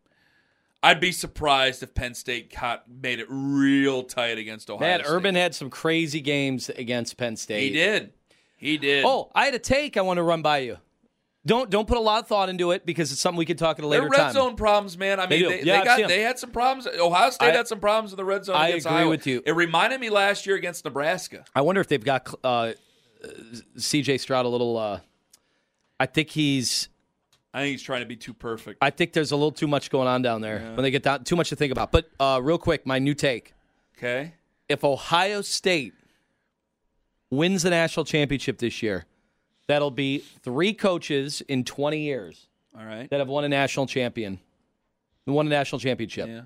I'd 0.82 1.00
be 1.00 1.10
surprised 1.12 1.82
if 1.82 1.92
Penn 1.94 2.14
State 2.14 2.50
caught, 2.54 2.84
made 2.88 3.18
it 3.18 3.26
real 3.28 4.04
tight 4.04 4.38
against 4.38 4.70
Ohio 4.70 4.86
Man, 4.88 5.00
State. 5.00 5.10
Urban 5.12 5.34
had 5.34 5.54
some 5.54 5.70
crazy 5.70 6.20
games 6.20 6.68
against 6.70 7.16
Penn 7.16 7.36
State. 7.36 7.62
He 7.62 7.70
did. 7.70 8.12
He 8.56 8.78
did. 8.78 9.04
Oh, 9.04 9.30
I 9.34 9.46
had 9.46 9.54
a 9.54 9.58
take 9.58 9.96
I 9.96 10.02
want 10.02 10.18
to 10.18 10.22
run 10.22 10.42
by 10.42 10.58
you. 10.58 10.78
Don't 11.46 11.70
don't 11.70 11.88
put 11.88 11.96
a 11.96 12.00
lot 12.00 12.22
of 12.22 12.28
thought 12.28 12.48
into 12.48 12.72
it 12.72 12.84
because 12.84 13.10
it's 13.10 13.20
something 13.20 13.38
we 13.38 13.44
can 13.46 13.56
talk 13.56 13.78
at 13.78 13.84
a 13.84 13.88
later 13.88 14.02
Their 14.02 14.10
red 14.10 14.18
time. 14.18 14.32
zone 14.34 14.56
problems, 14.56 14.98
man. 14.98 15.18
I 15.18 15.26
They 15.26 15.40
mean, 15.40 15.50
do. 15.50 15.56
they, 15.56 15.62
Yeah, 15.62 15.78
they 15.80 15.84
got 16.02 16.08
they 16.08 16.20
had 16.22 16.38
some 16.38 16.50
problems. 16.50 16.86
Ohio 16.86 17.30
State 17.30 17.50
I- 17.52 17.56
had 17.56 17.66
some 17.68 17.80
problems 17.80 18.12
in 18.12 18.16
the 18.16 18.24
red 18.24 18.44
zone. 18.44 18.56
I 18.56 18.68
against 18.68 18.86
agree 18.86 18.98
Iowa. 18.98 19.10
with 19.10 19.26
you. 19.26 19.42
It 19.46 19.52
reminded 19.52 20.00
me 20.00 20.10
last 20.10 20.46
year 20.46 20.56
against 20.56 20.84
Nebraska. 20.84 21.44
I 21.54 21.60
wonder 21.62 21.80
if 21.80 21.88
they've 21.88 22.04
got 22.04 22.32
uh, 22.44 22.72
C.J. 23.76 24.18
Stroud 24.18 24.44
a 24.46 24.48
little. 24.48 24.76
Uh, 24.76 25.00
I 25.98 26.06
think 26.06 26.30
he's. 26.30 26.88
I 27.54 27.62
think 27.62 27.70
he's 27.72 27.82
trying 27.82 28.00
to 28.00 28.06
be 28.06 28.16
too 28.16 28.34
perfect. 28.34 28.78
I 28.82 28.90
think 28.90 29.12
there's 29.14 29.32
a 29.32 29.36
little 29.36 29.52
too 29.52 29.66
much 29.68 29.90
going 29.90 30.06
on 30.06 30.22
down 30.22 30.40
there 30.42 30.60
Yeah. 30.60 30.74
when 30.74 30.82
they 30.82 30.90
get 30.90 31.02
down. 31.02 31.24
Too 31.24 31.34
much 31.36 31.48
to 31.48 31.56
think 31.56 31.72
about. 31.72 31.90
But 31.92 32.10
uh, 32.20 32.40
real 32.42 32.58
quick, 32.58 32.86
my 32.86 32.98
new 32.98 33.14
take: 33.14 33.54
Okay. 33.96 34.34
if 34.68 34.84
Ohio 34.84 35.40
State 35.40 35.94
wins 37.30 37.62
the 37.62 37.70
national 37.70 38.04
championship 38.04 38.58
this 38.58 38.82
year, 38.82 39.06
that'll 39.66 39.90
be 39.90 40.18
three 40.42 40.72
coaches 40.72 41.40
in 41.48 41.64
20 41.64 42.00
years 42.00 42.46
All 42.78 42.84
right. 42.84 43.08
that 43.10 43.18
have 43.18 43.28
won 43.28 43.44
a 43.44 43.48
national 43.48 43.86
champion, 43.86 44.38
won 45.26 45.46
a 45.46 45.50
national 45.50 45.78
championship. 45.78 46.28
Yeah. 46.28 46.42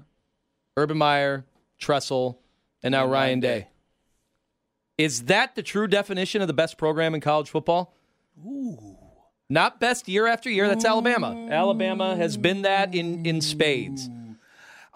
Urban 0.76 0.98
Meyer, 0.98 1.44
Tressel, 1.78 2.38
and 2.82 2.92
now 2.92 3.02
And 3.04 3.12
Ryan 3.12 3.40
Day. 3.40 3.58
Day. 3.60 3.68
Is 4.98 5.24
that 5.24 5.54
the 5.54 5.62
true 5.62 5.86
definition 5.86 6.42
of 6.42 6.48
the 6.48 6.54
best 6.54 6.78
program 6.78 7.14
in 7.14 7.20
college 7.20 7.48
football? 7.50 7.94
Ooh. 8.46 8.96
Not 9.52 9.78
best 9.80 10.08
year 10.08 10.26
after 10.26 10.48
year. 10.48 10.66
That's 10.66 10.86
Alabama. 10.86 11.48
Alabama 11.50 12.16
has 12.16 12.38
been 12.38 12.62
that 12.62 12.94
in 12.94 13.26
in 13.26 13.42
spades. 13.42 14.08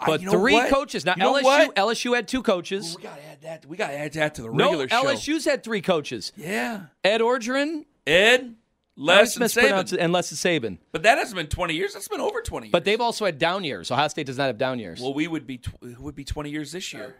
But 0.03 0.21
you 0.21 0.25
know 0.25 0.31
three 0.31 0.53
what? 0.53 0.69
coaches. 0.71 1.05
Now 1.05 1.13
You 1.15 1.23
know 1.23 1.33
LSU 1.35 1.43
what? 1.43 1.75
LSU 1.75 2.15
had 2.15 2.27
two 2.27 2.41
coaches. 2.41 2.95
We 2.97 3.03
gotta 3.03 3.23
add 3.23 3.41
that. 3.41 3.65
We 3.67 3.77
gotta 3.77 3.93
add 3.97 4.13
that 4.13 4.33
to 4.35 4.41
the 4.41 4.51
no, 4.51 4.65
regular 4.65 4.89
show. 4.89 5.03
LSU's 5.03 5.45
had 5.45 5.63
three 5.63 5.81
coaches. 5.81 6.31
Yeah. 6.35 6.85
Ed 7.03 7.21
Orgeron, 7.21 7.85
Ed, 8.07 8.55
Les, 8.95 9.35
and 9.35 9.41
mispronounced 9.41 9.93
Saban. 9.93 9.97
it, 9.97 9.99
and 10.01 10.11
Les 10.13 10.31
and 10.31 10.39
Saban. 10.63 10.77
But 10.91 11.03
that 11.03 11.19
hasn't 11.19 11.35
been 11.35 11.47
20 11.47 11.75
years. 11.75 11.93
That's 11.93 12.07
been 12.07 12.19
over 12.19 12.41
20 12.41 12.67
years. 12.67 12.71
But 12.71 12.83
they've 12.83 13.01
also 13.01 13.25
had 13.25 13.37
down 13.37 13.63
years. 13.63 13.91
Ohio 13.91 14.07
State 14.07 14.25
does 14.25 14.39
not 14.39 14.47
have 14.47 14.57
down 14.57 14.79
years. 14.79 14.99
well, 14.99 15.13
we 15.13 15.27
would 15.27 15.45
be 15.45 15.59
tw- 15.59 15.83
it 15.83 15.99
would 15.99 16.15
be 16.15 16.23
20 16.23 16.49
years 16.49 16.71
this 16.71 16.93
year. 16.93 17.15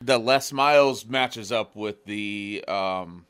The 0.00 0.18
Les 0.18 0.50
Miles 0.50 1.04
matches 1.04 1.52
up 1.52 1.76
with 1.76 2.04
the 2.06 2.64
um, 2.68 3.26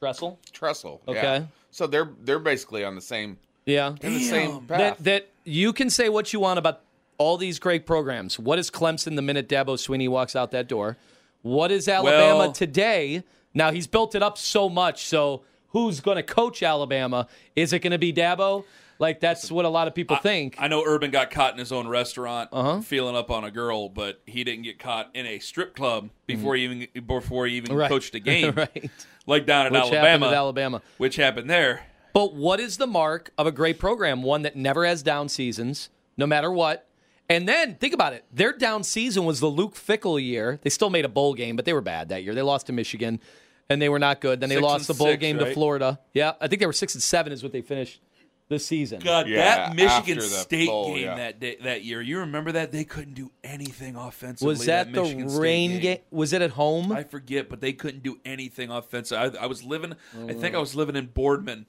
Tressel. 0.00 0.38
Tressel. 0.52 1.00
yeah. 1.06 1.12
Okay. 1.14 1.46
So 1.70 1.86
they're 1.86 2.10
they're 2.24 2.38
basically 2.38 2.84
on 2.84 2.94
the 2.94 3.00
same 3.00 3.38
Yeah. 3.66 3.94
in 4.00 4.14
the 4.14 4.20
same 4.24 4.60
path. 4.62 4.78
That 4.98 5.04
that 5.04 5.28
you 5.44 5.72
can 5.72 5.90
say 5.90 6.08
what 6.08 6.32
you 6.32 6.40
want 6.40 6.58
about 6.58 6.80
all 7.18 7.36
these 7.36 7.58
great 7.58 7.84
programs. 7.86 8.38
What 8.38 8.58
is 8.58 8.70
Clemson 8.70 9.16
the 9.16 9.22
minute 9.22 9.48
Dabo 9.48 9.76
Swinney 9.76 10.08
walks 10.08 10.36
out 10.36 10.50
that 10.52 10.68
door? 10.68 10.96
What 11.42 11.70
is 11.70 11.88
Alabama 11.88 12.38
Well- 12.38 12.52
today? 12.52 13.22
Now 13.54 13.70
he's 13.72 13.86
built 13.86 14.14
it 14.14 14.22
up 14.22 14.38
so 14.38 14.68
much. 14.68 15.04
So 15.06 15.42
who's 15.70 16.00
going 16.00 16.16
to 16.16 16.22
coach 16.22 16.62
Alabama? 16.62 17.26
Is 17.56 17.72
it 17.72 17.80
going 17.80 17.90
to 17.92 17.98
be 17.98 18.12
Dabo? 18.12 18.64
Like 19.00 19.20
that's 19.20 19.50
what 19.50 19.64
a 19.64 19.68
lot 19.68 19.86
of 19.88 19.94
people 19.94 20.16
think. 20.16 20.56
I 20.58 20.66
know 20.68 20.82
Urban 20.84 21.10
got 21.10 21.30
caught 21.30 21.52
in 21.52 21.58
his 21.58 21.70
own 21.72 21.86
restaurant 21.86 22.48
Uh-huh. 22.52 22.80
feeling 22.80 23.14
up 23.14 23.30
on 23.30 23.44
a 23.44 23.50
girl, 23.50 23.88
but 23.88 24.20
he 24.26 24.42
didn't 24.44 24.62
get 24.64 24.78
caught 24.78 25.10
in 25.14 25.24
a 25.26 25.38
strip 25.38 25.76
club 25.76 26.10
before 26.26 26.56
he 26.56 26.64
even 26.64 26.88
before 27.06 27.46
he 27.46 27.54
even 27.56 27.70
Mm-hmm. 27.70 27.78
Right. 27.78 27.88
coached 27.88 28.14
a 28.14 28.20
game. 28.32 28.54
right. 28.56 28.90
Like 29.26 29.46
down 29.46 29.66
in 29.68 29.76
Alabama. 29.76 30.26
Alabama. 30.26 30.82
Which 30.96 31.16
happened 31.16 31.48
there. 31.48 31.86
But 32.14 32.34
what 32.34 32.58
is 32.58 32.78
the 32.78 32.86
mark 32.86 33.30
of 33.38 33.46
a 33.46 33.52
great 33.52 33.78
program? 33.78 34.22
One 34.22 34.42
that 34.42 34.56
never 34.56 34.84
has 34.84 35.02
down 35.02 35.28
seasons, 35.28 35.90
no 36.16 36.26
matter 36.26 36.50
what. 36.50 36.86
And 37.28 37.46
then 37.46 37.74
think 37.76 37.92
about 37.92 38.14
it. 38.14 38.24
Their 38.32 38.52
down 38.54 38.82
season 38.82 39.24
was 39.26 39.38
the 39.38 39.46
Luke 39.48 39.74
Fickell 39.74 40.20
year. 40.20 40.58
They 40.62 40.70
still 40.70 40.88
made 40.90 41.04
a 41.04 41.08
bowl 41.10 41.34
game, 41.34 41.54
but 41.56 41.66
they 41.66 41.74
were 41.74 41.82
bad 41.82 42.08
that 42.08 42.24
year. 42.24 42.34
They 42.34 42.40
lost 42.42 42.66
to 42.68 42.72
Michigan, 42.72 43.20
and 43.68 43.82
they 43.82 43.90
were 43.90 43.98
not 43.98 44.22
good. 44.22 44.40
Then 44.40 44.48
they 44.48 44.54
Six 44.56 44.62
lost 44.64 44.88
the 44.88 44.94
bowl 44.94 45.08
six, 45.08 45.20
game 45.20 45.38
to? 45.38 45.52
Florida. 45.52 46.00
Yeah, 46.14 46.32
I 46.40 46.48
think 46.48 46.60
they 46.60 46.66
were 46.66 46.72
six 46.72 46.94
and 46.94 47.02
seven 47.02 47.30
is 47.34 47.42
what 47.42 47.52
they 47.52 47.60
finished 47.60 48.00
this 48.48 48.66
season. 48.66 49.00
God, 49.00 49.28
Yeah, 49.28 49.68
that 49.68 49.76
Michigan 49.76 50.20
State 50.22 50.68
bowl, 50.68 50.94
game 50.94 51.04
yeah. 51.04 51.16
that 51.16 51.40
day, 51.40 51.56
that 51.62 51.84
year. 51.84 52.00
You 52.00 52.20
remember 52.20 52.52
that 52.52 52.72
they 52.72 52.84
couldn't 52.84 53.14
do 53.14 53.30
anything 53.44 53.94
offensively. 53.96 54.48
was 54.48 54.64
that, 54.66 54.92
the 54.92 55.02
Michigan 55.02 55.28
State 55.28 55.40
rain 55.40 55.80
game? 55.80 55.98
Was 56.10 56.32
it 56.32 56.40
at 56.42 56.52
home? 56.52 56.90
I 56.92 57.02
forget, 57.04 57.48
but 57.48 57.60
they 57.60 57.72
couldn't 57.72 58.02
do 58.02 58.18
anything 58.24 58.70
offensive. 58.70 59.18
I, 59.36 59.42
I 59.44 59.46
was 59.46 59.62
living. 59.64 59.94
I 60.14 60.32
think 60.32 60.54
Mm. 60.54 60.56
I 60.56 60.58
was 60.58 60.74
living 60.74 60.96
in 60.96 61.06
Boardman 61.06 61.66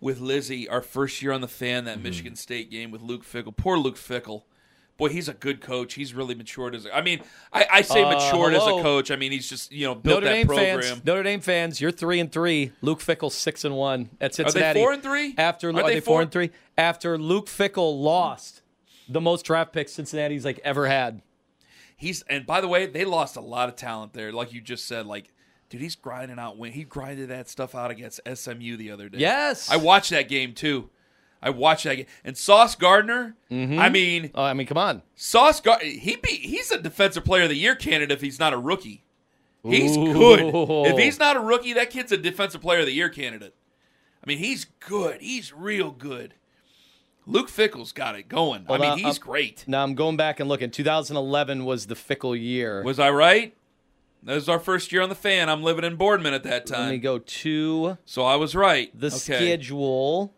with 0.00 0.20
Lizzie 0.20 0.68
our 0.68 0.82
first 0.82 1.20
year 1.22 1.32
on 1.32 1.40
the 1.40 1.48
fan. 1.48 1.84
That 1.86 2.00
Michigan 2.00 2.36
State 2.36 2.70
game 2.70 2.90
with 2.90 3.02
Luke 3.02 3.24
Fickell. 3.24 3.56
Poor 3.56 3.76
Luke 3.78 3.96
Fickell. 3.96 4.42
Boy, 4.98 5.08
he's 5.08 5.28
a 5.28 5.32
good 5.34 5.60
coach. 5.60 5.94
He's 5.94 6.14
really 6.14 6.34
matured 6.34 6.74
as. 6.74 6.86
A, 6.86 6.94
I 6.94 7.00
mean, 7.02 7.22
I, 7.52 7.66
I 7.72 7.82
say 7.82 8.02
Uh, 8.04 8.10
matured 8.12 8.54
as 8.54 8.62
a 8.62 8.82
coach. 8.82 9.10
I 9.10 9.16
mean, 9.16 9.32
he's 9.32 9.48
just 9.48 9.72
you 9.72 9.86
know 9.86 9.94
built 9.94 10.16
Notre 10.22 10.26
that 10.26 10.32
Dame 10.34 10.46
program. 10.46 10.80
fans, 10.82 11.04
Notre 11.04 11.22
Dame 11.22 11.40
fans, 11.40 11.80
you're 11.80 11.90
three 11.90 12.20
and 12.20 12.30
three. 12.30 12.72
Luke 12.82 13.00
Fickell 13.00 13.32
six 13.32 13.64
and 13.64 13.74
one 13.76 14.10
at 14.20 14.34
Cincinnati. 14.34 14.70
Are 14.70 14.74
they 14.74 14.80
four 14.80 14.92
and 14.92 15.02
three? 15.02 15.34
After 15.38 15.68
Aren't 15.68 15.78
are 15.78 15.86
they 15.88 15.94
they 15.94 16.00
four 16.00 16.16
four? 16.16 16.22
and 16.22 16.30
three? 16.30 16.50
After 16.78 17.18
Luke 17.18 17.46
Fickell 17.46 18.00
lost 18.00 18.62
the 19.08 19.20
most 19.20 19.44
draft 19.44 19.72
picks 19.72 19.92
Cincinnati's 19.92 20.44
like 20.44 20.60
ever 20.62 20.86
had. 20.86 21.22
He's 21.96 22.22
and 22.22 22.46
by 22.46 22.60
the 22.60 22.68
way, 22.68 22.86
they 22.86 23.04
lost 23.04 23.36
a 23.36 23.40
lot 23.40 23.68
of 23.68 23.76
talent 23.76 24.12
there. 24.12 24.30
Like 24.32 24.52
you 24.52 24.60
just 24.60 24.86
said, 24.86 25.06
like 25.06 25.32
dude, 25.68 25.80
he's 25.80 25.96
grinding 25.96 26.38
out 26.38 26.58
win. 26.58 26.72
He 26.72 26.84
grinded 26.84 27.30
that 27.30 27.48
stuff 27.48 27.74
out 27.74 27.90
against 27.90 28.20
SMU 28.32 28.76
the 28.76 28.90
other 28.90 29.08
day. 29.08 29.18
Yes. 29.18 29.70
I 29.70 29.76
watched 29.76 30.10
that 30.10 30.28
game 30.28 30.52
too. 30.52 30.90
I 31.42 31.50
watched 31.50 31.84
that 31.84 31.96
game. 31.96 32.06
And 32.24 32.36
Sauce 32.36 32.74
Gardner, 32.76 33.34
mm-hmm. 33.50 33.78
I 33.78 33.88
mean, 33.88 34.30
Oh, 34.34 34.44
I 34.44 34.54
mean, 34.54 34.66
come 34.66 34.78
on. 34.78 35.02
Sauce 35.16 35.60
Gardner, 35.60 35.86
he 35.88 36.16
be 36.16 36.30
he's 36.30 36.70
a 36.70 36.80
defensive 36.80 37.24
player 37.24 37.42
of 37.44 37.48
the 37.48 37.56
year 37.56 37.74
candidate 37.74 38.12
if 38.12 38.20
he's 38.20 38.38
not 38.38 38.52
a 38.52 38.58
rookie. 38.58 39.04
He's 39.64 39.96
Ooh. 39.96 40.12
good. 40.12 40.86
If 40.92 40.98
he's 40.98 41.18
not 41.18 41.36
a 41.36 41.40
rookie, 41.40 41.72
that 41.74 41.90
kid's 41.90 42.10
a 42.12 42.16
defensive 42.16 42.60
player 42.60 42.80
of 42.80 42.86
the 42.86 42.92
year 42.92 43.08
candidate. 43.08 43.54
I 44.22 44.26
mean, 44.26 44.38
he's 44.38 44.66
good. 44.80 45.20
He's 45.20 45.52
real 45.52 45.90
good. 45.90 46.34
Luke 47.26 47.48
Fickell's 47.48 47.92
got 47.92 48.16
it 48.16 48.28
going. 48.28 48.64
Hold 48.64 48.80
I 48.82 48.88
mean, 48.90 48.98
he's 48.98 49.18
I'm- 49.18 49.26
great. 49.28 49.64
Now 49.68 49.82
I'm 49.82 49.94
going 49.94 50.16
back 50.16 50.40
and 50.40 50.48
looking. 50.48 50.70
2011 50.70 51.64
was 51.64 51.86
the 51.86 51.94
Fickell 51.94 52.40
year. 52.40 52.82
Was 52.82 52.98
I 52.98 53.10
right? 53.10 53.54
That 54.24 54.34
was 54.34 54.48
our 54.48 54.60
first 54.60 54.92
year 54.92 55.02
on 55.02 55.08
the 55.08 55.14
fan. 55.16 55.48
I'm 55.48 55.62
living 55.62 55.84
in 55.84 55.96
Boardman 55.96 56.32
at 56.34 56.44
that 56.44 56.66
time. 56.66 56.86
Let 56.86 56.90
me 56.92 56.98
go 56.98 57.18
to 57.18 57.98
So 58.04 58.22
I 58.24 58.36
was 58.36 58.54
right. 58.54 58.90
the 58.98 59.08
okay. 59.08 59.16
schedule. 59.16 60.32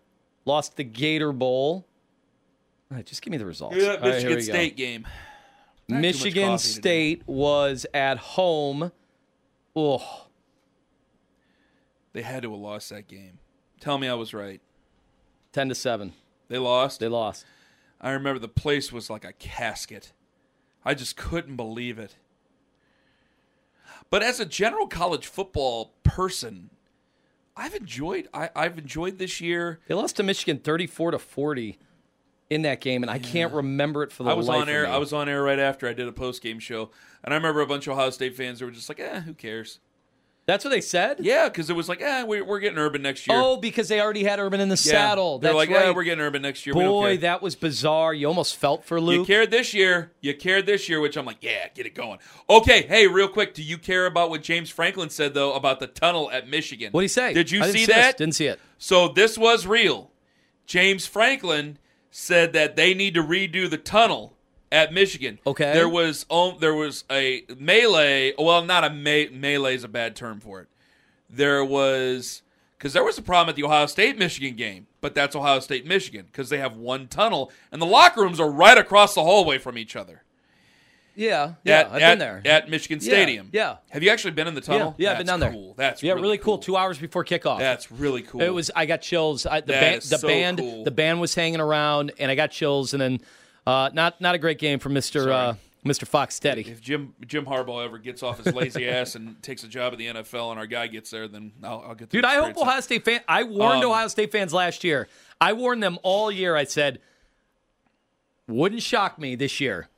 Lost 0.44 0.76
the 0.76 0.84
Gator 0.84 1.32
Bowl. 1.32 1.86
Right, 2.90 3.04
just 3.04 3.22
give 3.22 3.30
me 3.30 3.38
the 3.38 3.46
results. 3.46 3.76
Yeah, 3.76 3.94
right, 3.94 4.02
Michigan 4.02 4.34
go. 4.36 4.40
State 4.40 4.76
game. 4.76 5.06
I 5.06 5.10
had 5.10 5.16
too 5.88 5.94
much 5.94 6.02
Michigan 6.02 6.48
coffee 6.50 6.68
today. 6.74 6.80
State 6.80 7.22
was 7.26 7.86
at 7.94 8.18
home. 8.18 8.92
Oh, 9.76 10.26
They 12.12 12.22
had 12.22 12.42
to 12.42 12.52
have 12.52 12.60
lost 12.60 12.90
that 12.90 13.08
game. 13.08 13.38
Tell 13.80 13.98
me 13.98 14.08
I 14.08 14.14
was 14.14 14.32
right. 14.32 14.60
10 15.52 15.68
to 15.70 15.74
7. 15.74 16.12
They 16.48 16.58
lost. 16.58 17.00
They 17.00 17.08
lost. 17.08 17.44
I 18.00 18.10
remember 18.10 18.38
the 18.38 18.48
place 18.48 18.92
was 18.92 19.10
like 19.10 19.24
a 19.24 19.32
casket. 19.32 20.12
I 20.84 20.94
just 20.94 21.16
couldn't 21.16 21.56
believe 21.56 21.98
it. 21.98 22.16
But 24.10 24.22
as 24.22 24.38
a 24.38 24.44
general 24.44 24.86
college 24.86 25.26
football 25.26 25.92
person, 26.02 26.70
I've 27.56 27.74
enjoyed 27.74 28.28
I, 28.34 28.50
I've 28.54 28.78
enjoyed 28.78 29.18
this 29.18 29.40
year. 29.40 29.80
They 29.86 29.94
lost 29.94 30.16
to 30.16 30.22
Michigan 30.22 30.58
34 30.58 31.12
to 31.12 31.18
40 31.18 31.78
in 32.50 32.62
that 32.62 32.80
game, 32.80 33.02
and 33.02 33.10
I 33.10 33.18
can't 33.18 33.52
remember 33.52 34.02
it 34.02 34.12
for 34.12 34.22
the 34.22 34.30
I 34.30 34.34
was 34.34 34.48
on 34.48 34.68
air. 34.68 34.86
I 34.86 34.98
was 34.98 35.12
on 35.12 35.28
air 35.28 35.42
right 35.42 35.58
after 35.58 35.88
I 35.88 35.92
did 35.92 36.06
a 36.08 36.12
post 36.12 36.42
game 36.42 36.58
show, 36.58 36.90
and 37.22 37.32
I 37.32 37.36
remember 37.36 37.60
a 37.60 37.66
bunch 37.66 37.86
of 37.86 37.94
Ohio 37.94 38.10
State 38.10 38.36
fans 38.36 38.58
that 38.58 38.66
were 38.66 38.70
just 38.70 38.88
like, 38.88 39.00
"Eh, 39.00 39.20
who 39.20 39.34
cares?" 39.34 39.78
That's 40.46 40.62
what 40.62 40.70
they 40.72 40.82
said? 40.82 41.20
Yeah, 41.20 41.48
because 41.48 41.70
it 41.70 41.72
was 41.76 41.88
like, 41.88 42.02
"Eh, 42.02 42.22
we're, 42.24 42.44
we're 42.44 42.58
getting 42.58 42.78
Urban 42.78 43.00
next 43.00 43.26
year." 43.26 43.36
Oh, 43.40 43.56
because 43.56 43.88
they 43.88 43.98
already 44.00 44.24
had 44.24 44.38
Urban 44.38 44.60
in 44.60 44.68
the 44.68 44.74
Yeah. 44.74 44.92
saddle. 44.92 45.38
They're 45.38 45.54
like, 45.54 45.70
right. 45.70 45.86
"Yeah, 45.86 45.90
we're 45.92 46.04
getting 46.04 46.20
Urban 46.22 46.42
next 46.42 46.66
year." 46.66 46.74
Boy, 46.74 47.16
that 47.18 47.40
was 47.40 47.54
bizarre. 47.56 48.12
You 48.12 48.26
almost 48.28 48.56
felt 48.56 48.84
for 48.84 49.00
Luke. 49.00 49.26
You 49.26 49.34
cared 49.34 49.50
this 49.50 49.72
year. 49.72 50.12
You 50.20 50.34
cared 50.34 50.66
this 50.66 50.86
year, 50.88 51.00
which 51.00 51.16
I'm 51.16 51.24
like, 51.24 51.38
yeah, 51.40 51.68
get 51.74 51.86
it 51.86 51.94
going. 51.94 52.18
Okay, 52.50 52.82
hey, 52.82 53.06
real 53.06 53.28
quick, 53.28 53.54
do 53.54 53.62
you 53.62 53.78
care 53.78 54.04
about 54.04 54.28
what 54.28 54.42
James 54.42 54.68
Franklin 54.68 55.08
said 55.08 55.32
though 55.32 55.54
about 55.54 55.80
the 55.80 55.86
tunnel 55.86 56.30
at 56.30 56.46
Michigan? 56.46 56.90
What'd 56.92 57.04
he 57.04 57.08
say? 57.08 57.32
Did 57.32 57.50
you 57.50 57.60
didn't 57.60 57.72
see 57.72 57.86
that? 57.86 58.18
Didn't 58.18 58.34
see 58.34 58.46
it. 58.46 58.60
So 58.76 59.08
this 59.08 59.38
was 59.38 59.66
real. 59.66 60.10
James 60.66 61.06
Franklin 61.06 61.78
said 62.10 62.52
that 62.52 62.76
they 62.76 62.92
need 62.92 63.14
to 63.14 63.22
redo 63.22 63.68
the 63.68 63.78
tunnel 63.78 64.33
at 64.74 64.92
Michigan. 64.92 65.38
Okay. 65.46 65.72
There 65.72 65.88
was 65.88 66.26
oh, 66.28 66.58
there 66.58 66.74
was 66.74 67.04
a 67.10 67.44
melee. 67.56 68.34
Well, 68.38 68.64
not 68.64 68.84
a 68.84 68.90
me- 68.90 69.28
melee 69.28 69.76
is 69.76 69.84
a 69.84 69.88
bad 69.88 70.16
term 70.16 70.40
for 70.40 70.60
it. 70.60 70.68
There 71.30 71.64
was 71.64 72.42
because 72.76 72.92
there 72.92 73.04
was 73.04 73.16
a 73.16 73.22
problem 73.22 73.48
at 73.48 73.56
the 73.56 73.62
Ohio 73.64 73.86
State 73.86 74.18
Michigan 74.18 74.56
game, 74.56 74.88
but 75.00 75.14
that's 75.14 75.34
Ohio 75.34 75.60
State 75.60 75.86
Michigan 75.86 76.26
because 76.30 76.48
they 76.50 76.58
have 76.58 76.76
one 76.76 77.06
tunnel 77.06 77.50
and 77.72 77.80
the 77.80 77.86
locker 77.86 78.20
rooms 78.20 78.40
are 78.40 78.50
right 78.50 78.76
across 78.76 79.14
the 79.14 79.22
hallway 79.22 79.58
from 79.58 79.78
each 79.78 79.96
other. 79.96 80.22
Yeah, 81.16 81.52
yeah, 81.62 81.78
at, 81.78 81.86
I've 81.86 82.02
at- 82.02 82.10
been 82.12 82.18
there. 82.18 82.42
at 82.44 82.68
Michigan 82.68 82.98
Stadium. 83.00 83.48
yeah. 83.52 83.76
Have 83.90 84.02
you 84.02 84.10
actually 84.10 84.32
been 84.32 84.48
in 84.48 84.54
the 84.54 84.60
tunnel? 84.60 84.96
Yeah, 84.98 85.04
yeah, 85.04 85.12
I've 85.12 85.18
been 85.18 85.26
down 85.28 85.38
there. 85.40 85.52
cool. 85.52 85.74
That's 85.76 86.02
yeah, 86.02 86.12
really, 86.12 86.22
really 86.22 86.38
cool. 86.38 86.58
Two 86.58 86.76
hours 86.76 86.98
before 86.98 87.24
kickoff. 87.24 87.60
That's 87.60 87.92
really 87.92 88.22
cool. 88.22 88.40
It 88.40 88.48
was. 88.48 88.72
I 88.74 88.86
got 88.86 89.00
chills. 89.00 89.46
I, 89.46 89.60
the 89.60 89.94
is 89.94 90.10
the 90.10 90.18
so 90.18 90.26
band, 90.26 90.58
cool. 90.58 90.82
the 90.82 90.90
band 90.90 91.20
was 91.20 91.32
hanging 91.34 91.60
around, 91.60 92.12
and 92.18 92.32
I 92.32 92.34
got 92.34 92.50
chills. 92.50 92.94
And 92.94 93.00
then, 93.00 93.20
uh, 93.66 93.90
not 93.92 94.20
not 94.20 94.34
a 94.34 94.38
great 94.38 94.58
game 94.58 94.78
for 94.78 94.88
Mister 94.88 95.32
uh, 95.32 95.54
Mister 95.84 96.06
Fox 96.06 96.34
Steady. 96.34 96.62
If 96.62 96.80
Jim 96.80 97.14
Jim 97.26 97.44
Harbaugh 97.46 97.84
ever 97.84 97.98
gets 97.98 98.22
off 98.22 98.42
his 98.44 98.54
lazy 98.54 98.88
ass 98.88 99.14
and 99.14 99.42
takes 99.42 99.64
a 99.64 99.68
job 99.68 99.92
at 99.92 99.98
the 99.98 100.06
NFL, 100.06 100.50
and 100.50 100.58
our 100.58 100.66
guy 100.66 100.86
gets 100.86 101.10
there, 101.10 101.28
then 101.28 101.52
I'll, 101.62 101.84
I'll 101.88 101.94
get. 101.94 102.10
to 102.10 102.16
Dude, 102.16 102.24
I 102.24 102.36
hope. 102.36 102.56
Ohio 102.56 102.80
State 102.80 103.04
fan. 103.04 103.20
I 103.28 103.42
warned 103.44 103.82
Um, 103.84 103.90
Ohio 103.90 104.08
State 104.08 104.32
fans 104.32 104.52
last 104.52 104.84
year. 104.84 105.08
I 105.40 105.52
warned 105.52 105.82
them 105.82 105.98
all 106.02 106.30
year. 106.30 106.56
I 106.56 106.64
said, 106.64 107.00
wouldn't 108.48 108.82
shock 108.82 109.18
me 109.18 109.34
this 109.34 109.60
year. 109.60 109.88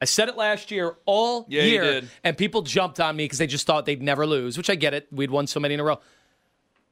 I 0.00 0.04
said 0.04 0.28
it 0.28 0.36
last 0.36 0.70
year 0.70 0.96
all 1.06 1.46
Yeah, 1.48 1.62
year, 1.62 1.82
did. 1.82 2.10
and 2.22 2.36
people 2.36 2.62
jumped 2.62 3.00
on 3.00 3.16
me 3.16 3.24
because 3.24 3.38
they 3.38 3.46
just 3.46 3.66
thought 3.66 3.86
they'd 3.86 4.02
never 4.02 4.26
lose, 4.26 4.56
which 4.58 4.68
I 4.68 4.74
get 4.74 4.94
it. 4.94 5.06
We'd 5.10 5.30
won 5.30 5.46
so 5.46 5.58
many 5.58 5.74
in 5.74 5.80
a 5.80 5.84
row. 5.84 6.00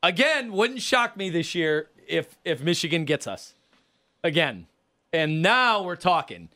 Again, 0.02 0.52
wouldn't 0.52 0.80
shock 0.80 1.16
me 1.16 1.28
this 1.30 1.54
year 1.54 1.88
if 2.08 2.36
if 2.44 2.62
Michigan 2.62 3.04
gets 3.04 3.26
us 3.26 3.54
again. 4.22 4.66
And 5.14 5.42
now 5.42 5.82
we're 5.82 5.96
talking. 5.96 6.48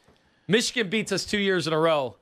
Michigan 0.48 0.90
beats 0.90 1.12
us 1.12 1.24
two 1.24 1.38
years 1.38 1.66
in 1.66 1.72
a 1.72 1.78
row. 1.78 2.16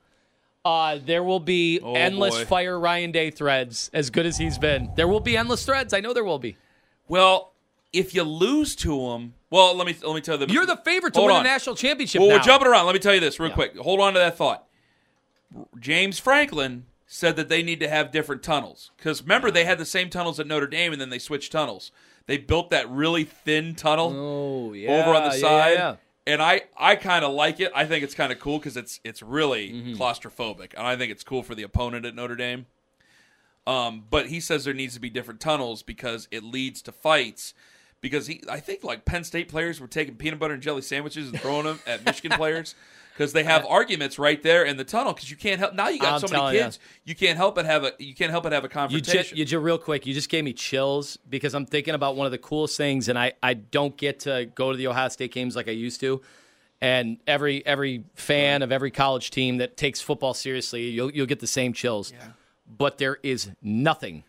Uh, 0.64 0.98
there 1.04 1.22
will 1.22 1.40
be 1.40 1.80
Oh, 1.80 1.94
endless 1.94 2.36
boy. 2.38 2.44
fire 2.44 2.78
Ryan 2.78 3.10
Day 3.12 3.30
threads, 3.30 3.88
as 3.94 4.10
good 4.10 4.26
as 4.26 4.36
he's 4.36 4.58
been. 4.58 4.90
There 4.96 5.08
will 5.08 5.20
be 5.20 5.36
endless 5.36 5.64
threads. 5.64 5.94
I 5.94 6.00
know 6.00 6.12
there 6.12 6.24
will 6.24 6.38
be. 6.40 6.56
Well, 7.08 7.52
if 7.92 8.14
you 8.14 8.24
lose 8.24 8.74
to 8.76 8.88
them, 9.10 9.34
well, 9.48 9.74
let 9.76 9.86
me 9.86 9.96
let 10.04 10.14
me 10.14 10.20
tell 10.20 10.38
you. 10.38 10.46
The, 10.46 10.52
You're 10.52 10.66
the 10.66 10.76
favorite 10.76 11.14
to 11.14 11.20
win 11.20 11.30
on. 11.30 11.42
the 11.44 11.48
national 11.48 11.76
championship 11.76 12.20
Well, 12.20 12.28
now. 12.30 12.36
we're 12.36 12.42
jumping 12.42 12.68
around. 12.68 12.84
Let 12.86 12.94
me 12.94 12.98
tell 12.98 13.14
you 13.14 13.20
this 13.20 13.38
real 13.40 13.52
quick. 13.52 13.76
Hold 13.78 14.00
on 14.00 14.12
to 14.14 14.18
that 14.18 14.36
thought. 14.36 14.66
James 15.78 16.18
Franklin 16.18 16.84
said 17.06 17.36
that 17.36 17.48
they 17.48 17.62
need 17.62 17.78
to 17.80 17.88
have 17.88 18.10
different 18.10 18.42
tunnels 18.42 18.90
because 18.96 19.22
remember 19.22 19.50
they 19.50 19.64
had 19.64 19.78
the 19.78 19.84
same 19.86 20.10
tunnels 20.10 20.40
at 20.40 20.46
Notre 20.48 20.66
Dame 20.66 20.92
and 20.92 21.00
then 21.00 21.08
they 21.10 21.20
switched 21.20 21.52
tunnels. 21.52 21.92
They 22.26 22.36
built 22.38 22.70
that 22.70 22.90
really 22.90 23.22
thin 23.22 23.76
tunnel 23.76 24.12
Oh, 24.14 24.72
yeah, 24.72 24.90
over 24.90 25.14
on 25.14 25.22
the 25.22 25.30
side, 25.30 25.74
yeah, 25.74 25.90
yeah. 25.90 25.96
And 26.26 26.42
I 26.42 26.62
I 26.76 26.96
kind 26.96 27.24
of 27.24 27.32
like 27.32 27.60
it. 27.60 27.70
I 27.74 27.84
think 27.86 28.02
it's 28.04 28.14
kind 28.14 28.32
of 28.32 28.38
cool 28.40 28.58
because 28.58 28.76
it's 28.76 29.00
it's 29.04 29.22
really 29.22 29.70
Mm-hmm. 29.72 29.92
claustrophobic, 29.94 30.74
and 30.76 30.86
I 30.86 30.96
think 30.96 31.10
it's 31.12 31.22
cool 31.24 31.42
for 31.42 31.54
the 31.54 31.62
opponent 31.62 32.04
at 32.06 32.14
Notre 32.14 32.36
Dame. 32.36 32.66
Um, 33.66 34.04
but 34.08 34.26
he 34.26 34.38
says 34.40 34.64
there 34.64 34.74
needs 34.74 34.94
to 34.94 35.00
be 35.00 35.10
different 35.10 35.40
tunnels 35.40 35.82
because 35.82 36.28
it 36.30 36.44
leads 36.44 36.82
to 36.82 36.92
fights. 36.92 37.52
Because 38.00 38.26
he, 38.28 38.42
I 38.48 38.60
think 38.60 38.84
like 38.84 39.04
Penn 39.04 39.24
State 39.24 39.48
players 39.48 39.80
were 39.80 39.88
taking 39.88 40.14
peanut 40.16 40.38
butter 40.38 40.54
and 40.54 40.62
jelly 40.62 40.82
sandwiches 40.82 41.30
and 41.30 41.40
throwing 41.40 41.64
them 41.64 41.80
at 41.86 42.04
Michigan 42.04 42.30
players 42.38 42.74
because 43.16 43.32
they 43.32 43.44
have 43.44 43.64
arguments 43.66 44.18
right 44.18 44.42
there 44.42 44.64
in 44.64 44.76
the 44.76 44.84
tunnel. 44.84 45.14
Because 45.14 45.30
you 45.30 45.36
can't 45.36 45.58
help 45.58 45.72
now 45.74 45.88
you 45.88 45.98
got 45.98 46.22
I'm 46.22 46.28
so 46.28 46.36
many 46.36 46.58
kids, 46.58 46.78
you 47.04 47.14
can't 47.14 47.36
help 47.36 47.54
but 47.54 47.64
have 47.64 47.84
a 47.84 47.92
you 47.98 48.14
can't 48.14 48.30
help 48.30 48.42
but 48.42 48.52
have 48.52 48.64
a 48.64 48.88
You 48.90 49.00
just, 49.00 49.32
you 49.32 49.44
just 49.44 49.62
real 49.62 49.78
quick. 49.78 50.06
You 50.06 50.12
just 50.12 50.28
gave 50.28 50.44
me 50.44 50.52
chills 50.52 51.16
because 51.28 51.54
I'm 51.54 51.64
thinking 51.66 51.94
about 51.94 52.16
one 52.16 52.26
of 52.26 52.32
the 52.32 52.38
coolest 52.38 52.76
things, 52.76 53.08
and 53.08 53.18
I, 53.18 53.32
I 53.42 53.54
don't 53.54 53.96
get 53.96 54.20
to 54.20 54.50
go 54.54 54.70
to 54.70 54.76
the 54.76 54.88
Ohio 54.88 55.08
State 55.08 55.32
games 55.32 55.56
like 55.56 55.68
I 55.68 55.72
used 55.72 56.00
to. 56.00 56.20
And 56.80 57.16
every 57.26 57.64
every 57.64 58.04
fan 58.14 58.60
of 58.60 58.70
every 58.70 58.90
college 58.90 59.30
team 59.30 59.58
that 59.58 59.78
takes 59.78 60.00
football 60.02 60.34
seriously, 60.34 60.90
you'll 60.90 61.10
you'll 61.10 61.26
get 61.26 61.40
the 61.40 61.46
same 61.46 61.72
chills. 61.72 62.12
But 62.68 62.98
there 62.98 63.18
is 63.22 63.50
nothing, 63.62 64.24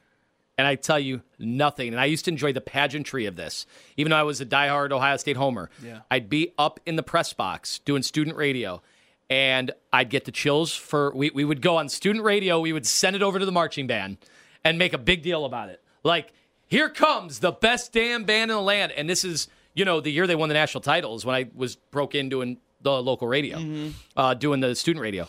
and 0.58 0.68
I 0.68 0.76
tell 0.76 1.00
you 1.00 1.22
nothing. 1.40 1.90
And 1.90 2.00
I 2.00 2.06
used 2.06 2.26
to 2.26 2.32
enjoy 2.32 2.54
the 2.54 2.62
pageantry 2.62 3.26
of 3.26 3.36
this, 3.36 3.66
even 3.96 4.10
though 4.12 4.18
I 4.18 4.24
was 4.24 4.42
a 4.42 4.46
diehard 4.46 4.92
Ohio 4.92 5.18
State 5.18 5.38
homer. 5.38 5.70
Yeah. 5.84 6.00
I'd 6.10 6.30
be 6.30 6.54
up 6.58 6.80
in 6.86 6.96
the 6.96 7.04
press 7.04 7.34
box 7.34 7.80
doing 7.80 8.04
student 8.04 8.36
radio, 8.36 8.82
and 9.30 9.72
I'd 9.94 10.10
get 10.10 10.26
the 10.26 10.32
chills 10.32 10.74
for. 10.74 11.14
We, 11.16 11.30
we 11.30 11.46
would 11.46 11.62
go 11.62 11.78
on 11.78 11.90
student 11.90 12.24
radio, 12.24 12.60
we 12.60 12.74
would 12.74 12.86
send 12.88 13.16
it 13.16 13.22
over 13.22 13.40
to 13.40 13.46
the 13.46 13.52
marching 13.52 13.88
band 13.88 14.18
and 14.64 14.78
make 14.78 14.94
a 14.94 14.98
big 14.98 15.22
deal 15.22 15.46
about 15.46 15.70
it. 15.70 15.82
Like, 16.04 16.34
here 16.68 16.90
comes 16.90 17.40
the 17.40 17.52
best 17.52 17.94
damn 17.94 18.24
band 18.24 18.52
in 18.52 18.58
the 18.58 18.62
land. 18.62 18.92
And 18.92 19.10
this 19.10 19.24
is, 19.24 19.48
you 19.74 19.86
know, 19.86 20.02
the 20.02 20.12
year 20.12 20.28
they 20.28 20.36
won 20.36 20.50
the 20.50 20.54
national 20.54 20.82
titles 20.82 21.26
when 21.26 21.36
I 21.36 21.50
was 21.56 21.76
broke 21.76 22.16
in 22.16 22.30
doing 22.30 22.58
the 22.82 23.02
local 23.02 23.28
radio, 23.28 23.92
uh, 24.16 24.34
doing 24.34 24.60
the 24.60 24.76
student 24.76 25.02
radio. 25.02 25.28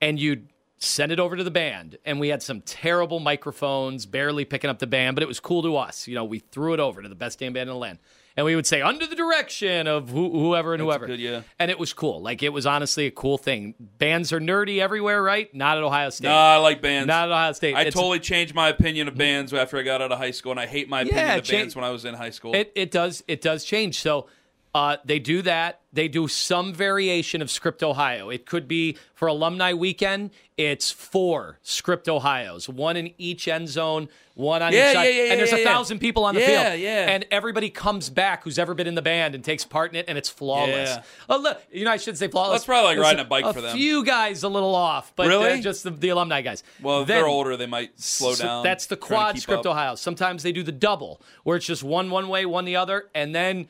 And 0.00 0.18
you'd 0.18 0.48
send 0.82 1.12
it 1.12 1.20
over 1.20 1.36
to 1.36 1.44
the 1.44 1.50
band. 1.50 1.98
And 2.04 2.18
we 2.18 2.28
had 2.28 2.42
some 2.42 2.62
terrible 2.62 3.20
microphones, 3.20 4.06
barely 4.06 4.44
picking 4.44 4.70
up 4.70 4.78
the 4.78 4.86
band, 4.86 5.14
but 5.14 5.22
it 5.22 5.26
was 5.28 5.38
cool 5.38 5.62
to 5.62 5.76
us. 5.76 6.08
You 6.08 6.14
know, 6.14 6.24
we 6.24 6.38
threw 6.38 6.72
it 6.74 6.80
over 6.80 7.02
to 7.02 7.08
the 7.08 7.14
best 7.14 7.38
damn 7.38 7.52
band 7.52 7.68
in 7.68 7.74
the 7.74 7.78
land. 7.78 7.98
And 8.36 8.46
we 8.46 8.54
would 8.54 8.66
say, 8.66 8.80
under 8.80 9.06
the 9.06 9.16
direction 9.16 9.86
of 9.88 10.08
who, 10.08 10.30
whoever 10.30 10.72
and 10.72 10.80
That's 10.80 10.86
whoever. 10.86 11.06
good, 11.08 11.18
yeah. 11.20 11.42
And 11.58 11.70
it 11.70 11.78
was 11.78 11.92
cool. 11.92 12.22
Like, 12.22 12.42
it 12.42 12.50
was 12.50 12.64
honestly 12.64 13.06
a 13.06 13.10
cool 13.10 13.36
thing. 13.36 13.74
Bands 13.98 14.32
are 14.32 14.40
nerdy 14.40 14.78
everywhere, 14.80 15.20
right? 15.22 15.52
Not 15.54 15.76
at 15.76 15.82
Ohio 15.82 16.08
State. 16.10 16.28
No, 16.28 16.34
I 16.34 16.56
like 16.56 16.80
bands. 16.80 17.08
Not 17.08 17.24
at 17.28 17.32
Ohio 17.32 17.52
State. 17.52 17.74
I 17.74 17.80
It's- 17.80 17.92
totally 17.92 18.20
changed 18.20 18.54
my 18.54 18.68
opinion 18.68 19.08
of 19.08 19.16
bands 19.16 19.52
after 19.52 19.76
I 19.78 19.82
got 19.82 20.00
out 20.00 20.12
of 20.12 20.18
high 20.18 20.30
school, 20.30 20.52
and 20.52 20.60
I 20.60 20.66
hate 20.66 20.88
my 20.88 21.00
opinion 21.02 21.26
Yeah, 21.26 21.34
of 21.36 21.44
cha- 21.44 21.52
bands 21.56 21.74
when 21.76 21.84
I 21.84 21.90
was 21.90 22.04
in 22.04 22.14
high 22.14 22.30
school. 22.30 22.54
It 22.54 22.72
it 22.74 22.90
does 22.90 23.22
it 23.28 23.42
does 23.42 23.64
change. 23.64 23.98
So 23.98 24.28
uh, 24.74 24.96
they 25.04 25.18
do 25.18 25.42
that. 25.42 25.80
They 25.92 26.06
do 26.06 26.28
some 26.28 26.72
variation 26.72 27.42
of 27.42 27.50
Script 27.50 27.82
Ohio. 27.82 28.30
It 28.30 28.46
could 28.46 28.68
be 28.68 28.96
for 29.14 29.26
alumni 29.26 29.72
weekend. 29.72 30.30
It's 30.56 30.92
four 30.92 31.58
Script 31.62 32.08
Ohio's, 32.08 32.68
one 32.68 32.96
in 32.96 33.12
each 33.18 33.48
end 33.48 33.68
zone, 33.68 34.08
one 34.34 34.62
on 34.62 34.72
Yeah, 34.72 34.90
each 34.90 34.94
side, 34.94 35.04
yeah, 35.06 35.10
yeah, 35.24 35.30
and 35.32 35.40
there's 35.40 35.52
a 35.52 35.64
thousand 35.64 35.98
people 35.98 36.24
on 36.24 36.34
the 36.36 36.42
field. 36.42 36.78
yeah. 36.78 37.10
And 37.10 37.26
everybody 37.32 37.70
comes 37.70 38.08
back 38.10 38.44
who's 38.44 38.58
ever 38.60 38.74
been 38.74 38.86
in 38.86 38.94
the 38.94 39.02
band 39.02 39.34
and 39.34 39.42
takes 39.42 39.64
part 39.64 39.90
in 39.90 39.96
it, 39.96 40.04
and 40.06 40.16
it's 40.16 40.28
flawless. 40.28 40.98
Oh, 41.28 41.38
look, 41.38 41.60
you 41.72 41.84
know 41.84 41.90
I 41.90 41.96
should 41.96 42.16
say 42.16 42.28
flawless. 42.28 42.60
That's 42.60 42.66
probably 42.66 42.90
like 42.90 42.96
There's 42.98 43.04
riding 43.06 43.20
a 43.26 43.28
bike 43.28 43.52
for 43.52 43.60
them. 43.60 43.74
A 43.74 43.76
few 43.78 44.04
guys 44.04 44.44
a 44.44 44.48
little 44.48 44.76
off, 44.76 45.12
but 45.16 45.26
Really? 45.26 45.54
uh, 45.54 45.62
just 45.62 45.82
the, 45.82 45.90
the 45.90 46.10
alumni 46.10 46.42
guys. 46.42 46.62
well, 46.80 47.00
if 47.02 47.08
Then- 47.08 47.16
they're 47.16 47.26
older, 47.26 47.56
they 47.56 47.66
might 47.66 47.98
slow 47.98 48.34
so 48.34 48.44
down. 48.44 48.62
That's 48.62 48.86
the 48.86 48.96
quad 48.96 49.38
script 49.40 49.66
up. 49.66 49.72
Ohio. 49.72 49.94
Sometimes 49.96 50.44
they 50.44 50.52
do 50.52 50.62
the 50.62 50.70
double, 50.72 51.20
where 51.42 51.56
it's 51.56 51.66
just 51.66 51.82
one 51.82 52.10
one 52.10 52.28
way, 52.28 52.46
one 52.46 52.64
the 52.66 52.76
other, 52.76 53.08
and 53.14 53.34
then 53.34 53.66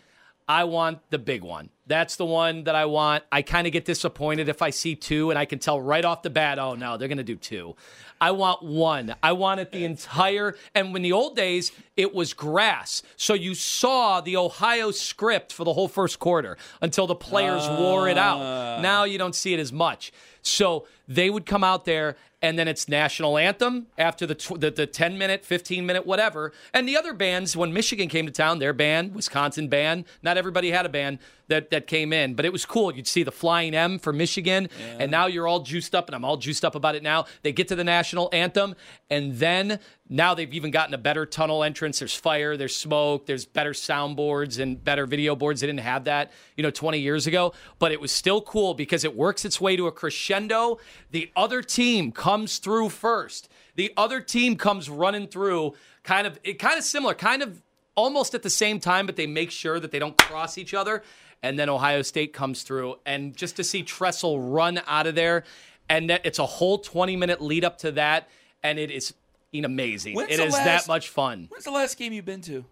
I 0.50 0.64
want 0.64 0.98
the 1.10 1.18
big 1.18 1.44
one. 1.44 1.70
That's 1.86 2.16
the 2.16 2.24
one 2.24 2.64
that 2.64 2.74
I 2.74 2.86
want. 2.86 3.22
I 3.30 3.40
kind 3.42 3.68
of 3.68 3.72
get 3.72 3.84
disappointed 3.84 4.48
if 4.48 4.62
I 4.62 4.70
see 4.70 4.96
two, 4.96 5.30
and 5.30 5.38
I 5.38 5.44
can 5.44 5.60
tell 5.60 5.80
right 5.80 6.04
off 6.04 6.22
the 6.22 6.30
bat, 6.30 6.58
oh 6.58 6.74
no, 6.74 6.96
they're 6.96 7.06
going 7.06 7.18
to 7.18 7.22
do 7.22 7.36
two. 7.36 7.76
I 8.20 8.32
want 8.32 8.64
one. 8.64 9.14
I 9.22 9.30
want 9.30 9.60
it 9.60 9.70
the 9.70 9.84
entire. 9.84 10.56
And 10.74 10.92
when 10.92 11.02
the 11.02 11.12
old 11.12 11.36
days, 11.36 11.70
it 11.96 12.12
was 12.12 12.34
grass, 12.34 13.04
so 13.16 13.32
you 13.32 13.54
saw 13.54 14.20
the 14.20 14.36
Ohio 14.36 14.90
script 14.90 15.52
for 15.52 15.62
the 15.62 15.72
whole 15.72 15.86
first 15.86 16.18
quarter 16.18 16.58
until 16.82 17.06
the 17.06 17.14
players 17.14 17.68
wore 17.68 18.08
it 18.08 18.18
out. 18.18 18.40
Ah. 18.40 18.80
Now 18.82 19.04
you 19.04 19.18
don't 19.18 19.36
see 19.36 19.54
it 19.54 19.60
as 19.60 19.72
much. 19.72 20.10
So 20.42 20.88
they 21.06 21.30
would 21.30 21.46
come 21.46 21.62
out 21.62 21.84
there, 21.84 22.16
and 22.42 22.58
then 22.58 22.68
it's 22.68 22.88
national 22.88 23.36
anthem 23.36 23.86
after 23.98 24.26
the 24.26 24.34
tw- 24.34 24.60
the, 24.60 24.70
the 24.70 24.86
10 24.86 25.18
minute, 25.18 25.44
15 25.44 25.84
minute, 25.84 26.06
whatever. 26.06 26.52
And 26.72 26.88
the 26.88 26.96
other 26.96 27.12
bands, 27.12 27.56
when 27.56 27.72
Michigan 27.72 28.08
came 28.08 28.26
to 28.26 28.32
town, 28.32 28.58
their 28.58 28.72
band, 28.72 29.14
Wisconsin 29.14 29.68
band, 29.68 30.04
not 30.22 30.38
everybody 30.38 30.70
had 30.70 30.86
a 30.86 30.88
band 30.88 31.18
that, 31.50 31.70
that 31.70 31.86
came 31.86 32.12
in, 32.12 32.34
but 32.34 32.44
it 32.44 32.52
was 32.52 32.64
cool. 32.64 32.94
You'd 32.94 33.06
see 33.06 33.22
the 33.22 33.30
Flying 33.30 33.74
M 33.74 33.98
for 33.98 34.12
Michigan, 34.12 34.68
and 34.98 35.10
now 35.10 35.26
you're 35.26 35.46
all 35.46 35.60
juiced 35.60 35.94
up, 35.94 36.08
and 36.08 36.16
I'm 36.16 36.24
all 36.24 36.36
juiced 36.36 36.64
up 36.64 36.74
about 36.74 36.94
it 36.94 37.02
now. 37.02 37.26
They 37.42 37.52
get 37.52 37.68
to 37.68 37.76
the 37.76 37.84
national 37.84 38.30
anthem, 38.32 38.74
and 39.10 39.36
then 39.36 39.78
now 40.08 40.34
they've 40.34 40.52
even 40.52 40.70
gotten 40.70 40.94
a 40.94 40.98
better 40.98 41.26
tunnel 41.26 41.62
entrance. 41.62 41.98
There's 41.98 42.14
fire, 42.14 42.56
there's 42.56 42.74
smoke, 42.74 43.26
there's 43.26 43.44
better 43.44 43.72
soundboards 43.72 44.58
and 44.58 44.82
better 44.82 45.06
video 45.06 45.36
boards. 45.36 45.60
They 45.60 45.66
didn't 45.66 45.80
have 45.80 46.04
that, 46.04 46.32
you 46.56 46.62
know, 46.62 46.70
20 46.70 46.98
years 46.98 47.26
ago, 47.26 47.52
but 47.78 47.92
it 47.92 48.00
was 48.00 48.10
still 48.10 48.40
cool 48.40 48.74
because 48.74 49.04
it 49.04 49.14
works 49.14 49.44
its 49.44 49.60
way 49.60 49.76
to 49.76 49.86
a 49.86 49.92
crescendo. 49.92 50.78
The 51.10 51.30
other 51.36 51.62
team 51.62 52.10
comes 52.12 52.58
through 52.58 52.88
first. 52.88 53.48
The 53.76 53.92
other 53.96 54.20
team 54.20 54.56
comes 54.56 54.90
running 54.90 55.28
through, 55.28 55.74
kind 56.02 56.26
of, 56.26 56.38
it 56.42 56.54
kind 56.54 56.78
of 56.78 56.84
similar, 56.84 57.14
kind 57.14 57.42
of 57.42 57.62
almost 57.94 58.34
at 58.34 58.42
the 58.42 58.50
same 58.50 58.80
time, 58.80 59.06
but 59.06 59.16
they 59.16 59.26
make 59.26 59.50
sure 59.50 59.78
that 59.78 59.90
they 59.90 59.98
don't 59.98 60.16
cross 60.16 60.58
each 60.58 60.74
other. 60.74 61.02
And 61.42 61.58
then 61.58 61.68
Ohio 61.70 62.02
State 62.02 62.32
comes 62.34 62.62
through, 62.62 62.96
and 63.06 63.34
just 63.34 63.56
to 63.56 63.64
see 63.64 63.82
Tressel 63.82 64.40
run 64.40 64.80
out 64.86 65.06
of 65.06 65.14
there, 65.14 65.44
and 65.88 66.10
that 66.10 66.20
it's 66.24 66.38
a 66.38 66.44
whole 66.46 66.78
20 66.78 67.16
minute 67.16 67.40
lead 67.40 67.64
up 67.64 67.78
to 67.78 67.92
that, 67.92 68.28
and 68.62 68.78
it 68.78 68.90
is 68.90 69.14
amazing. 69.54 70.14
When's 70.16 70.30
It 70.30 70.38
is 70.40 70.52
last- 70.52 70.64
that 70.64 70.88
much 70.88 71.08
fun. 71.08 71.46
When's 71.50 71.64
the 71.64 71.70
last 71.70 71.96
game 71.98 72.12
you've 72.12 72.26
been 72.26 72.42
to? 72.42 72.64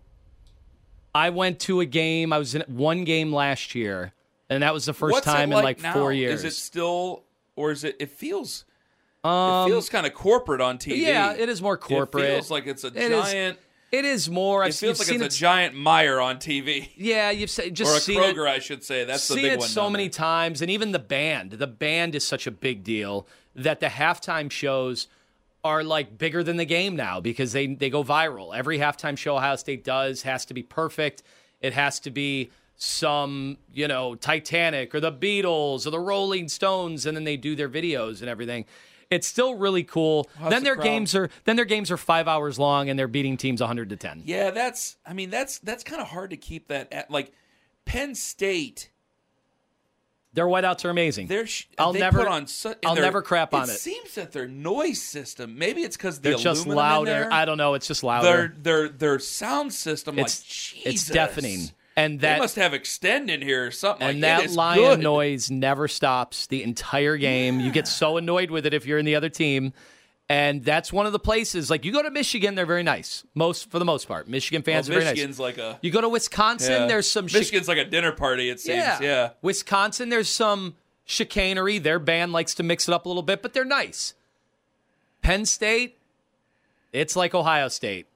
I 1.15 1.31
went 1.31 1.61
to 1.61 1.81
a 1.81 1.87
game. 1.87 2.33
I 2.33 2.39
was 2.39 2.55
in 2.55 2.63
one 2.69 3.05
game 3.05 3.33
last 3.33 3.75
year, 3.75 4.13
and 4.51 4.63
that 4.63 4.75
was 4.75 4.85
the 4.85 4.93
first 4.93 5.13
What's 5.15 5.25
time 5.27 5.51
in 5.53 5.63
like 5.65 5.81
now? 5.83 5.95
four 5.95 6.13
years. 6.13 6.41
Is 6.41 6.53
it 6.53 6.57
still, 6.57 7.25
or 7.57 7.71
is 7.73 7.85
it? 7.85 7.97
It 7.99 8.11
feels. 8.11 8.65
Um, 9.25 9.67
it 9.67 9.71
feels 9.73 9.89
kind 9.89 10.07
of 10.07 10.15
corporate 10.15 10.61
on 10.61 10.79
TV. 10.79 10.99
Yeah, 10.99 11.33
it 11.33 11.49
is 11.49 11.61
more 11.63 11.77
corporate. 11.79 12.25
It 12.25 12.35
feels 12.35 12.51
like 12.51 12.67
it's 12.67 12.85
a 12.85 12.89
It 12.89 12.97
is- 13.11 13.25
giant. 13.33 13.59
It 13.91 14.05
is 14.05 14.29
more. 14.29 14.63
I've 14.65 14.71
it 14.71 14.75
feels 14.75 14.99
like 14.99 15.09
seen 15.09 15.23
it's 15.23 15.35
it- 15.35 15.39
a 15.39 15.41
giant 15.41 15.75
Meijer 15.75 16.23
on 16.23 16.37
TV. 16.39 16.91
Yeah, 16.97 17.31
you've 17.31 17.51
se- 17.51 17.71
just 17.71 17.91
or 17.93 17.97
a 17.97 18.01
seen 18.01 18.21
Kroger, 18.21 18.47
it, 18.47 18.57
I 18.57 18.59
should 18.59 18.85
say. 18.85 19.05
That's 19.05 19.27
the 19.29 19.35
seen 19.35 19.43
big 19.45 19.53
it 19.53 19.59
one. 19.61 19.69
so 19.69 19.89
many 19.89 20.05
there. 20.05 20.11
times, 20.13 20.61
and 20.63 20.71
even 20.71 20.93
the 20.93 20.99
band. 20.99 21.53
The 21.53 21.67
band 21.67 22.15
is 22.15 22.27
such 22.27 22.47
a 22.47 22.51
big 22.51 22.85
deal 22.85 23.27
that 23.55 23.81
the 23.81 23.87
halftime 23.87 24.51
shows 24.51 25.09
are 25.65 25.83
like 25.83 26.17
bigger 26.19 26.43
than 26.45 26.57
the 26.57 26.65
game 26.67 26.95
now 26.97 27.21
because 27.21 27.53
they 27.53 27.67
they 27.67 27.89
go 27.91 28.05
viral. 28.05 28.57
Every 28.57 28.79
halftime 28.79 29.17
show 29.17 29.37
Ohio 29.37 29.57
State 29.57 29.85
does 29.85 30.23
has 30.23 30.45
to 30.47 30.55
be 30.55 30.63
perfect. 30.63 31.23
It 31.61 31.73
has 31.73 31.99
to 32.01 32.11
be 32.11 32.51
some 32.77 33.57
you 33.75 33.89
know 33.89 34.15
Titanic 34.15 34.95
or 34.95 35.01
the 35.01 35.11
Beatles 35.13 35.87
or 35.87 35.91
the 35.91 35.99
Rolling 35.99 36.49
Stones, 36.49 37.07
and 37.07 37.17
then 37.17 37.25
they 37.25 37.37
do 37.37 37.57
their 37.57 37.69
videos 37.69 38.21
and 38.21 38.29
everything. 38.29 38.67
It's 39.11 39.27
still 39.27 39.55
really 39.55 39.85
cool. 39.85 40.29
How's 40.39 40.51
then 40.51 40.65
their 40.65 40.75
crowd? 40.75 40.85
games 40.85 41.15
are 41.15 41.31
then 41.45 41.57
their 41.57 41.65
games 41.65 41.91
are 41.91 41.97
five 41.97 42.29
hours 42.29 42.59
long 42.59 42.91
and 42.91 42.99
they're 42.99 43.09
beating 43.09 43.37
teams 43.39 43.61
100 43.61 43.89
to 43.91 43.97
10. 43.97 44.23
Yeah, 44.27 44.51
that's. 44.51 44.97
I 45.07 45.15
mean, 45.15 45.31
that's 45.31 45.59
that's 45.61 45.83
kind 45.83 46.03
of 46.03 46.09
hard 46.09 46.31
to 46.31 46.37
keep 46.37 46.69
that 46.69 46.93
at. 46.93 47.11
Like 47.11 47.33
Penn 47.87 48.15
State, 48.15 48.91
Their 50.35 50.45
whiteouts 50.47 50.85
are 50.85 50.91
amazing. 50.91 51.27
they're. 51.29 51.47
sh- 51.47 51.69
I'll 51.79 51.95
they 51.95 52.01
never 52.01 52.19
put 52.19 52.29
on. 52.29 52.47
Su- 52.47 52.75
I'll 52.85 52.95
their- 52.95 53.05
never 53.05 53.23
crap 53.23 53.55
on 53.55 53.71
it. 53.71 53.73
it. 53.73 53.79
seems 53.79 54.15
that 54.17 54.33
their 54.33 54.47
noise 54.47 55.01
system. 55.01 55.57
Maybe 55.59 55.81
it's 55.81 55.97
because 55.97 56.21
the 56.21 56.29
They're 56.31 56.39
just 56.39 56.67
louder. 56.67 57.31
I 57.33 57.47
don't 57.47 57.57
know. 57.57 57.73
It's 57.75 57.87
just 57.89 58.05
louder. 58.05 58.27
Their 58.29 58.49
their 58.85 58.89
their 58.91 59.19
sound 59.21 59.73
system. 59.73 60.19
It's- 60.19 60.75
like 60.77 60.87
it's 60.87 61.07
deafening. 61.07 61.71
And 61.99 62.21
they 62.21 62.29
that- 62.29 62.39
must 62.39 62.57
have 62.57 62.75
extend 62.75 63.29
in 63.31 63.43
here 63.43 63.67
or 63.67 63.71
something. 63.71 64.07
and 64.07 64.21
like, 64.21 64.45
that 64.47 64.51
lion 64.53 64.83
good. 64.83 65.01
noise 65.01 65.51
never 65.51 65.89
stops 65.89 66.47
the 66.47 66.63
entire 66.63 67.17
game. 67.17 67.61
You 67.61 67.71
get 67.73 67.89
so 67.89 68.17
annoyed 68.17 68.51
with 68.51 68.67
it 68.67 68.75
if 68.75 68.87
you're 68.87 68.99
in 68.99 69.05
the 69.05 69.17
other 69.17 69.29
team. 69.29 69.73
And 70.31 70.63
that's 70.63 70.93
one 70.93 71.07
of 71.07 71.13
the 71.13 71.19
places. 71.19 71.71
Like 71.71 71.87
you 71.87 71.93
go 71.93 72.03
to 72.03 72.11
Michigan, 72.11 72.55
they're 72.55 72.67
very 72.67 72.83
nice. 72.83 73.25
Most 73.35 73.71
for 73.71 73.79
the 73.79 73.87
most 73.87 74.07
part, 74.07 74.29
Michigan 74.29 74.61
fans 74.63 74.87
Well, 74.89 74.99
are 74.99 75.01
very 75.01 75.13
Michigan's 75.15 75.39
nice. 75.39 75.57
like 75.57 75.59
a. 75.59 75.79
You 75.81 75.91
go 75.91 76.03
to 76.03 76.09
Wisconsin, 76.11 76.73
yeah. 76.83 76.87
there's 76.87 77.11
some 77.11 77.27
chi- 77.29 77.39
Michigan's 77.39 77.67
like 77.67 77.79
a 77.79 77.85
dinner 77.87 78.13
party. 78.13 78.51
It 78.51 78.61
seems. 78.61 78.77
yeah. 78.77 78.99
Yeah. 79.01 79.31
Wisconsin, 79.41 80.11
there's 80.11 80.29
some 80.29 80.75
chicanery. 81.07 81.79
Their 81.79 81.99
band 81.99 82.33
likes 82.33 82.55
to 82.57 82.63
mix 82.63 82.89
it 82.89 82.93
up 82.93 83.07
a 83.07 83.09
little 83.09 83.23
bit, 83.23 83.41
but 83.41 83.55
they're 83.55 83.65
nice. 83.65 84.13
Penn 85.23 85.47
State, 85.47 85.97
it's 86.93 87.17
like 87.17 87.35
Ohio 87.35 87.69
State. 87.69 88.07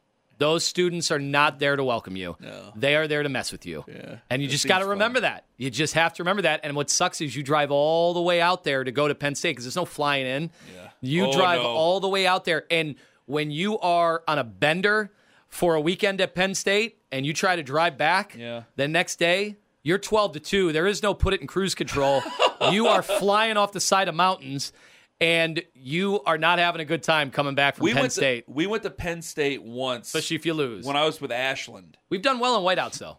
Those 0.43 0.65
students 0.65 1.11
are 1.13 1.21
not 1.21 1.59
there 1.61 1.77
to 1.77 1.85
welcome 1.85 2.17
you. 2.17 2.37
No. 2.41 2.73
They 2.75 2.97
are 2.97 3.07
there 3.07 3.23
to 3.23 3.29
mess 3.29 3.53
with 3.53 3.65
you. 3.65 3.85
Yeah, 3.87 4.17
and 4.29 4.43
you 4.43 4.49
just 4.49 4.67
got 4.67 4.81
to 4.81 4.87
remember 4.87 5.21
that. 5.21 5.45
You 5.57 5.71
just 5.71 5.95
have 5.95 6.15
to 6.15 6.23
remember 6.25 6.43
that. 6.43 6.61
And 6.65 6.75
what 6.75 6.91
sucks 6.91 7.21
is 7.21 7.37
you 7.37 7.43
drive 7.45 7.71
all 7.71 8.13
the 8.13 8.21
way 8.23 8.41
out 8.41 8.65
there 8.65 8.83
to 8.83 8.91
go 8.91 9.07
to 9.07 9.15
Penn 9.15 9.37
State 9.37 9.53
because 9.53 9.65
there's 9.65 9.77
no 9.77 9.85
flying 9.85 10.27
in. 10.27 10.51
Yeah. 10.75 10.89
You 11.01 11.27
Oh, 11.27 11.33
drive 11.33 11.63
no. 11.63 11.69
all 11.69 12.01
the 12.01 12.09
way 12.09 12.27
out 12.27 12.45
there. 12.45 12.65
And 12.73 12.97
when 13.27 13.53
you 13.53 13.79
are 13.79 14.25
on 14.27 14.39
a 14.39 14.45
bender 14.45 15.13
for 15.49 15.75
a 15.77 15.81
weekend 15.81 16.21
at 16.21 16.35
Penn 16.35 16.55
State 16.57 16.99
and 17.13 17.25
you 17.25 17.33
try 17.33 17.55
to 17.55 17.63
drive 17.63 17.97
back 17.97 18.35
Yeah. 18.37 18.63
the 18.77 18.89
next 18.89 19.21
day, 19.21 19.57
you're 19.85 19.99
12 19.99 20.33
to 20.33 20.41
2. 20.41 20.73
There 20.73 20.87
is 20.89 21.03
no 21.03 21.15
put 21.15 21.35
it 21.35 21.41
in 21.41 21.47
cruise 21.47 21.75
control. 21.77 22.23
you 22.73 22.87
are 22.89 23.03
flying 23.03 23.57
off 23.57 23.71
the 23.73 23.81
side 23.81 24.09
of 24.09 24.15
mountains 24.17 24.73
and 25.23 25.63
you 25.75 26.21
are 26.25 26.37
not 26.37 26.59
having 26.59 26.81
a 26.81 26.85
good 26.85 27.03
time 27.03 27.31
coming 27.31 27.55
back 27.55 27.77
from 27.77 27.85
we 27.85 27.95
Penn 27.95 28.11
State, 28.11 28.47
To, 28.47 28.53
we 28.53 28.67
went 28.67 28.83
to 28.83 28.91
Penn 28.91 29.23
State 29.23 29.63
once, 29.63 30.09
especially 30.09 30.37
if 30.37 30.45
you 30.45 30.55
lose. 30.55 30.85
when 30.85 30.97
I 30.97 31.05
was 31.05 31.21
with 31.21 31.31
Ashland. 31.31 31.97
We've 32.11 32.23
done 32.23 32.41
well 32.41 32.57
in 32.57 32.63
whiteouts 32.65 32.99
though. 32.99 33.19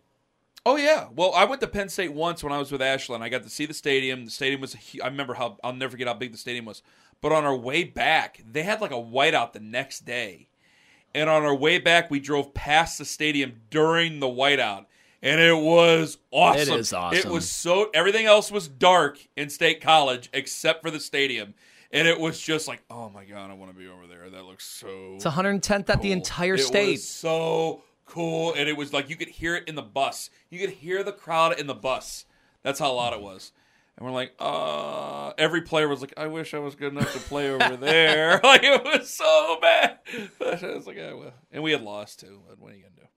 Oh 0.66 0.78
yeah. 0.78 1.08
Well, 1.14 1.34
I 1.34 1.46
went 1.46 1.62
to 1.62 1.68
Penn 1.68 1.90
State 1.90 2.14
once 2.14 2.44
when 2.44 2.54
I 2.54 2.58
was 2.58 2.72
with 2.72 2.82
Ashland. 2.82 3.24
I 3.24 3.30
got 3.30 3.44
to 3.44 3.50
see 3.50 3.66
the 3.66 3.74
stadium. 3.74 4.26
The 4.26 4.32
stadium 4.32 4.62
was 4.62 4.76
I 5.02 5.08
remember 5.08 5.34
how 5.34 5.58
I'll 5.64 5.74
never 5.74 5.92
forget 5.92 6.08
how 6.08 6.14
big 6.14 6.32
the 6.32 6.38
stadium 6.38 6.66
was. 6.66 6.82
But 7.22 7.32
on 7.32 7.46
our 7.46 7.56
way 7.56 7.86
back, 7.86 8.44
they 8.50 8.64
had 8.64 8.82
like 8.82 8.92
a 8.92 8.96
whiteout 8.96 9.54
the 9.54 9.60
next 9.62 10.02
day, 10.02 10.50
and 11.16 11.30
on 11.30 11.44
our 11.44 11.56
way 11.56 11.80
back, 11.80 12.12
we 12.12 12.20
drove 12.20 12.54
past 12.54 12.98
the 12.98 13.06
stadium 13.06 13.62
during 13.70 14.20
the 14.20 14.28
whiteout, 14.28 14.88
and 15.22 15.40
it 15.40 15.56
was 15.56 16.18
awesome. 16.32 16.74
It 16.74 16.80
is 16.80 16.92
awesome. 16.92 17.18
It 17.18 17.26
was 17.26 17.50
so. 17.50 17.90
Everything 17.94 18.26
else 18.26 18.52
was 18.52 18.68
dark 18.68 19.20
in 19.38 19.50
State 19.50 19.80
College 19.82 20.30
except 20.34 20.82
for 20.82 20.92
the 20.92 21.00
stadium, 21.00 21.54
and 21.94 22.08
it 22.08 22.20
was 22.20 22.40
just 22.42 22.68
like, 22.68 22.82
oh 22.90 23.10
my 23.10 23.24
god, 23.24 23.52
I 23.52 23.54
want 23.54 23.72
to 23.72 23.78
be 23.78 23.88
over 23.88 24.08
there. 24.08 24.30
That 24.30 24.46
looks 24.46 24.66
so. 24.66 25.14
It's 25.16 25.26
110th 25.26 25.90
at 25.90 26.02
the 26.02 26.12
entire 26.12 26.56
It 26.56 26.60
state. 26.60 26.92
was 26.94 27.08
so 27.08 27.84
cool, 28.06 28.54
and 28.56 28.68
it 28.68 28.76
was 28.76 28.92
like 28.92 29.10
you 29.10 29.16
could 29.16 29.30
hear 29.30 29.56
it 29.56 29.68
in 29.68 29.76
the 29.76 29.82
bus. 29.84 30.30
You 30.50 30.60
could 30.60 30.72
hear 30.72 31.04
the 31.04 31.14
crowd 31.14 31.60
in 31.60 31.68
the 31.68 31.76
bus. 31.76 32.26
That's 32.64 32.80
how 32.80 32.94
loud 32.94 33.14
it 33.14 33.22
was. 33.22 33.52
And 33.96 34.06
we're 34.06 34.12
like, 34.12 34.34
uh, 34.40 35.34
every 35.38 35.62
player 35.62 35.88
was 35.88 36.02
like, 36.02 36.14
I 36.18 36.26
wish 36.26 36.56
I 36.56 36.60
was 36.60 36.74
good 36.74 36.94
enough 36.94 37.14
to 37.14 37.20
play 37.20 37.52
over 37.52 37.78
there. 37.78 38.40
like 38.44 38.64
it 38.64 38.84
was 38.84 39.10
so 39.10 39.60
bad. 39.62 40.00
But 40.40 40.64
I 40.64 40.74
was 40.74 40.88
like, 40.88 40.98
oh, 40.98 41.18
well. 41.18 41.34
and 41.52 41.62
we 41.64 41.72
had 41.72 41.82
lost 41.84 42.20
too. 42.20 42.42
What 42.58 42.72
are 42.72 42.76
you 42.76 42.82
gonna 42.82 42.96
do? 42.96 43.08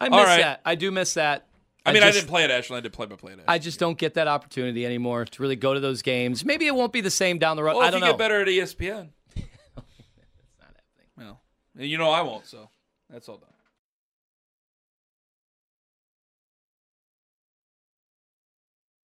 I 0.00 0.08
miss 0.08 0.26
right. 0.26 0.40
that. 0.42 0.60
I 0.64 0.74
do 0.76 0.90
miss 0.92 1.14
that. 1.14 1.46
I 1.84 1.92
mean, 1.92 2.02
I, 2.02 2.06
just- 2.06 2.20
didn't 2.20 2.30
play 2.30 2.44
at 2.44 2.50
Ashland. 2.50 2.78
I 2.78 2.80
did 2.82 2.92
play 2.92 3.06
by 3.06 3.16
play 3.16 3.32
at 3.32 3.38
Ashland. 3.38 3.50
I 3.50 3.58
just 3.58 3.80
don't 3.80 3.98
get 3.98 4.14
that 4.14 4.28
opportunity 4.28 4.86
anymore 4.86 5.24
to 5.24 5.42
really 5.42 5.56
go 5.56 5.74
to 5.74 5.80
those 5.80 6.02
games. 6.02 6.44
Maybe 6.44 6.66
it 6.66 6.74
won't 6.74 6.92
be 6.92 7.00
the 7.00 7.10
same 7.10 7.38
down 7.38 7.56
the 7.56 7.62
road. 7.62 7.76
Well, 7.76 7.86
I 7.86 7.90
don't 7.90 8.00
you 8.00 8.06
know. 8.06 8.12
get 8.12 8.18
better 8.18 8.40
at 8.40 8.48
ESPN. 8.48 9.08
Well, 11.16 11.40
you 11.76 11.98
know 11.98 12.10
I 12.10 12.22
won't. 12.22 12.46
So 12.46 12.68
that's 13.10 13.28
all 13.28 13.36
done. 13.36 13.51